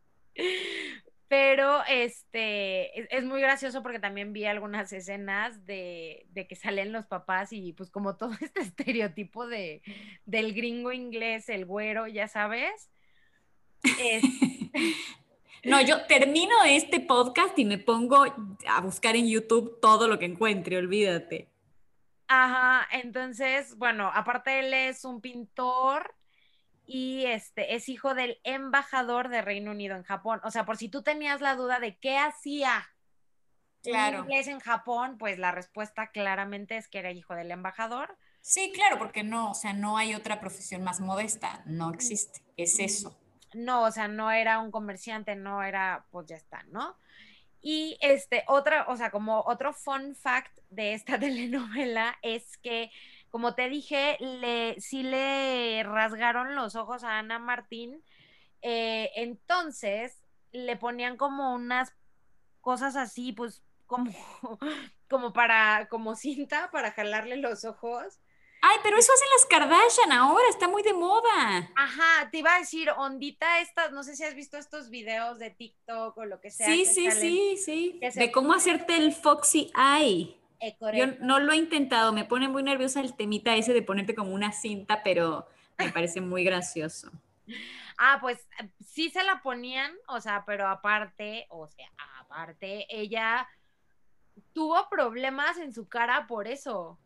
Pero 1.33 1.81
este 1.89 3.17
es, 3.17 3.23
muy 3.23 3.41
gracioso 3.41 3.81
porque 3.81 3.97
también 3.97 4.33
vi 4.33 4.45
algunas 4.45 4.93
escenas 4.93 5.65
de, 5.65 6.27
que 6.47 6.55
salen 6.55 6.91
los 6.91 7.07
papás 7.07 7.51
y 7.51 7.73
pues 7.73 7.89
como 7.89 8.17
todo 8.17 8.33
este 8.41 8.61
estereotipo 8.61 9.47
de, 9.47 9.81
del 10.25 10.53
gringo 10.53 10.91
inglés, 10.91 11.49
el 11.49 11.65
güero, 11.65 12.05
ya 12.05 12.27
sabes. 12.27 12.91
no, 15.63 15.81
yo 15.81 16.05
termino 16.05 16.53
este 16.67 16.99
podcast 16.99 17.57
y 17.57 17.65
me 17.65 17.79
pongo 17.79 18.25
a 18.67 18.81
buscar 18.81 19.15
en 19.15 19.27
YouTube 19.27 19.79
todo 19.81 20.07
lo 20.07 20.19
que 20.19 20.25
encuentre, 20.25 20.77
olvídate. 20.77 21.49
Ajá, 22.27 22.87
entonces, 22.91 23.75
bueno, 23.79 24.11
aparte 24.13 24.59
él 24.59 24.71
es 24.71 25.03
un 25.03 25.19
pintor 25.19 26.13
y 26.85 27.25
este 27.25 27.75
es 27.75 27.89
hijo 27.89 28.13
del 28.13 28.39
embajador 28.43 29.29
de 29.29 29.41
Reino 29.41 29.71
Unido 29.71 29.95
en 29.95 30.03
Japón. 30.03 30.41
O 30.43 30.51
sea, 30.51 30.65
por 30.65 30.77
si 30.77 30.89
tú 30.89 31.01
tenías 31.01 31.41
la 31.41 31.55
duda 31.55 31.79
de 31.79 31.97
qué 31.97 32.17
hacía 32.17 32.89
claro. 33.81 34.19
inglés 34.19 34.47
en 34.47 34.59
Japón, 34.59 35.17
pues 35.17 35.39
la 35.39 35.51
respuesta 35.51 36.07
claramente 36.11 36.77
es 36.77 36.87
que 36.87 36.99
era 36.99 37.11
hijo 37.11 37.35
del 37.35 37.51
embajador. 37.51 38.17
Sí, 38.41 38.71
claro, 38.73 38.97
porque 38.97 39.23
no, 39.23 39.51
o 39.51 39.53
sea, 39.53 39.73
no 39.73 39.97
hay 39.97 40.15
otra 40.15 40.41
profesión 40.41 40.83
más 40.83 40.99
modesta, 40.99 41.63
no 41.65 41.93
existe, 41.93 42.41
es 42.57 42.77
eso. 42.79 43.17
No, 43.53 43.83
o 43.83 43.91
sea, 43.91 44.07
no 44.07 44.31
era 44.31 44.59
un 44.59 44.71
comerciante, 44.71 45.35
no 45.35 45.63
era, 45.63 46.05
pues 46.11 46.27
ya 46.27 46.35
está, 46.35 46.63
¿no? 46.63 46.97
Y 47.61 47.97
este, 48.01 48.43
otra, 48.47 48.85
o 48.89 48.97
sea, 48.97 49.11
como 49.11 49.41
otro 49.45 49.73
fun 49.73 50.15
fact 50.15 50.59
de 50.69 50.93
esta 50.93 51.17
telenovela 51.19 52.17
es 52.21 52.57
que 52.57 52.91
como 53.33 53.55
te 53.55 53.67
dije, 53.67 54.15
le, 54.19 54.79
sí 54.79 55.01
le 55.01 55.81
rasgaron 55.81 56.53
los 56.53 56.75
ojos 56.75 57.03
a 57.03 57.17
Ana 57.17 57.39
Martín. 57.39 58.03
Eh, 58.61 59.09
entonces 59.15 60.21
le 60.51 60.77
ponían 60.77 61.17
como 61.17 61.55
unas 61.55 61.95
cosas 62.61 62.95
así, 62.95 63.31
pues 63.31 63.63
como, 63.87 64.11
como 65.09 65.33
para, 65.33 65.87
como 65.89 66.15
cinta 66.15 66.69
para 66.69 66.91
jalarle 66.91 67.37
los 67.37 67.65
ojos. 67.65 68.19
Ay, 68.61 68.77
pero 68.83 68.97
eso 68.97 69.11
hacen 69.11 69.27
las 69.35 69.45
Kardashian 69.47 70.11
ahora, 70.11 70.45
está 70.51 70.67
muy 70.67 70.83
de 70.83 70.93
moda. 70.93 71.71
Ajá, 71.75 72.29
te 72.29 72.37
iba 72.37 72.53
a 72.53 72.59
decir, 72.59 72.91
ondita 72.97 73.61
estas, 73.61 73.91
no 73.93 74.03
sé 74.03 74.15
si 74.15 74.23
has 74.23 74.35
visto 74.35 74.57
estos 74.57 74.91
videos 74.91 75.39
de 75.39 75.49
TikTok 75.49 76.15
o 76.15 76.25
lo 76.25 76.39
que 76.39 76.51
sea. 76.51 76.67
Sí, 76.67 76.85
sí, 76.85 77.09
sí, 77.09 77.57
sí. 77.57 77.99
De 78.13 78.31
cómo 78.31 78.53
hacerte 78.53 78.95
el 78.95 79.11
Foxy 79.11 79.71
Eye. 79.75 80.42
Eh, 80.63 80.77
Yo 80.93 81.07
no 81.19 81.39
lo 81.39 81.51
he 81.51 81.57
intentado, 81.57 82.13
me 82.13 82.23
pone 82.23 82.47
muy 82.47 82.63
nerviosa 82.63 83.01
el 83.01 83.15
temita 83.15 83.55
ese 83.55 83.73
de 83.73 83.81
ponerte 83.81 84.15
como 84.15 84.33
una 84.33 84.53
cinta, 84.53 85.03
pero 85.03 85.45
me 85.77 85.91
parece 85.91 86.21
muy 86.21 86.43
gracioso. 86.43 87.11
Ah, 87.99 88.17
pues 88.19 88.47
sí 88.83 89.11
se 89.11 89.23
la 89.23 89.43
ponían, 89.43 89.93
o 90.07 90.19
sea, 90.19 90.43
pero 90.47 90.67
aparte, 90.67 91.45
o 91.49 91.67
sea, 91.67 91.87
aparte, 92.19 92.87
ella 92.89 93.47
tuvo 94.51 94.89
problemas 94.89 95.59
en 95.59 95.73
su 95.73 95.87
cara 95.87 96.25
por 96.25 96.47
eso 96.47 96.97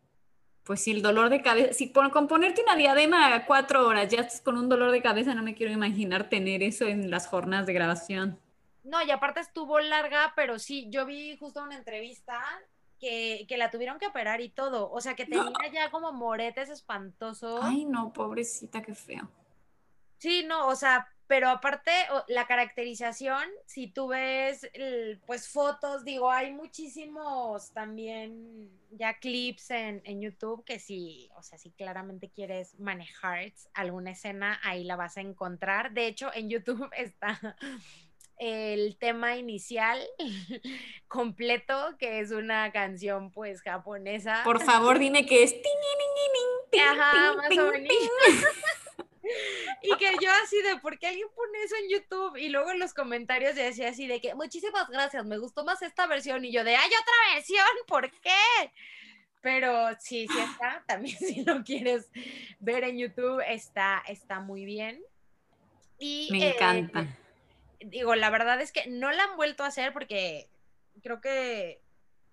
pues 0.67 0.83
sí, 0.83 0.91
el 0.91 1.01
dolor 1.01 1.29
de 1.29 1.41
cabeza, 1.41 1.71
si 1.71 1.93
con 1.93 2.11
ponerte 2.27 2.61
una 2.61 2.75
diadema 2.75 3.33
a 3.33 3.45
cuatro 3.45 3.87
horas 3.87 4.09
ya 4.09 4.19
estás 4.19 4.41
con 4.41 4.57
un 4.57 4.67
dolor 4.67 4.91
de 4.91 5.01
cabeza, 5.01 5.33
no 5.33 5.41
me 5.41 5.55
quiero 5.55 5.71
imaginar 5.71 6.27
tener 6.27 6.61
eso 6.61 6.85
en 6.85 7.09
las 7.09 7.25
jornadas 7.25 7.65
de 7.65 7.73
grabación. 7.73 8.37
No, 8.83 9.01
y 9.01 9.09
aparte 9.09 9.39
estuvo 9.39 9.79
larga, 9.79 10.33
pero 10.35 10.59
sí, 10.59 10.87
yo 10.89 11.05
vi 11.05 11.37
justo 11.37 11.63
una 11.63 11.77
entrevista 11.77 12.41
que, 12.99 13.45
que 13.47 13.57
la 13.57 13.71
tuvieron 13.71 13.99
que 13.99 14.07
operar 14.07 14.41
y 14.41 14.49
todo, 14.49 14.91
o 14.91 15.01
sea, 15.01 15.15
que 15.15 15.25
tenía 15.25 15.51
ya 15.71 15.91
como 15.91 16.11
moretes 16.11 16.69
espantosos. 16.69 17.59
Ay, 17.63 17.85
no, 17.85 18.13
pobrecita, 18.13 18.81
qué 18.81 18.93
feo. 18.95 19.29
Sí, 20.17 20.43
no, 20.47 20.67
o 20.67 20.75
sea, 20.75 21.07
pero 21.27 21.49
aparte 21.49 21.91
la 22.29 22.47
caracterización, 22.47 23.43
si 23.65 23.87
tú 23.87 24.07
ves 24.07 24.67
pues 25.25 25.49
fotos, 25.49 26.05
digo, 26.05 26.31
hay 26.31 26.53
muchísimos 26.53 27.71
también 27.73 28.71
ya 28.91 29.19
clips 29.19 29.71
en, 29.71 30.21
YouTube 30.21 30.63
que 30.63 30.79
si, 30.79 31.29
o 31.35 31.43
sea, 31.43 31.57
si 31.57 31.71
claramente 31.71 32.29
quieres 32.29 32.79
manejar 32.79 33.51
alguna 33.73 34.11
escena, 34.11 34.59
ahí 34.63 34.85
la 34.85 34.95
vas 34.95 35.17
a 35.17 35.21
encontrar. 35.21 35.91
De 35.91 36.07
hecho, 36.07 36.31
en 36.33 36.49
YouTube 36.49 36.89
está 36.97 37.57
el 38.37 38.97
tema 38.97 39.37
inicial 39.37 39.99
completo, 41.07 41.95
que 41.97 42.19
es 42.19 42.31
una 42.31 42.71
canción 42.71 43.31
pues 43.31 43.61
japonesa. 43.61 44.41
Por 44.43 44.63
favor, 44.63 44.99
dime 44.99 45.25
que 45.25 45.43
es... 45.43 45.55
Ajá, 46.79 47.33
más 47.33 47.57
o 47.57 47.71
menos. 47.71 47.93
Y 49.81 49.95
que 49.97 50.11
yo 50.21 50.29
así 50.43 50.61
de, 50.61 50.77
¿por 50.77 50.97
qué 50.97 51.07
alguien 51.07 51.27
pone 51.35 51.63
eso 51.63 51.75
en 51.75 51.89
YouTube? 51.89 52.37
Y 52.37 52.49
luego 52.49 52.71
en 52.71 52.79
los 52.79 52.93
comentarios 52.93 53.55
decía 53.55 53.89
así 53.89 54.07
de 54.07 54.21
que, 54.21 54.35
muchísimas 54.35 54.89
gracias, 54.89 55.25
me 55.25 55.37
gustó 55.37 55.65
más 55.65 55.81
esta 55.81 56.07
versión. 56.07 56.43
Y 56.45 56.51
yo 56.51 56.63
de, 56.63 56.75
hay 56.75 56.89
otra 56.89 57.35
versión, 57.35 57.65
¿por 57.87 58.09
qué? 58.09 58.71
Pero 59.41 59.89
sí, 59.99 60.27
sí 60.27 60.39
está, 60.39 60.83
también 60.87 61.17
si 61.17 61.43
lo 61.43 61.63
quieres 61.63 62.09
ver 62.59 62.83
en 62.83 62.97
YouTube, 62.97 63.43
está, 63.47 64.03
está 64.07 64.39
muy 64.39 64.65
bien. 64.65 65.01
Y, 65.99 66.29
me 66.31 66.49
encanta. 66.49 67.07
Digo, 67.79 68.15
la 68.15 68.29
verdad 68.29 68.59
es 68.61 68.71
que 68.71 68.87
no 68.87 69.11
la 69.11 69.23
han 69.23 69.37
vuelto 69.37 69.63
a 69.63 69.67
hacer 69.67 69.93
porque 69.93 70.49
creo 71.01 71.21
que 71.21 71.81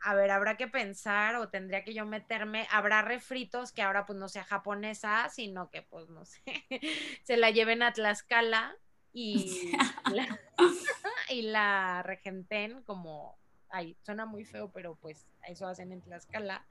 a 0.05 0.15
ver, 0.15 0.31
habrá 0.31 0.59
que 0.59 0.69
pensar 0.69 1.37
o 1.37 1.49
tendría 1.49 1.83
que 1.83 1.95
yo 1.95 2.05
meterme, 2.05 2.69
habrá 2.71 3.01
refritos 3.01 3.73
que 3.73 3.81
ahora 3.81 4.05
pues 4.05 4.19
no 4.19 4.29
sea 4.29 4.45
japonesa, 4.45 5.31
sino 5.31 5.71
que 5.71 5.81
pues 5.81 6.11
no 6.11 6.27
sé, 6.27 6.43
se 7.25 7.39
la 7.39 7.51
lleven 7.51 7.83
a 7.83 7.95
Tlaxcala 7.95 8.77
y, 9.15 9.73
la, 10.13 10.39
y 11.31 11.43
la 11.43 12.03
regenten 12.03 12.83
como, 12.83 13.39
ay, 13.71 13.97
suena 14.03 14.27
muy 14.27 14.45
feo, 14.45 14.71
pero 14.73 14.95
pues 14.97 15.27
eso 15.49 15.67
hacen 15.67 15.91
en 15.91 16.03
Tlaxcala. 16.03 16.67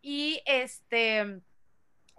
Y 0.00 0.40
este, 0.46 1.40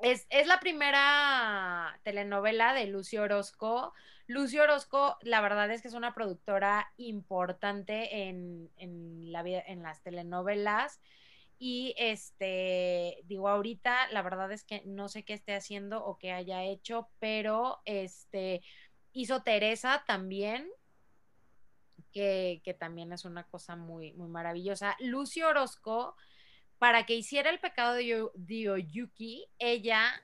es, 0.01 0.27
es 0.29 0.47
la 0.47 0.59
primera 0.59 1.99
telenovela 2.03 2.73
de 2.73 2.87
Lucio 2.87 3.23
Orozco. 3.23 3.93
Lucio 4.27 4.63
Orozco, 4.63 5.17
la 5.21 5.41
verdad 5.41 5.71
es 5.71 5.81
que 5.81 5.87
es 5.87 5.93
una 5.95 6.13
productora 6.13 6.93
importante 6.97 8.27
en, 8.27 8.69
la 9.31 9.41
vida, 9.43 9.63
en 9.65 9.81
las 9.81 10.01
telenovelas. 10.03 11.01
Y 11.57 11.93
este, 11.97 13.19
digo, 13.25 13.49
ahorita 13.49 14.07
la 14.11 14.21
verdad 14.21 14.51
es 14.51 14.63
que 14.63 14.81
no 14.85 15.09
sé 15.09 15.25
qué 15.25 15.33
esté 15.33 15.55
haciendo 15.55 16.05
o 16.05 16.17
qué 16.17 16.31
haya 16.31 16.63
hecho, 16.63 17.09
pero 17.19 17.81
este 17.85 18.61
hizo 19.11 19.41
Teresa 19.41 20.03
también, 20.07 20.69
que, 22.13 22.61
también 22.79 23.11
es 23.13 23.25
una 23.25 23.43
cosa 23.43 23.75
muy, 23.75 24.13
muy 24.13 24.29
maravillosa. 24.29 24.95
Lucio 24.99 25.49
Orozco, 25.49 26.15
para 26.79 27.05
que 27.05 27.15
hiciera 27.15 27.49
el 27.49 27.59
pecado 27.59 27.93
de, 27.93 28.27
de 28.35 28.69
Oyuki, 28.69 29.45
ella 29.59 30.23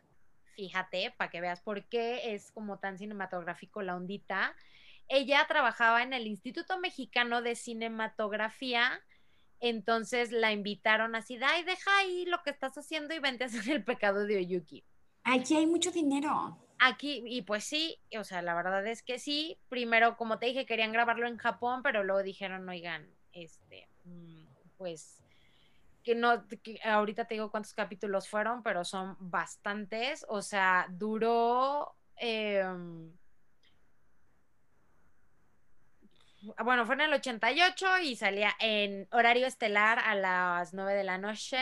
fíjate, 0.56 1.14
para 1.18 1.30
que 1.30 1.42
veas 1.42 1.62
por 1.62 1.84
qué 1.86 2.34
es 2.34 2.52
como 2.52 2.80
tan 2.80 2.98
cinematográfico 2.98 3.82
la 3.82 3.96
ondita. 3.96 4.56
Ella 5.08 5.46
trabajaba 5.48 6.02
en 6.02 6.14
el 6.14 6.26
Instituto 6.26 6.80
Mexicano 6.80 7.42
de 7.42 7.56
Cinematografía, 7.56 9.02
entonces 9.60 10.32
la 10.32 10.52
invitaron 10.52 11.16
así, 11.16 11.38
ay, 11.42 11.64
deja 11.64 11.98
ahí 12.00 12.26
lo 12.26 12.42
que 12.44 12.50
estás 12.50 12.78
haciendo 12.78 13.14
y 13.14 13.20
vente 13.20 13.44
a 13.44 13.48
hacer 13.48 13.70
el 13.70 13.84
pecado 13.84 14.26
de 14.26 14.38
Oyuki. 14.38 14.84
Aquí 15.24 15.56
hay 15.56 15.68
mucho 15.68 15.92
dinero. 15.92 16.58
Aquí, 16.80 17.24
y 17.26 17.42
pues 17.44 17.64
sí, 17.64 17.98
o 18.18 18.24
sea, 18.24 18.42
la 18.42 18.54
verdad 18.54 18.86
es 18.86 19.02
que 19.02 19.18
sí. 19.18 19.58
Primero, 19.70 20.18
como 20.18 20.40
te 20.40 20.48
dije, 20.48 20.66
querían 20.66 20.92
grabarlo 20.92 21.28
en 21.28 21.38
Japón, 21.38 21.82
pero 21.84 22.04
luego 22.04 22.22
dijeron, 22.22 22.68
oigan, 22.68 23.10
este, 23.32 23.88
mm, 24.04 24.46
pues 24.78 25.25
que 26.06 26.14
no, 26.14 26.46
ahorita 26.84 27.26
te 27.26 27.34
digo 27.34 27.50
cuántos 27.50 27.74
capítulos 27.74 28.30
fueron, 28.30 28.62
pero 28.62 28.86
son 28.86 29.18
bastantes. 29.20 30.24
O 30.30 30.44
sea, 30.44 30.86
duró. 30.92 31.96
Em, 32.16 33.12
bueno, 36.64 36.86
fue 36.86 36.94
en 36.94 37.02
el 37.02 37.14
88 37.14 38.00
y 38.04 38.16
salía 38.16 38.54
en 38.60 39.08
horario 39.12 39.48
estelar 39.48 39.98
a 39.98 40.14
las 40.14 40.76
9 40.76 40.94
de 40.94 41.04
la 41.04 41.18
noche, 41.18 41.58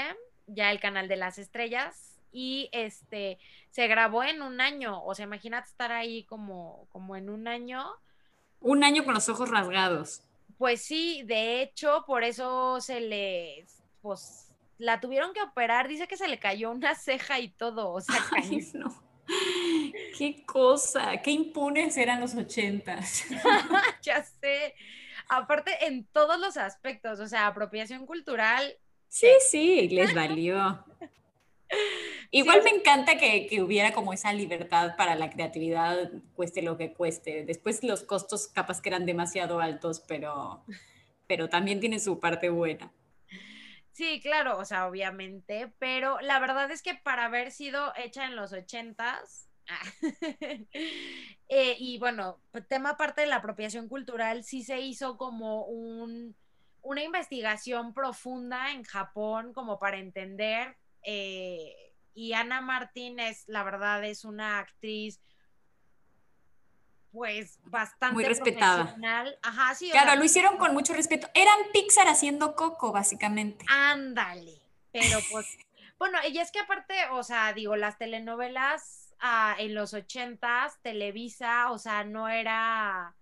ya 0.46 0.72
el 0.72 0.82
canal 0.82 1.08
de 1.08 1.16
las 1.16 1.38
estrellas. 1.38 2.20
Y 2.34 2.68
este 2.74 3.40
se 3.70 3.88
grabó 3.88 4.24
en 4.26 4.42
un 4.42 4.60
año. 4.60 5.02
O 5.06 5.16
sea, 5.16 5.24
imagínate 5.24 5.70
estar 5.70 5.94
ahí 5.94 6.26
como, 6.26 6.86
como 6.92 7.16
en 7.16 7.30
un 7.30 7.48
año. 7.48 7.86
Un 8.60 8.84
año 8.84 9.06
con 9.06 9.14
los 9.14 9.30
ojos 9.30 9.50
rasgados. 9.50 10.22
Pues 10.58 10.82
sí, 10.82 11.24
de 11.24 11.62
hecho, 11.62 12.04
por 12.06 12.26
eso 12.26 12.82
se 12.82 13.00
les 13.00 13.83
pues 14.04 14.52
la 14.78 15.00
tuvieron 15.00 15.34
que 15.34 15.42
operar, 15.42 15.88
dice 15.88 16.08
que 16.08 16.18
se 16.18 16.28
le 16.28 16.38
cayó 16.38 16.70
una 16.70 16.94
ceja 16.96 17.40
y 17.40 17.50
todo, 17.50 17.92
o 17.92 18.02
sea, 18.02 18.16
no. 18.76 19.02
Qué 20.18 20.44
cosa, 20.46 21.22
qué 21.24 21.32
impunes 21.32 21.96
eran 21.96 22.20
los 22.20 22.36
ochentas. 22.36 23.24
ya 24.04 24.22
sé. 24.22 24.76
Aparte, 25.30 25.72
en 25.88 26.06
todos 26.08 26.38
los 26.38 26.58
aspectos, 26.58 27.22
o 27.22 27.28
sea, 27.28 27.48
apropiación 27.48 28.06
cultural. 28.06 28.78
Sí, 29.08 29.30
sí, 29.50 29.88
les 29.88 30.14
valió. 30.14 30.84
Igual 32.32 32.62
me 32.64 32.72
encanta 32.72 33.18
que, 33.18 33.48
que, 33.48 33.64
hubiera 33.64 33.94
como 33.94 34.12
esa 34.12 34.34
libertad 34.34 34.96
para 34.98 35.16
la 35.16 35.30
creatividad, 35.30 36.12
cueste 36.36 36.62
lo 36.62 36.78
que 36.78 36.94
cueste. 36.94 37.46
Después 37.46 37.82
los 37.84 38.04
costos 38.04 38.48
capaz 38.50 38.82
que 38.82 38.90
eran 38.90 39.06
demasiado 39.06 39.62
altos, 39.62 40.02
pero, 40.06 40.66
pero 41.26 41.48
también 41.48 41.80
tiene 41.80 42.00
su 42.00 42.20
parte 42.20 42.50
buena. 42.50 42.92
Sí, 43.94 44.20
claro, 44.22 44.58
o 44.58 44.66
sea, 44.66 44.88
obviamente, 44.88 45.72
pero 45.78 46.20
la 46.22 46.40
verdad 46.40 46.72
es 46.72 46.82
que 46.82 46.96
para 46.96 47.26
haber 47.26 47.52
sido 47.52 47.94
hecha 47.96 48.26
en 48.26 48.36
los 48.36 48.52
ochentas, 48.52 49.48
eh, 51.48 51.76
y 51.78 52.00
bueno, 52.00 52.40
tema 52.68 52.92
aparte 52.92 53.22
de 53.22 53.28
la 53.28 53.38
apropiación 53.38 53.88
cultural, 53.88 54.44
sí 54.44 54.64
se 54.64 54.80
hizo 54.82 55.16
como 55.18 55.66
un, 55.66 56.36
una 56.82 57.04
investigación 57.04 57.94
profunda 57.94 58.72
en 58.72 58.84
Japón 58.84 59.54
como 59.54 59.78
para 59.78 60.00
entender, 60.00 60.76
eh, 61.04 61.76
y 62.16 62.34
Ana 62.34 62.62
Martínez, 62.62 63.44
la 63.48 63.64
verdad, 63.64 64.04
es 64.06 64.26
una 64.26 64.58
actriz 64.60 65.22
pues 67.14 67.60
bastante 67.66 68.16
muy 68.16 68.26
respetada. 68.26 68.98
Ajá, 69.44 69.76
sí. 69.76 69.92
Claro, 69.92 70.16
lo 70.16 70.26
hicieron 70.26 70.58
con 70.58 70.74
mucho 70.74 70.94
respeto. 70.94 71.30
Eran 71.36 71.58
Pixar 71.72 72.08
haciendo 72.08 72.56
Coco, 72.56 72.92
básicamente. 72.92 73.64
Ándale. 73.70 74.60
Pero 74.92 75.20
pues, 75.32 75.46
bueno, 76.00 76.18
y 76.28 76.40
es 76.40 76.52
que 76.52 76.60
aparte, 76.60 76.96
o 77.12 77.22
sea, 77.22 77.54
digo, 77.54 77.76
las 77.76 78.00
telenovelas 78.00 79.14
ah, 79.20 79.56
en 79.60 79.76
los 79.76 79.94
ochentas, 79.94 80.82
Televisa, 80.82 81.70
o 81.72 81.78
sea, 81.78 82.04
no 82.04 82.28
era, 82.28 83.16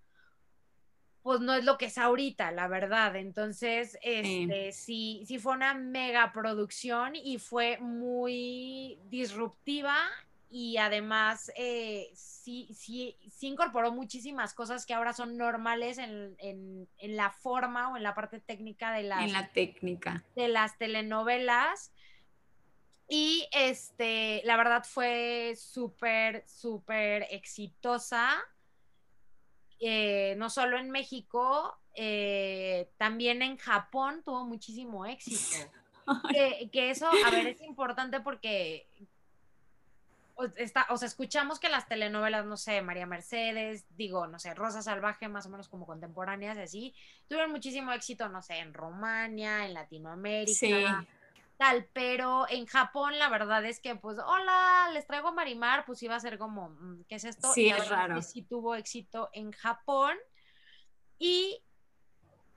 pues 1.21 1.41
no 1.41 1.53
es 1.53 1.65
lo 1.65 1.77
que 1.77 1.87
es 1.87 1.97
ahorita, 1.97 2.53
la 2.53 2.69
verdad. 2.69 3.17
Entonces, 3.17 3.99
este, 4.01 4.71
sí, 4.71 5.25
sí 5.27 5.37
fue 5.37 5.51
una 5.51 5.73
mega 5.73 6.31
producción 6.31 7.13
y 7.17 7.39
fue 7.39 7.77
muy 7.79 8.99
disruptiva 9.09 9.97
y 10.51 10.75
además 10.77 11.49
eh, 11.55 12.11
sí, 12.13 12.67
sí, 12.75 13.17
sí 13.31 13.47
incorporó 13.47 13.93
muchísimas 13.93 14.53
cosas 14.53 14.85
que 14.85 14.93
ahora 14.93 15.13
son 15.13 15.37
normales 15.37 15.97
en, 15.97 16.87
la 17.01 17.31
forma 17.31 17.89
o 17.89 17.97
en 17.97 18.03
la 18.03 18.13
parte 18.13 18.41
técnica 18.41 18.91
de 18.91 19.03
las, 19.03 19.23
en 19.23 19.31
la 19.31 19.47
técnica. 19.47 20.23
de 20.35 20.49
las 20.49 20.77
telenovelas. 20.77 21.93
Y 23.07 23.47
este, 23.53 24.41
la 24.43 24.57
verdad 24.57 24.83
fue 24.83 25.55
súper, 25.57 26.43
súper 26.47 27.27
exitosa. 27.31 28.29
Eh, 29.79 30.35
no 30.37 30.49
solo 30.49 30.77
en 30.77 30.91
México, 30.91 31.77
eh, 31.95 32.89
también 32.97 33.41
en 33.41 33.57
Japón 33.57 34.21
tuvo 34.23 34.45
muchísimo 34.45 35.05
éxito. 35.05 35.71
Que, 36.33 36.69
que, 36.73 36.89
eso, 36.89 37.07
a 37.07 37.29
ver, 37.29 37.47
es 37.47 37.61
importante 37.61 38.19
porque 38.19 38.89
está, 40.55 40.87
o 40.89 40.97
sea, 40.97 41.07
escuchamos 41.07 41.59
que 41.59 41.69
las 41.69 41.87
telenovelas, 41.87 42.45
no 42.45 42.57
sé, 42.57 42.81
María 42.81 43.05
Mercedes, 43.05 43.85
digo, 43.95 44.27
no 44.27 44.39
sé, 44.39 44.53
Rosa 44.53 44.81
Salvaje, 44.81 45.27
más 45.27 45.45
o 45.45 45.49
menos 45.49 45.69
como 45.69 45.85
contemporáneas, 45.85 46.57
así, 46.57 46.93
tuvieron 47.27 47.51
muchísimo 47.51 47.91
éxito, 47.91 48.29
no 48.29 48.41
sé, 48.41 48.59
en 48.59 48.73
Romania, 48.73 49.65
en 49.65 49.73
Latinoamérica. 49.73 51.05
Tal, 51.57 51.87
pero 51.93 52.47
en 52.49 52.65
Japón 52.65 53.19
la 53.19 53.29
verdad 53.29 53.63
es 53.65 53.79
que 53.79 53.95
pues 53.95 54.17
hola, 54.17 54.89
les 54.93 55.05
traigo 55.05 55.27
a 55.27 55.31
Marimar, 55.31 55.85
pues 55.85 56.01
iba 56.01 56.15
a 56.15 56.19
ser 56.19 56.39
como, 56.39 56.69
mm, 56.69 57.03
¿qué 57.07 57.15
es 57.15 57.23
esto? 57.23 57.53
Sí, 57.53 57.69
es 57.69 57.87
raro. 57.87 58.19
sí 58.23 58.41
tuvo 58.41 58.73
éxito 58.73 59.29
en 59.31 59.51
Japón 59.51 60.17
y 61.19 61.63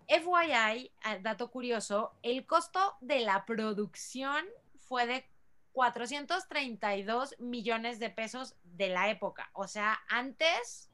FYI, 0.06 0.90
ah, 1.02 1.18
dato 1.18 1.50
curioso, 1.50 2.14
el 2.22 2.46
costo 2.46 2.96
de 3.02 3.20
la 3.20 3.44
producción 3.44 4.42
fue 4.80 5.06
de 5.06 5.28
432 5.74 7.34
millones 7.40 7.98
de 7.98 8.08
pesos 8.08 8.54
de 8.62 8.88
la 8.88 9.10
época. 9.10 9.50
O 9.52 9.66
sea, 9.66 10.00
antes 10.08 10.90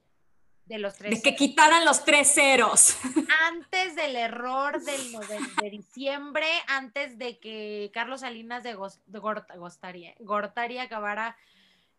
de 0.64 0.78
los 0.78 0.94
tres. 0.94 1.10
De 1.10 1.22
que 1.22 1.36
quitaran 1.36 1.84
los 1.84 2.04
tres 2.04 2.32
ceros. 2.32 2.96
Antes 3.48 3.96
del 3.96 4.16
error 4.16 4.80
del 4.82 5.12
de 5.60 5.70
diciembre, 5.70 6.46
antes 6.68 7.18
de 7.18 7.38
que 7.38 7.90
Carlos 7.92 8.20
Salinas 8.20 8.62
de, 8.62 8.74
Gortari, 10.20 10.78
acabara, 10.78 11.36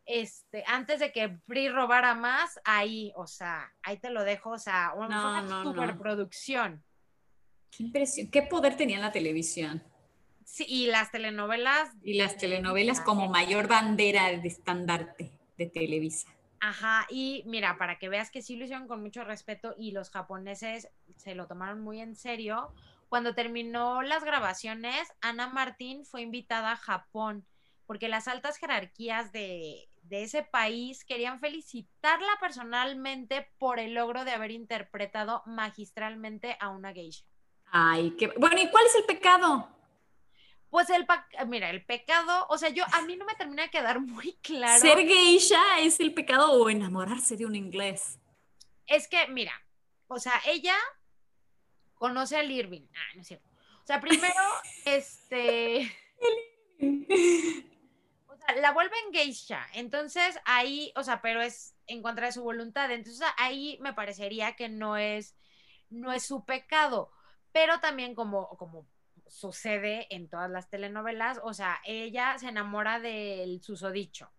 este, 0.05 0.63
antes 0.67 0.99
de 0.99 1.11
que 1.11 1.37
Free 1.47 1.69
robara 1.69 2.15
más, 2.15 2.59
ahí, 2.63 3.11
o 3.15 3.27
sea, 3.27 3.73
ahí 3.83 3.97
te 3.97 4.09
lo 4.09 4.23
dejo, 4.23 4.51
o 4.51 4.59
sea, 4.59 4.93
una, 4.95 5.63
superproducción. 5.63 6.83
Qué 7.71 7.83
impresión, 7.83 8.29
qué 8.29 8.41
poder 8.43 8.77
tenía 8.77 8.99
la 8.99 9.11
televisión. 9.11 9.83
Sí, 10.45 10.65
y 10.67 10.87
las 10.87 11.11
telenovelas. 11.11 11.89
Y 12.03 12.15
las 12.15 12.37
telenovelas 12.37 13.01
como 13.01 13.29
mayor 13.29 13.67
bandera 13.67 14.29
de 14.29 14.47
estandarte 14.47 15.31
de 15.57 15.67
Televisa. 15.67 16.29
Ajá, 16.59 17.07
y 17.09 17.43
mira, 17.47 17.77
para 17.77 17.97
que 17.97 18.07
veas 18.07 18.29
que 18.29 18.43
sí 18.43 18.55
lo 18.55 18.65
hicieron 18.65 18.87
con 18.87 19.01
mucho 19.01 19.23
respeto 19.23 19.73
y 19.77 19.91
los 19.91 20.11
japoneses 20.11 20.89
se 21.17 21.33
lo 21.33 21.47
tomaron 21.47 21.81
muy 21.81 21.99
en 21.99 22.15
serio, 22.15 22.71
cuando 23.09 23.33
terminó 23.33 24.03
las 24.03 24.23
grabaciones, 24.23 25.11
Ana 25.21 25.49
Martín 25.49 26.05
fue 26.05 26.21
invitada 26.21 26.73
a 26.73 26.77
Japón, 26.77 27.47
porque 27.87 28.09
las 28.09 28.27
altas 28.27 28.57
jerarquías 28.57 29.31
de, 29.31 29.89
de 30.03 30.23
ese 30.23 30.43
país 30.43 31.03
querían 31.03 31.39
felicitarla 31.39 32.37
personalmente 32.39 33.49
por 33.57 33.79
el 33.79 33.95
logro 33.95 34.23
de 34.23 34.31
haber 34.31 34.51
interpretado 34.51 35.41
magistralmente 35.45 36.57
a 36.59 36.69
una 36.69 36.93
geisha. 36.93 37.25
Ay, 37.71 38.11
qué 38.19 38.27
bueno, 38.37 38.61
¿y 38.61 38.69
cuál 38.69 38.85
es 38.85 38.95
el 38.95 39.05
pecado? 39.05 39.67
Pues 40.71 40.89
el, 40.89 41.05
mira, 41.47 41.69
el 41.69 41.83
pecado, 41.83 42.47
o 42.49 42.57
sea, 42.57 42.69
yo, 42.69 42.85
a 42.93 43.01
mí 43.01 43.17
no 43.17 43.25
me 43.25 43.35
termina 43.35 43.63
de 43.63 43.69
quedar 43.69 43.99
muy 43.99 44.33
claro. 44.41 44.79
¿Ser 44.79 44.99
geisha 44.99 45.79
es 45.79 45.99
el 45.99 46.13
pecado 46.13 46.53
o 46.53 46.69
enamorarse 46.69 47.35
de 47.35 47.45
un 47.45 47.55
inglés? 47.55 48.17
Es 48.87 49.09
que, 49.09 49.27
mira, 49.27 49.53
o 50.07 50.17
sea, 50.17 50.41
ella 50.47 50.75
conoce 51.95 52.37
al 52.37 52.49
Irving. 52.49 52.87
Ah, 52.95 53.15
no 53.15 53.21
es 53.21 53.27
cierto. 53.27 53.49
O 53.83 53.85
sea, 53.85 53.99
primero, 53.99 54.41
este... 54.85 55.93
o 58.27 58.35
sea, 58.37 58.55
la 58.55 58.71
vuelven 58.71 59.11
geisha. 59.11 59.67
Entonces, 59.73 60.39
ahí, 60.45 60.93
o 60.95 61.03
sea, 61.03 61.21
pero 61.21 61.41
es 61.41 61.75
en 61.87 62.01
contra 62.01 62.27
de 62.27 62.31
su 62.31 62.43
voluntad. 62.43 62.89
Entonces, 62.91 63.27
ahí 63.37 63.77
me 63.81 63.93
parecería 63.93 64.55
que 64.55 64.69
no 64.69 64.95
es, 64.95 65.35
no 65.89 66.13
es 66.13 66.25
su 66.25 66.45
pecado. 66.45 67.11
Pero 67.51 67.81
también 67.81 68.15
como, 68.15 68.47
como 68.57 68.87
sucede 69.31 70.13
en 70.13 70.27
todas 70.27 70.51
las 70.51 70.69
telenovelas, 70.69 71.39
o 71.43 71.53
sea, 71.53 71.79
ella 71.85 72.37
se 72.37 72.49
enamora 72.49 72.99
del 72.99 73.61
susodicho. 73.63 74.29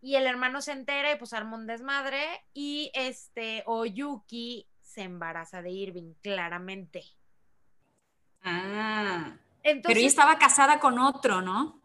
Y 0.00 0.16
el 0.16 0.26
hermano 0.26 0.62
se 0.62 0.72
entera 0.72 1.12
y 1.12 1.16
pues 1.16 1.32
arma 1.32 1.56
un 1.56 1.66
desmadre 1.66 2.44
y 2.54 2.90
este 2.94 3.62
Oyuki 3.66 4.66
se 4.80 5.02
embaraza 5.02 5.60
de 5.60 5.70
Irving, 5.70 6.14
claramente. 6.22 7.04
Ah. 8.42 9.36
Entonces, 9.62 9.82
pero 9.86 9.98
ella 9.98 10.08
estaba 10.08 10.38
casada 10.38 10.80
con 10.80 10.98
otro, 10.98 11.42
¿no? 11.42 11.82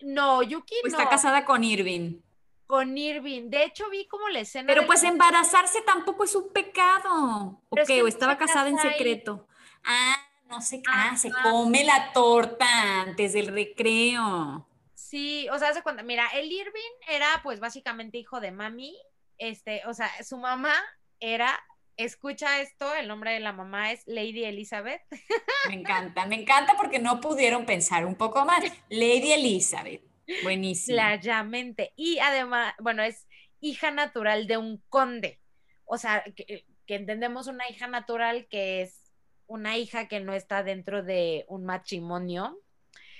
No, 0.00 0.42
Yuki 0.42 0.74
no. 0.84 0.88
Está 0.88 1.08
casada 1.08 1.44
con 1.44 1.64
Irving. 1.64 2.20
Con 2.66 2.96
Irving. 2.96 3.50
De 3.50 3.64
hecho, 3.64 3.90
vi 3.90 4.06
como 4.06 4.28
la 4.28 4.40
escena. 4.40 4.66
Pero 4.66 4.86
pues 4.86 5.02
embarazarse 5.02 5.82
tampoco 5.82 6.24
es 6.24 6.34
un 6.34 6.50
pecado. 6.52 7.60
¿O 7.68 7.76
qué? 7.86 8.02
¿O 8.02 8.06
estaba 8.06 8.38
casada 8.38 8.70
en 8.70 8.78
secreto? 8.78 9.46
Ah, 9.84 10.16
no 10.52 10.60
sé, 10.60 10.82
ah, 10.86 11.16
se 11.16 11.30
come 11.42 11.82
la 11.82 12.12
torta 12.12 12.66
antes 13.00 13.32
del 13.32 13.46
recreo. 13.46 14.68
Sí, 14.94 15.48
o 15.50 15.58
sea, 15.58 15.70
hace 15.70 15.82
cuenta, 15.82 16.02
mira, 16.02 16.28
el 16.34 16.52
Irving 16.52 16.94
era 17.08 17.40
pues 17.42 17.58
básicamente 17.58 18.18
hijo 18.18 18.38
de 18.38 18.52
mami, 18.52 18.94
este, 19.38 19.82
o 19.86 19.94
sea, 19.94 20.10
su 20.22 20.36
mamá 20.36 20.74
era, 21.20 21.58
escucha 21.96 22.60
esto, 22.60 22.94
el 22.94 23.08
nombre 23.08 23.32
de 23.32 23.40
la 23.40 23.52
mamá 23.52 23.92
es 23.92 24.02
Lady 24.06 24.44
Elizabeth. 24.44 25.00
Me 25.68 25.74
encanta, 25.74 26.26
me 26.26 26.36
encanta 26.36 26.74
porque 26.76 26.98
no 26.98 27.20
pudieron 27.20 27.64
pensar 27.64 28.04
un 28.04 28.16
poco 28.16 28.44
más. 28.44 28.62
Lady 28.90 29.32
Elizabeth, 29.32 30.02
buenísimo. 30.42 30.96
Claramente, 30.96 31.92
y 31.96 32.18
además, 32.18 32.74
bueno, 32.78 33.02
es 33.02 33.26
hija 33.60 33.90
natural 33.90 34.46
de 34.46 34.58
un 34.58 34.82
conde, 34.88 35.40
o 35.84 35.96
sea, 35.96 36.24
que, 36.36 36.66
que 36.86 36.94
entendemos 36.94 37.46
una 37.46 37.68
hija 37.70 37.86
natural 37.86 38.48
que 38.50 38.82
es 38.82 39.01
una 39.46 39.76
hija 39.76 40.08
que 40.08 40.20
no 40.20 40.32
está 40.32 40.62
dentro 40.62 41.02
de 41.02 41.44
un 41.48 41.64
matrimonio. 41.64 42.58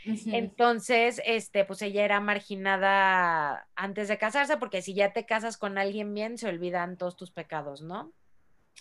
Entonces, 0.05 1.23
este, 1.25 1.65
pues 1.65 1.81
ella 1.83 2.05
era 2.05 2.19
marginada 2.21 3.69
antes 3.77 4.09
de 4.09 4.19
casarse, 4.19 4.57
porque 4.57 4.83
si 4.83 4.95
ya 4.95 5.13
te 5.13 5.27
casas 5.27 5.57
con 5.57 5.79
alguien 5.79 6.13
bien, 6.13 6.39
se 6.39 6.49
olvidan 6.49 6.97
todos 6.97 7.17
tus 7.17 7.31
pecados, 7.31 7.83
¿no? 7.83 8.13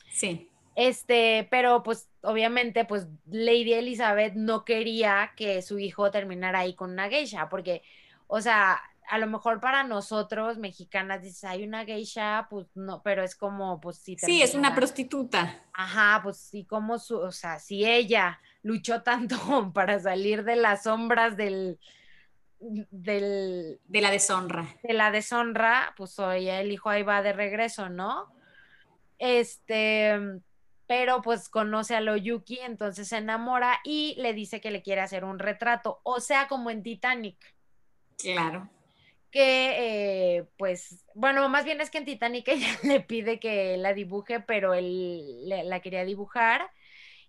Sí. 0.10 0.50
Este, 0.76 1.48
pero 1.52 1.84
pues 1.84 2.10
obviamente, 2.22 2.86
pues 2.86 3.08
Lady 3.26 3.74
Elizabeth 3.74 4.34
no 4.34 4.66
quería 4.66 5.34
que 5.36 5.62
su 5.62 5.80
hijo 5.80 6.10
terminara 6.12 6.60
ahí 6.60 6.74
con 6.74 6.92
una 6.92 7.10
geisha, 7.10 7.50
porque, 7.50 7.84
o 8.28 8.42
sea, 8.42 8.82
a 9.10 9.18
lo 9.18 9.28
mejor 9.28 9.60
para 9.60 9.84
nosotros 9.84 10.58
mexicanas 10.58 11.22
dices, 11.22 11.44
hay 11.44 11.64
una 11.64 11.86
geisha, 11.86 12.48
pues 12.50 12.68
no, 12.76 13.02
pero 13.04 13.24
es 13.24 13.36
como, 13.36 13.80
pues 13.80 13.98
sí. 13.98 14.16
Sí, 14.18 14.42
es 14.42 14.56
una 14.56 14.74
prostituta. 14.74 15.64
Ajá, 15.74 16.22
pues 16.24 16.38
sí, 16.38 16.66
como 16.66 17.00
su, 17.00 17.18
o 17.18 17.32
sea, 17.32 17.60
si 17.60 17.86
ella 17.86 18.40
luchó 18.64 19.04
tanto 19.04 19.36
para 19.74 20.00
salir 20.00 20.44
de 20.44 20.56
las 20.56 20.84
sombras 20.84 21.36
del, 21.36 21.80
del... 22.60 23.80
De 23.86 24.02
la 24.02 24.12
deshonra. 24.12 24.68
De 24.84 24.94
la 24.94 25.12
deshonra, 25.12 25.94
pues 25.98 26.18
hoy 26.20 26.48
el 26.50 26.72
hijo 26.72 26.90
ahí 26.90 27.04
va 27.04 27.22
de 27.22 27.34
regreso, 27.34 27.90
¿no? 27.90 28.34
Este, 29.18 30.18
pero 30.88 31.22
pues 31.22 31.50
conoce 31.50 31.96
a 31.96 32.02
Loyuki, 32.02 32.60
entonces 32.60 33.10
se 33.10 33.18
enamora 33.18 33.80
y 33.84 34.16
le 34.20 34.34
dice 34.34 34.62
que 34.62 34.72
le 34.72 34.82
quiere 34.82 35.02
hacer 35.02 35.26
un 35.26 35.38
retrato, 35.38 36.00
o 36.04 36.20
sea, 36.20 36.48
como 36.48 36.70
en 36.70 36.82
Titanic. 36.82 37.38
Claro 38.18 38.70
que 39.32 40.38
eh, 40.38 40.46
pues, 40.58 41.06
bueno, 41.16 41.48
más 41.50 41.66
bien 41.66 41.82
es 41.82 41.90
que 41.90 41.98
en 41.98 42.06
Titanic 42.06 42.48
ella 42.50 42.78
le 42.84 43.02
pide 43.02 43.40
que 43.40 43.78
la 43.78 43.94
dibuje, 43.94 44.40
pero 44.40 44.74
él 44.74 45.48
la 45.48 45.80
quería 45.80 46.06
dibujar 46.06 46.70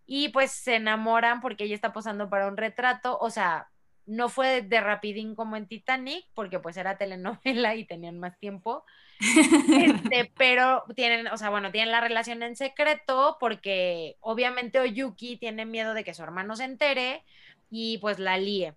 y 0.06 0.28
pues 0.30 0.50
se 0.50 0.76
enamoran 0.76 1.40
porque 1.40 1.64
ella 1.64 1.74
está 1.74 1.92
posando 1.92 2.28
para 2.28 2.48
un 2.48 2.56
retrato, 2.56 3.18
o 3.18 3.30
sea, 3.30 3.68
no 4.04 4.28
fue 4.28 4.62
de 4.62 4.80
rapidín 4.80 5.34
como 5.34 5.56
en 5.56 5.68
Titanic, 5.68 6.26
porque 6.34 6.58
pues 6.58 6.76
era 6.76 6.98
telenovela 6.98 7.76
y 7.76 7.84
tenían 7.84 8.18
más 8.18 8.38
tiempo, 8.38 8.84
este, 9.20 10.30
pero 10.36 10.84
tienen, 10.96 11.28
o 11.28 11.36
sea, 11.36 11.50
bueno, 11.50 11.70
tienen 11.70 11.92
la 11.92 12.00
relación 12.00 12.42
en 12.42 12.56
secreto 12.56 13.36
porque 13.38 14.16
obviamente 14.20 14.80
Oyuki 14.80 15.36
tiene 15.36 15.64
miedo 15.66 15.94
de 15.94 16.04
que 16.04 16.14
su 16.14 16.22
hermano 16.22 16.56
se 16.56 16.64
entere 16.64 17.24
y 17.70 17.98
pues 17.98 18.18
la 18.18 18.36
líe. 18.38 18.74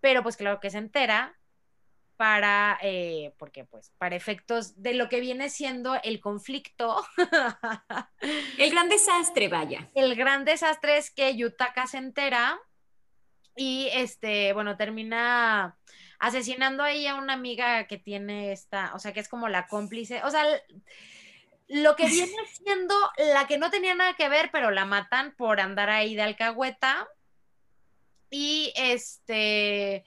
Pero 0.00 0.22
pues 0.22 0.36
claro 0.36 0.60
que 0.60 0.70
se 0.70 0.78
entera 0.78 1.36
para, 2.16 2.78
eh, 2.82 3.34
porque 3.38 3.64
pues 3.64 3.92
para 3.98 4.16
efectos 4.16 4.82
de 4.82 4.94
lo 4.94 5.08
que 5.08 5.20
viene 5.20 5.50
siendo 5.50 5.94
el 6.02 6.20
conflicto. 6.20 7.06
el 8.58 8.70
gran 8.70 8.88
desastre, 8.88 9.48
vaya. 9.48 9.90
El 9.94 10.14
gran 10.16 10.44
desastre 10.44 10.96
es 10.96 11.10
que 11.10 11.36
Yutaka 11.36 11.86
se 11.86 11.98
entera 11.98 12.58
y 13.54 13.88
este, 13.92 14.52
bueno, 14.52 14.76
termina 14.76 15.78
asesinando 16.18 16.82
ahí 16.82 17.06
a 17.06 17.14
una 17.16 17.34
amiga 17.34 17.86
que 17.86 17.98
tiene 17.98 18.52
esta, 18.52 18.94
o 18.94 18.98
sea, 18.98 19.12
que 19.12 19.20
es 19.20 19.28
como 19.28 19.48
la 19.48 19.66
cómplice, 19.66 20.22
o 20.24 20.30
sea, 20.30 20.44
lo 21.68 21.96
que 21.96 22.06
viene 22.06 22.32
siendo 22.52 22.94
la 23.32 23.46
que 23.46 23.58
no 23.58 23.70
tenía 23.70 23.94
nada 23.94 24.14
que 24.14 24.28
ver, 24.28 24.50
pero 24.52 24.70
la 24.70 24.84
matan 24.84 25.34
por 25.36 25.60
andar 25.60 25.90
ahí 25.90 26.14
de 26.14 26.22
alcahueta. 26.22 27.08
Y 28.28 28.72
este, 28.76 30.04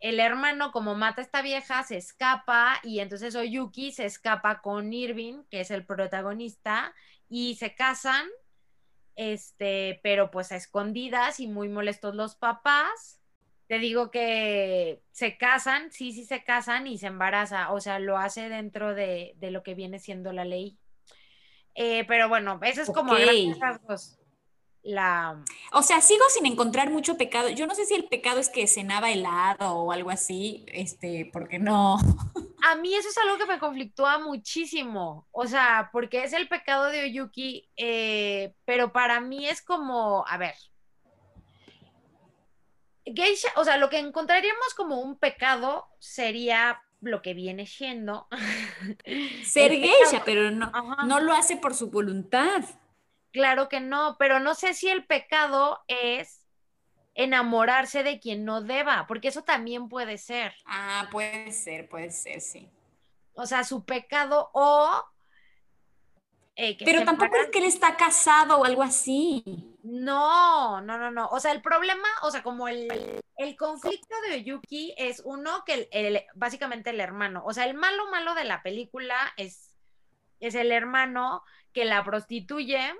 el 0.00 0.20
hermano, 0.20 0.70
como 0.70 0.94
mata 0.94 1.20
a 1.20 1.24
esta 1.24 1.42
vieja, 1.42 1.82
se 1.82 1.96
escapa 1.96 2.78
y 2.84 3.00
entonces 3.00 3.34
Oyuki 3.34 3.92
se 3.92 4.04
escapa 4.04 4.60
con 4.60 4.92
Irving, 4.92 5.42
que 5.50 5.60
es 5.60 5.70
el 5.70 5.84
protagonista, 5.84 6.94
y 7.28 7.56
se 7.56 7.74
casan, 7.74 8.26
este, 9.16 10.00
pero 10.02 10.30
pues 10.30 10.52
a 10.52 10.56
escondidas 10.56 11.40
y 11.40 11.48
muy 11.48 11.68
molestos 11.68 12.14
los 12.14 12.36
papás. 12.36 13.20
Te 13.66 13.78
digo 13.78 14.10
que 14.10 15.02
se 15.10 15.36
casan, 15.36 15.90
sí, 15.90 16.12
sí 16.12 16.24
se 16.24 16.42
casan 16.42 16.86
y 16.86 16.98
se 16.98 17.08
embaraza, 17.08 17.72
o 17.72 17.80
sea, 17.80 17.98
lo 17.98 18.16
hace 18.16 18.48
dentro 18.48 18.94
de, 18.94 19.36
lo 19.40 19.62
que 19.62 19.74
viene 19.74 19.98
siendo 19.98 20.32
la 20.32 20.44
ley. 20.44 20.78
Eh, 21.74 22.04
pero 22.06 22.28
bueno, 22.28 22.58
eso 22.62 22.82
es 22.82 22.90
como 22.90 23.14
la... 24.82 25.42
O 25.72 25.82
sea, 25.82 26.00
sigo 26.00 26.24
sin 26.30 26.46
encontrar 26.46 26.90
mucho 26.90 27.16
pecado. 27.16 27.48
Yo 27.48 27.66
no 27.66 27.74
sé 27.74 27.84
si 27.84 27.94
el 27.94 28.04
pecado 28.04 28.40
es 28.40 28.48
que 28.48 28.66
cenaba 28.66 29.10
helado 29.10 29.74
o 29.74 29.92
algo 29.92 30.10
así, 30.10 30.64
este, 30.68 31.30
porque 31.32 31.58
no. 31.58 31.96
A 32.62 32.74
mí 32.76 32.94
eso 32.94 33.08
es 33.08 33.18
algo 33.18 33.38
que 33.38 33.46
me 33.46 33.60
conflictúa 33.60 34.18
muchísimo, 34.18 35.28
o 35.30 35.46
sea, 35.46 35.90
porque 35.92 36.24
es 36.24 36.32
el 36.32 36.48
pecado 36.48 36.86
de 36.86 37.04
Oyuki, 37.04 37.68
eh, 37.76 38.52
pero 38.64 38.92
para 38.92 39.20
mí 39.20 39.48
es 39.48 39.62
como, 39.62 40.24
a 40.26 40.36
ver, 40.38 40.54
geisha, 43.04 43.48
o 43.54 43.64
sea, 43.64 43.76
lo 43.76 43.88
que 43.88 43.98
encontraríamos 43.98 44.74
como 44.76 45.00
un 45.00 45.16
pecado 45.16 45.86
sería 46.00 46.82
lo 47.00 47.22
que 47.22 47.34
viene 47.34 47.66
siendo. 47.66 48.26
Ser 49.44 49.70
geisha, 49.70 50.22
pero 50.24 50.50
no, 50.50 50.70
no 51.06 51.20
lo 51.20 51.32
hace 51.32 51.56
por 51.56 51.74
su 51.74 51.90
voluntad. 51.90 52.64
Claro 53.38 53.68
que 53.68 53.78
no, 53.78 54.16
pero 54.18 54.40
no 54.40 54.56
sé 54.56 54.74
si 54.74 54.88
el 54.88 55.06
pecado 55.06 55.78
es 55.86 56.44
enamorarse 57.14 58.02
de 58.02 58.18
quien 58.18 58.44
no 58.44 58.62
deba, 58.62 59.06
porque 59.06 59.28
eso 59.28 59.44
también 59.44 59.88
puede 59.88 60.18
ser. 60.18 60.56
Ah, 60.66 61.06
puede 61.12 61.52
ser, 61.52 61.88
puede 61.88 62.10
ser, 62.10 62.40
sí. 62.40 62.68
O 63.34 63.46
sea, 63.46 63.62
su 63.62 63.84
pecado 63.84 64.50
o... 64.54 65.04
Eh, 66.56 66.76
pero 66.84 67.04
tampoco 67.04 67.36
es 67.36 67.50
que 67.50 67.60
él 67.60 67.66
está 67.66 67.96
casado 67.96 68.58
o 68.58 68.64
algo 68.64 68.82
así. 68.82 69.44
No, 69.84 70.80
no, 70.80 70.98
no, 70.98 71.12
no. 71.12 71.28
O 71.28 71.38
sea, 71.38 71.52
el 71.52 71.62
problema, 71.62 72.08
o 72.22 72.32
sea, 72.32 72.42
como 72.42 72.66
el, 72.66 73.22
el 73.36 73.56
conflicto 73.56 74.16
de 74.28 74.42
Yuki 74.42 74.96
es 74.98 75.22
uno 75.24 75.62
que 75.64 75.88
el, 75.92 76.24
básicamente 76.34 76.90
el 76.90 76.98
hermano, 76.98 77.44
o 77.46 77.52
sea, 77.52 77.66
el 77.66 77.74
malo 77.74 78.10
malo 78.10 78.34
de 78.34 78.42
la 78.42 78.64
película 78.64 79.32
es, 79.36 79.76
es 80.40 80.56
el 80.56 80.72
hermano 80.72 81.44
que 81.72 81.84
la 81.84 82.02
prostituye 82.02 82.92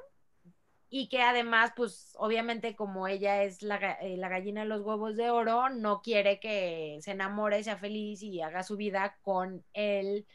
y 0.91 1.09
que 1.09 1.20
además, 1.20 1.72
pues 1.76 2.14
obviamente 2.16 2.74
como 2.74 3.09
ella 3.09 3.43
es 3.43 3.62
la, 3.62 3.76
eh, 4.01 4.16
la, 4.16 4.28
gallina 4.28 4.62
de 4.62 4.68
los 4.68 4.80
huevos 4.80 5.16
de 5.16 5.30
oro, 5.30 5.68
no 5.68 6.01
quiere 6.01 6.41
que 6.41 6.99
se 7.03 7.11
enamore, 7.11 7.62
sea 7.62 7.76
feliz 7.76 8.22
y 8.22 8.41
haga 8.41 8.62
su 8.62 8.76
vida 8.76 9.18
con 9.22 9.64
el 9.74 10.26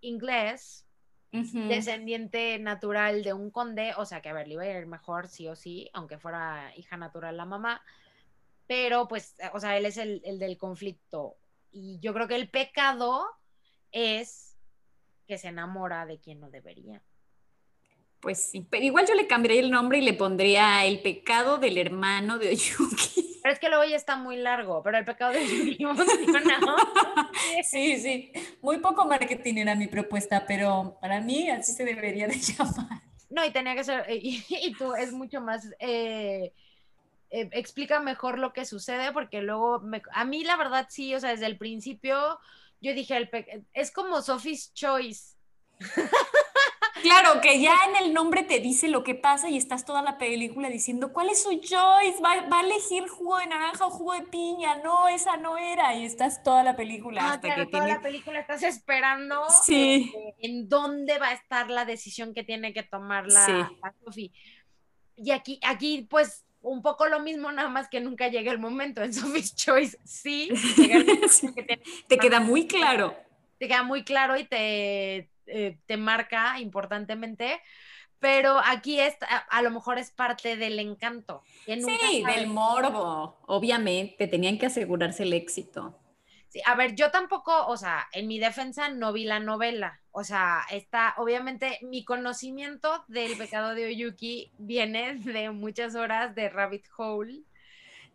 inglés, 0.00 0.84
descendiente 1.30 2.58
natural 2.58 3.22
de 3.22 3.34
un 3.34 3.50
conde, 3.50 3.92
o 3.98 4.06
sea 4.06 4.22
que 4.22 4.30
a 4.30 4.32
ver, 4.32 4.48
le 4.48 4.54
iba 4.54 4.62
a 4.62 4.78
ir 4.78 4.86
mejor 4.86 5.28
sí 5.28 5.46
o 5.48 5.54
sí, 5.54 5.90
aunque 5.92 6.18
fuera 6.18 6.72
hija 6.76 6.96
natural 6.96 7.36
la 7.36 7.44
mamá, 7.44 7.82
pero 8.66 9.06
pues, 9.06 9.36
o 9.52 9.60
sea, 9.60 9.76
él 9.76 9.84
es 9.84 9.98
el, 9.98 10.22
el 10.24 10.38
del 10.38 10.56
conflicto. 10.56 11.36
Y 11.70 11.98
yo 12.00 12.14
creo 12.14 12.26
que 12.26 12.36
el 12.36 12.48
pecado 12.48 13.26
es 13.92 14.56
que 15.26 15.36
se 15.36 15.48
enamora 15.48 16.06
de 16.06 16.18
quien 16.18 16.40
no 16.40 16.50
debería. 16.50 17.02
Pues 18.20 18.50
sí, 18.50 18.66
pero 18.68 18.84
igual 18.84 19.06
yo 19.06 19.14
le 19.14 19.26
cambiaría 19.26 19.60
el 19.60 19.70
nombre 19.70 19.98
y 19.98 20.02
le 20.02 20.14
pondría 20.14 20.84
El 20.84 21.00
pecado 21.00 21.58
del 21.58 21.78
hermano 21.78 22.38
de 22.38 22.48
Oyuki. 22.50 23.40
Pero 23.42 23.52
es 23.52 23.60
que 23.60 23.68
luego 23.68 23.84
ya 23.84 23.96
está 23.96 24.16
muy 24.16 24.36
largo, 24.36 24.82
pero 24.82 24.98
el 24.98 25.04
pecado 25.04 25.32
de 25.32 25.38
Oyuki 25.38 25.84
Sí, 27.64 27.98
sí, 27.98 28.32
muy 28.62 28.78
poco 28.78 29.06
marketing 29.06 29.56
era 29.56 29.74
mi 29.74 29.86
propuesta, 29.86 30.44
pero 30.46 30.98
para 31.00 31.20
mí 31.20 31.48
así 31.50 31.72
se 31.72 31.84
debería 31.84 32.26
de 32.26 32.38
llamar. 32.38 33.02
No, 33.28 33.44
y 33.44 33.50
tenía 33.50 33.74
que 33.74 33.84
ser, 33.84 34.06
y, 34.08 34.72
tú 34.78 34.94
es 34.94 35.12
mucho 35.12 35.40
más, 35.40 35.68
eh, 35.78 36.52
eh, 37.30 37.48
explica 37.52 38.00
mejor 38.00 38.38
lo 38.38 38.52
que 38.52 38.64
sucede, 38.64 39.12
porque 39.12 39.42
luego, 39.42 39.82
a 40.12 40.24
mí 40.24 40.44
la 40.44 40.56
verdad 40.56 40.86
sí, 40.88 41.14
o 41.14 41.20
sea, 41.20 41.30
desde 41.30 41.46
el 41.46 41.58
principio 41.58 42.38
yo 42.80 42.94
dije, 42.94 43.16
el 43.16 43.30
es 43.72 43.90
como 43.90 44.22
Sophie's 44.22 44.72
Choice. 44.74 45.34
Claro, 47.06 47.40
que 47.40 47.60
ya 47.60 47.76
en 47.88 48.04
el 48.04 48.12
nombre 48.12 48.42
te 48.42 48.58
dice 48.58 48.88
lo 48.88 49.04
que 49.04 49.14
pasa 49.14 49.48
y 49.48 49.56
estás 49.56 49.84
toda 49.84 50.02
la 50.02 50.18
película 50.18 50.68
diciendo, 50.68 51.12
¿cuál 51.12 51.28
es 51.28 51.40
su 51.40 51.52
choice? 51.60 52.20
¿Va, 52.20 52.32
a 52.32 52.60
elegir 52.62 53.06
jugo 53.06 53.38
de 53.38 53.46
naranja 53.46 53.86
o 53.86 53.90
jugo 53.90 54.14
de 54.14 54.22
piña? 54.22 54.78
No, 54.82 55.06
esa 55.06 55.36
no 55.36 55.56
era. 55.56 55.94
Y 55.94 56.04
estás 56.04 56.42
toda 56.42 56.64
la 56.64 56.74
película 56.74 57.22
ah, 57.22 57.32
hasta 57.34 57.54
que 57.54 57.66
toda 57.66 57.86
la 57.86 58.00
película 58.00 58.40
estás 58.40 58.64
esperando 58.64 59.44
sí. 59.62 60.12
Este, 60.12 60.34
en 60.48 60.68
dónde 60.68 61.18
va 61.18 61.28
a 61.28 61.32
estar 61.34 61.70
la 61.70 61.84
decisión 61.84 62.34
que 62.34 62.42
tiene 62.42 62.72
que 62.72 62.82
tomar 62.82 63.26
la, 63.28 63.70
Sophie. 64.04 64.32
Y 65.16 65.30
aquí, 65.30 65.60
aquí, 65.62 66.08
pues, 66.10 66.44
un 66.60 66.82
poco 66.82 67.06
lo 67.06 67.20
mismo, 67.20 67.52
nada 67.52 67.68
más 67.68 67.88
que 67.88 68.00
nunca 68.00 68.26
llega 68.28 68.50
el 68.50 68.58
momento. 68.58 69.04
En 69.04 69.14
Sophie's 69.14 69.54
Choice, 69.54 69.96
sí, 70.04 70.50
te 72.08 72.18
queda 72.18 72.40
muy 72.40 72.66
claro. 72.66 73.16
Te 73.58 73.68
queda 73.68 73.84
muy 73.84 74.02
claro 74.02 74.36
y 74.36 74.44
te 74.44 75.30
eh, 75.46 75.78
te 75.86 75.96
marca 75.96 76.60
importantemente, 76.60 77.60
pero 78.18 78.58
aquí 78.64 78.98
es, 79.00 79.16
a, 79.48 79.62
lo 79.62 79.70
mejor 79.70 79.98
es 79.98 80.10
parte 80.10 80.56
del 80.56 80.78
encanto. 80.78 81.42
Sí, 81.64 82.24
del 82.24 82.46
morbo, 82.46 83.38
obviamente, 83.46 84.26
tenían 84.26 84.58
que 84.58 84.66
asegurarse 84.66 85.24
el 85.24 85.32
éxito. 85.32 85.98
Sí, 86.48 86.60
a 86.64 86.74
ver, 86.74 86.94
yo 86.94 87.10
tampoco, 87.10 87.66
o 87.66 87.76
sea, 87.76 88.06
en 88.12 88.26
mi 88.26 88.38
defensa 88.38 88.88
no 88.88 89.12
vi 89.12 89.24
la 89.24 89.40
novela, 89.40 90.00
o 90.12 90.24
sea, 90.24 90.62
está, 90.70 91.14
obviamente, 91.18 91.78
mi 91.82 92.04
conocimiento 92.04 93.04
del 93.06 93.36
pecado 93.36 93.74
de 93.74 93.86
Oyuki 93.86 94.50
viene 94.56 95.16
de 95.16 95.50
muchas 95.50 95.94
horas 95.94 96.34
de 96.34 96.48
Rabbit 96.48 96.86
Hole. 96.96 97.42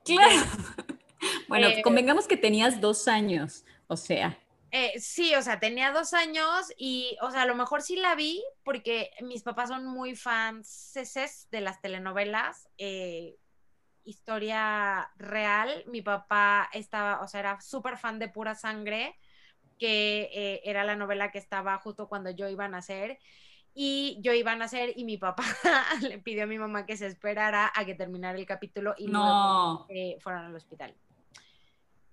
Claro. 0.03 0.35
bueno, 1.47 1.67
eh, 1.67 1.81
convengamos 1.83 2.27
que 2.27 2.37
tenías 2.37 2.81
dos 2.81 3.07
años, 3.07 3.65
o 3.85 3.95
sea. 3.95 4.40
Eh, 4.73 4.97
sí, 5.01 5.35
o 5.35 5.41
sea, 5.41 5.59
tenía 5.59 5.91
dos 5.91 6.13
años 6.13 6.71
y, 6.77 7.17
o 7.21 7.29
sea, 7.29 7.41
a 7.41 7.45
lo 7.45 7.55
mejor 7.55 7.81
sí 7.81 7.97
la 7.97 8.15
vi 8.15 8.41
porque 8.63 9.11
mis 9.19 9.43
papás 9.43 9.67
son 9.67 9.85
muy 9.85 10.15
fans 10.15 10.93
de 11.51 11.59
las 11.59 11.81
telenovelas. 11.81 12.69
Eh, 12.77 13.35
historia 14.05 15.11
real, 15.17 15.83
mi 15.87 16.01
papá 16.01 16.69
estaba, 16.71 17.21
o 17.21 17.27
sea, 17.27 17.41
era 17.41 17.59
súper 17.59 17.97
fan 17.97 18.17
de 18.17 18.29
Pura 18.29 18.55
Sangre, 18.55 19.19
que 19.77 20.29
eh, 20.33 20.61
era 20.63 20.85
la 20.85 20.95
novela 20.95 21.31
que 21.31 21.37
estaba 21.37 21.77
justo 21.79 22.07
cuando 22.07 22.29
yo 22.29 22.47
iba 22.47 22.65
a 22.65 22.69
nacer. 22.69 23.19
Y 23.73 24.19
yo 24.21 24.33
iba 24.33 24.53
a 24.53 24.55
nacer 24.55 24.93
y 24.95 25.03
mi 25.03 25.17
papá 25.17 25.43
le 26.01 26.17
pidió 26.19 26.43
a 26.43 26.47
mi 26.47 26.57
mamá 26.57 26.85
que 26.85 26.95
se 26.95 27.07
esperara 27.07 27.71
a 27.73 27.85
que 27.85 27.95
terminara 27.95 28.37
el 28.37 28.45
capítulo 28.45 28.95
y 28.97 29.07
no 29.07 29.85
fueran 30.21 30.45
al 30.45 30.55
hospital. 30.55 30.95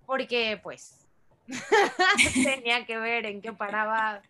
Porque, 0.05 0.59
pues, 0.61 1.08
tenía 2.43 2.85
que 2.85 2.97
ver 2.97 3.25
en 3.25 3.41
qué 3.41 3.53
paraba 3.53 4.21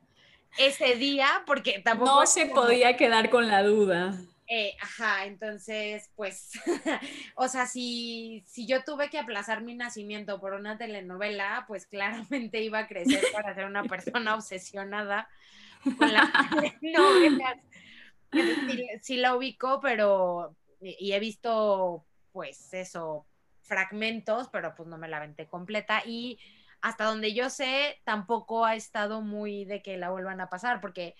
ese 0.57 0.95
día, 0.95 1.43
porque 1.45 1.81
tampoco... 1.83 2.21
No 2.21 2.25
se 2.25 2.47
podía 2.47 2.97
quedar 2.97 3.29
con 3.29 3.47
la 3.47 3.63
duda. 3.63 4.17
Eh, 4.47 4.75
ajá, 4.81 5.25
entonces, 5.25 6.09
pues, 6.15 6.51
o 7.35 7.47
sea, 7.47 7.67
si, 7.67 8.43
si 8.47 8.65
yo 8.65 8.83
tuve 8.83 9.09
que 9.11 9.19
aplazar 9.19 9.61
mi 9.61 9.75
nacimiento 9.75 10.39
por 10.39 10.53
una 10.53 10.77
telenovela, 10.77 11.65
pues 11.67 11.85
claramente 11.85 12.61
iba 12.61 12.79
a 12.79 12.87
crecer 12.87 13.23
para 13.31 13.53
ser 13.53 13.65
una 13.65 13.83
persona 13.83 14.33
obsesionada 14.33 15.29
con 15.97 16.11
la 16.11 16.31
telenovela. 16.81 17.61
Sí, 19.01 19.17
la 19.17 19.35
ubico, 19.35 19.79
pero, 19.81 20.55
y 20.81 21.11
he 21.11 21.19
visto, 21.19 22.03
pues, 22.31 22.73
eso, 22.73 23.27
fragmentos, 23.61 24.49
pero 24.51 24.73
pues 24.75 24.89
no 24.89 24.97
me 24.97 25.07
la 25.07 25.17
aventé 25.17 25.45
completa 25.45 26.01
y 26.03 26.39
hasta 26.81 27.05
donde 27.05 27.33
yo 27.33 27.49
sé, 27.49 27.99
tampoco 28.03 28.65
ha 28.65 28.75
estado 28.75 29.21
muy 29.21 29.65
de 29.65 29.81
que 29.81 29.97
la 29.97 30.09
vuelvan 30.09 30.41
a 30.41 30.49
pasar, 30.49 30.81
porque 30.81 31.15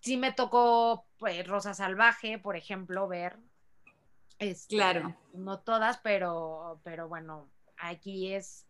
sí 0.00 0.16
me 0.16 0.32
tocó 0.32 1.06
pues, 1.18 1.46
Rosa 1.46 1.74
Salvaje, 1.74 2.38
por 2.38 2.56
ejemplo, 2.56 3.08
ver. 3.08 3.38
Este, 4.38 4.76
claro. 4.76 5.16
No 5.34 5.60
todas, 5.60 5.98
pero, 5.98 6.80
pero 6.84 7.08
bueno, 7.08 7.50
aquí 7.76 8.32
es 8.32 8.66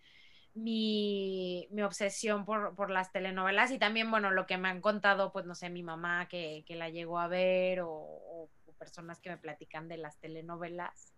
mi, 0.54 1.68
obsesión 1.82 2.44
por, 2.44 2.90
las 2.90 3.12
telenovelas 3.12 3.70
y 3.70 3.78
también, 3.78 4.10
bueno, 4.10 4.30
lo 4.30 4.46
que 4.46 4.58
me 4.58 4.68
han 4.68 4.80
contado, 4.80 5.32
pues 5.32 5.46
no 5.46 5.54
sé, 5.54 5.70
mi 5.70 5.82
mamá 5.82 6.26
que, 6.28 6.64
la 6.68 6.88
llegó 6.88 7.18
a 7.18 7.28
ver 7.28 7.80
o 7.82 8.50
personas 8.78 9.20
que 9.20 9.28
me 9.28 9.36
platican 9.36 9.88
de 9.88 9.98
las 9.98 10.18
telenovelas. 10.18 11.12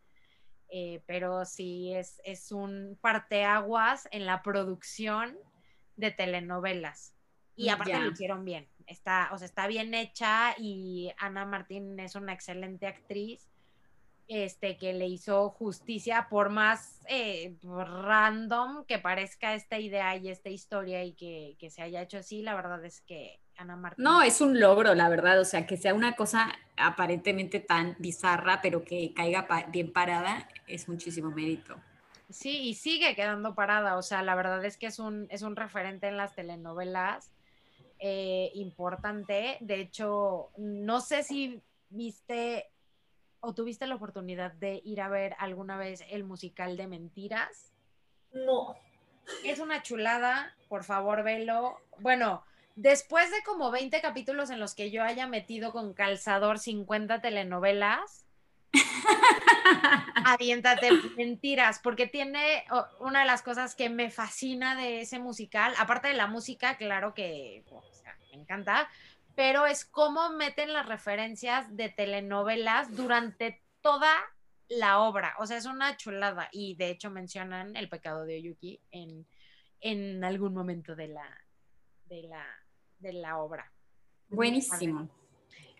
Eh, 0.74 1.02
pero 1.06 1.44
sí 1.44 1.92
es, 1.92 2.18
es 2.24 2.50
un 2.50 2.98
parteaguas 3.02 4.08
en 4.10 4.24
la 4.24 4.42
producción 4.42 5.36
de 5.96 6.10
telenovelas. 6.10 7.14
Y 7.54 7.68
aparte 7.68 8.00
lo 8.00 8.10
hicieron 8.10 8.42
bien. 8.46 8.66
Está, 8.86 9.28
o 9.32 9.38
sea, 9.38 9.44
está 9.44 9.66
bien 9.66 9.92
hecha 9.92 10.54
y 10.58 11.12
Ana 11.18 11.44
Martín 11.44 12.00
es 12.00 12.14
una 12.14 12.32
excelente 12.32 12.86
actriz. 12.86 13.50
este, 14.28 14.78
que 14.78 14.94
le 14.94 15.08
hizo 15.08 15.50
justicia, 15.50 16.28
por 16.30 16.48
más 16.48 17.02
eh, 17.06 17.58
random 17.62 18.86
que 18.86 18.98
parezca 18.98 19.54
esta 19.54 19.78
idea 19.78 20.16
y 20.16 20.30
esta 20.30 20.48
historia 20.48 21.04
y 21.04 21.12
que, 21.12 21.56
que, 21.58 21.68
se 21.68 21.82
haya 21.82 22.00
hecho 22.00 22.18
así, 22.18 22.40
la 22.40 22.54
verdad 22.54 22.82
es 22.82 23.02
que 23.02 23.40
Ana 23.56 23.76
Martín. 23.76 24.04
No, 24.04 24.22
es 24.22 24.40
un 24.40 24.58
logro, 24.58 24.94
la 24.94 25.10
verdad, 25.10 25.38
o 25.38 25.44
sea, 25.44 25.66
que 25.66 25.76
sea 25.76 25.92
una 25.92 26.14
cosa 26.14 26.50
aparentemente 26.86 27.60
tan 27.60 27.96
bizarra, 27.98 28.60
pero 28.62 28.84
que 28.84 29.12
caiga 29.14 29.46
pa 29.46 29.64
bien 29.64 29.92
parada, 29.92 30.48
es 30.66 30.88
muchísimo 30.88 31.30
mérito. 31.30 31.76
Sí, 32.30 32.68
y 32.68 32.74
sigue 32.74 33.14
quedando 33.14 33.54
parada, 33.54 33.96
o 33.96 34.02
sea, 34.02 34.22
la 34.22 34.34
verdad 34.34 34.64
es 34.64 34.76
que 34.78 34.86
es 34.86 34.98
un, 34.98 35.26
es 35.30 35.42
un 35.42 35.54
referente 35.54 36.08
en 36.08 36.16
las 36.16 36.34
telenovelas 36.34 37.32
eh, 37.98 38.50
importante. 38.54 39.58
De 39.60 39.80
hecho, 39.80 40.50
no 40.56 41.00
sé 41.00 41.22
si 41.22 41.62
viste 41.90 42.70
o 43.40 43.54
tuviste 43.54 43.86
la 43.86 43.96
oportunidad 43.96 44.52
de 44.52 44.80
ir 44.84 45.00
a 45.00 45.08
ver 45.08 45.34
alguna 45.38 45.76
vez 45.76 46.04
el 46.10 46.24
musical 46.24 46.76
de 46.76 46.86
Mentiras. 46.86 47.72
No. 48.32 48.76
Es 49.44 49.58
una 49.58 49.82
chulada, 49.82 50.54
por 50.68 50.84
favor, 50.84 51.22
velo. 51.22 51.76
Bueno, 51.98 52.44
después 52.74 53.30
de 53.30 53.42
como 53.44 53.70
20 53.70 54.00
capítulos 54.00 54.50
en 54.50 54.60
los 54.60 54.74
que 54.74 54.90
yo 54.90 55.02
haya 55.02 55.26
metido 55.26 55.72
con 55.72 55.94
calzador 55.94 56.58
50 56.58 57.20
telenovelas, 57.20 58.24
aviéntate 60.24 60.90
mentiras, 61.16 61.80
porque 61.82 62.06
tiene 62.06 62.64
una 63.00 63.20
de 63.20 63.26
las 63.26 63.42
cosas 63.42 63.74
que 63.74 63.90
me 63.90 64.10
fascina 64.10 64.76
de 64.76 65.02
ese 65.02 65.18
musical, 65.18 65.74
aparte 65.78 66.08
de 66.08 66.14
la 66.14 66.26
música, 66.26 66.76
claro 66.76 67.14
que 67.14 67.64
me 68.30 68.40
encanta, 68.40 68.88
pero 69.34 69.66
es 69.66 69.84
cómo 69.84 70.30
meten 70.30 70.72
las 70.72 70.86
referencias 70.86 71.76
de 71.76 71.88
telenovelas 71.88 72.94
durante 72.94 73.62
toda 73.80 74.12
la 74.68 75.00
obra. 75.00 75.34
O 75.38 75.46
sea, 75.46 75.56
es 75.56 75.66
una 75.66 75.96
chulada. 75.96 76.48
Y 76.52 76.74
de 76.76 76.90
hecho 76.90 77.10
mencionan 77.10 77.76
el 77.76 77.88
pecado 77.88 78.24
de 78.24 78.36
Oyuki 78.36 78.80
en, 78.90 79.26
en 79.80 80.24
algún 80.24 80.54
momento 80.54 80.94
de 80.94 81.08
la, 81.08 81.41
de 82.12 82.22
la, 82.24 82.44
de 82.98 83.14
la 83.14 83.38
obra. 83.38 83.72
Buenísimo. 84.28 85.08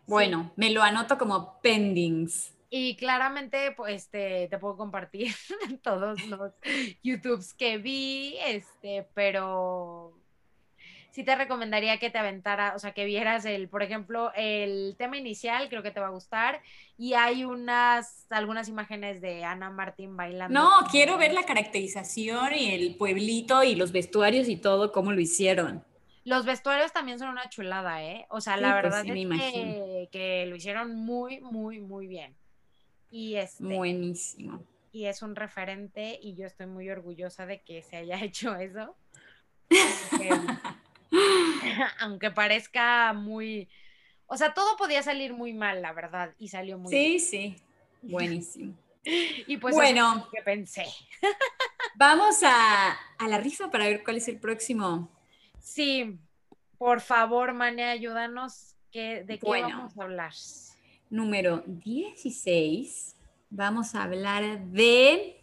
Bueno, 0.06 0.52
me 0.56 0.70
lo 0.70 0.82
anoto 0.82 1.18
como 1.18 1.60
pendings. 1.60 2.54
Y 2.70 2.96
claramente, 2.96 3.72
pues, 3.76 4.08
te, 4.08 4.48
te 4.48 4.58
puedo 4.58 4.78
compartir 4.78 5.34
todos 5.82 6.24
los 6.26 6.52
YouTubes 7.02 7.52
que 7.52 7.76
vi, 7.76 8.36
este, 8.46 9.06
pero 9.12 10.14
sí 11.10 11.22
te 11.22 11.36
recomendaría 11.36 11.98
que 11.98 12.08
te 12.08 12.16
aventara, 12.16 12.72
o 12.74 12.78
sea, 12.78 12.92
que 12.92 13.04
vieras 13.04 13.44
el, 13.44 13.68
por 13.68 13.82
ejemplo, 13.82 14.32
el 14.34 14.96
tema 14.96 15.18
inicial, 15.18 15.68
creo 15.68 15.82
que 15.82 15.90
te 15.90 16.00
va 16.00 16.06
a 16.06 16.10
gustar, 16.10 16.62
y 16.96 17.12
hay 17.12 17.44
unas, 17.44 18.26
algunas 18.30 18.70
imágenes 18.70 19.20
de 19.20 19.44
Ana 19.44 19.68
Martín 19.68 20.16
bailando. 20.16 20.58
No, 20.58 20.70
quiero 20.90 21.18
ver 21.18 21.34
la 21.34 21.44
caracterización 21.44 22.54
y 22.54 22.72
el 22.72 22.96
pueblito 22.96 23.62
y 23.62 23.74
los 23.74 23.92
vestuarios 23.92 24.48
y 24.48 24.56
todo, 24.56 24.92
cómo 24.92 25.12
lo 25.12 25.20
hicieron. 25.20 25.84
Los 26.24 26.44
vestuarios 26.44 26.92
también 26.92 27.18
son 27.18 27.28
una 27.30 27.48
chulada, 27.48 28.02
¿eh? 28.04 28.26
O 28.28 28.40
sea, 28.40 28.56
la 28.56 28.72
pues 28.72 28.82
verdad 28.84 29.06
es 29.06 29.12
que, 29.12 30.08
que, 30.12 30.46
lo 30.46 30.56
hicieron 30.56 30.94
muy, 30.94 31.40
muy, 31.40 31.80
muy 31.80 32.06
bien. 32.06 32.36
Y 33.10 33.36
este, 33.36 33.64
Buenísimo. 33.64 34.62
Y 34.92 35.06
es 35.06 35.22
un 35.22 35.34
referente 35.34 36.18
y 36.22 36.34
yo 36.34 36.46
estoy 36.46 36.66
muy 36.66 36.88
orgullosa 36.90 37.46
de 37.46 37.62
que 37.62 37.82
se 37.82 37.96
haya 37.96 38.20
hecho 38.24 38.54
eso. 38.56 38.96
aunque 42.00 42.30
parezca 42.30 43.12
muy, 43.12 43.68
o 44.26 44.36
sea, 44.36 44.54
todo 44.54 44.76
podía 44.76 45.02
salir 45.02 45.32
muy 45.34 45.52
mal, 45.52 45.82
la 45.82 45.92
verdad, 45.92 46.34
y 46.38 46.48
salió 46.48 46.78
muy 46.78 46.90
sí, 46.90 46.96
bien. 46.96 47.20
Sí, 47.20 47.26
sí, 47.26 47.56
buenísimo. 48.02 48.74
y 49.04 49.56
pues 49.56 49.74
bueno, 49.74 50.28
que 50.32 50.42
pensé. 50.42 50.86
vamos 51.96 52.42
a, 52.42 52.92
a, 53.18 53.28
la 53.28 53.38
rifa 53.38 53.70
para 53.70 53.86
ver 53.86 54.04
cuál 54.04 54.18
es 54.18 54.28
el 54.28 54.38
próximo. 54.38 55.10
Sí, 55.62 56.18
por 56.76 57.00
favor, 57.00 57.54
Mane, 57.54 57.84
ayúdanos. 57.84 58.76
Que, 58.90 59.24
¿De 59.24 59.38
qué 59.38 59.62
vamos 59.62 59.96
a 59.98 60.02
hablar? 60.02 60.32
Número 61.08 61.62
16. 61.66 63.16
Vamos 63.48 63.94
a 63.94 64.02
hablar 64.02 64.60
de 64.66 65.42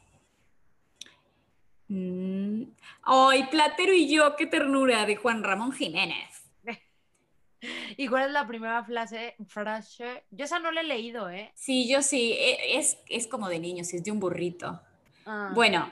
Mm. 1.90 2.66
Ay, 3.02 3.48
Platero 3.50 3.94
y 3.94 4.08
yo, 4.08 4.36
qué 4.36 4.46
ternura 4.46 5.06
de 5.06 5.16
Juan 5.16 5.44
Ramón 5.44 5.72
Jiménez. 5.72 6.30
¿Y 7.98 8.08
cuál 8.08 8.28
es 8.28 8.32
la 8.32 8.48
primera 8.48 8.84
frase? 8.84 9.36
frase? 9.48 10.24
Yo 10.30 10.46
esa 10.46 10.60
no 10.60 10.72
la 10.72 10.82
he 10.82 10.86
leído, 10.86 11.30
¿eh? 11.30 11.52
Sí, 11.56 11.90
yo 11.90 12.04
sí. 12.04 12.34
E, 12.34 12.78
es, 12.78 13.00
es 13.10 13.28
como 13.28 13.50
de 13.50 13.60
niños, 13.60 13.92
es 13.94 14.04
de 14.04 14.12
un 14.12 14.20
burrito. 14.20 14.80
Ah. 15.26 15.52
Bueno, 15.56 15.92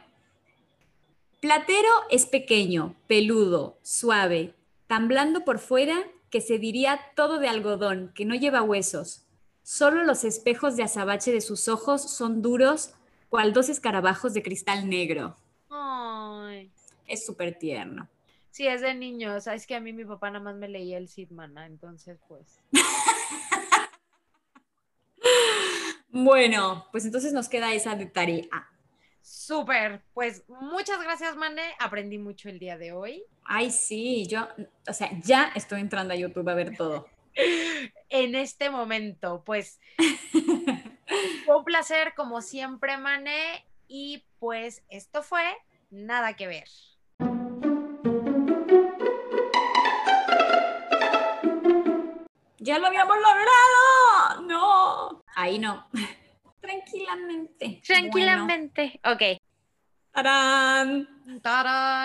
Platero 1.39 1.89
es 2.09 2.25
pequeño, 2.25 2.95
peludo, 3.05 3.77
suave, 3.83 4.55
tan 4.87 5.07
blando 5.07 5.45
por 5.45 5.59
fuera 5.59 5.95
que 6.31 6.41
se 6.41 6.57
diría 6.57 6.99
todo 7.15 7.37
de 7.37 7.47
algodón, 7.47 8.11
que 8.15 8.25
no 8.25 8.33
lleva 8.33 8.63
huesos. 8.63 9.27
Solo 9.61 10.03
los 10.03 10.23
espejos 10.23 10.75
de 10.75 10.83
azabache 10.83 11.31
de 11.31 11.41
sus 11.41 11.67
ojos 11.67 12.09
son 12.09 12.41
duros, 12.41 12.95
cual 13.29 13.53
dos 13.53 13.69
escarabajos 13.69 14.33
de 14.33 14.41
cristal 14.41 14.89
negro. 14.89 15.37
Es 17.05 17.23
súper 17.23 17.59
tierno. 17.59 18.09
Sí, 18.49 18.67
es 18.67 18.81
de 18.81 18.95
niños. 18.95 19.43
Sabes 19.43 19.67
que 19.67 19.75
a 19.75 19.79
mí 19.79 19.93
mi 19.93 20.05
papá 20.05 20.31
nada 20.31 20.43
más 20.43 20.55
me 20.55 20.67
leía 20.67 20.97
el 20.97 21.07
Sidman, 21.07 21.55
entonces 21.59 22.19
pues. 22.27 22.59
bueno, 26.09 26.87
pues 26.91 27.05
entonces 27.05 27.31
nos 27.31 27.47
queda 27.47 27.73
esa 27.73 27.95
de 27.95 28.07
tarea. 28.07 28.71
Súper, 29.29 30.01
pues 30.13 30.45
muchas 30.47 31.03
gracias, 31.03 31.35
Mane. 31.35 31.61
Aprendí 31.79 32.17
mucho 32.17 32.47
el 32.47 32.59
día 32.59 32.77
de 32.77 32.93
hoy. 32.93 33.25
Ay, 33.43 33.71
sí, 33.71 34.25
yo, 34.25 34.47
o 34.87 34.93
sea, 34.93 35.09
ya 35.21 35.51
estoy 35.53 35.81
entrando 35.81 36.13
a 36.13 36.17
YouTube 36.17 36.47
a 36.47 36.53
ver 36.53 36.77
todo. 36.77 37.09
en 38.09 38.35
este 38.35 38.69
momento, 38.69 39.43
pues 39.45 39.81
fue 41.45 41.57
un 41.57 41.65
placer 41.65 42.13
como 42.15 42.41
siempre, 42.41 42.95
Mane. 42.95 43.65
Y 43.89 44.23
pues 44.39 44.83
esto 44.87 45.21
fue 45.21 45.43
Nada 45.89 46.33
que 46.33 46.47
ver. 46.47 46.67
Ya 52.59 52.79
lo 52.79 52.87
habíamos 52.87 53.17
logrado. 53.17 54.41
No. 54.47 55.23
Ahí 55.35 55.59
no. 55.59 55.85
Tranquilamente. 56.59 57.81
Tranquilamente. 57.85 58.99
Ok. 59.03 59.21
¡Tarán! 60.11 61.07
¡Tarán! 61.41 61.97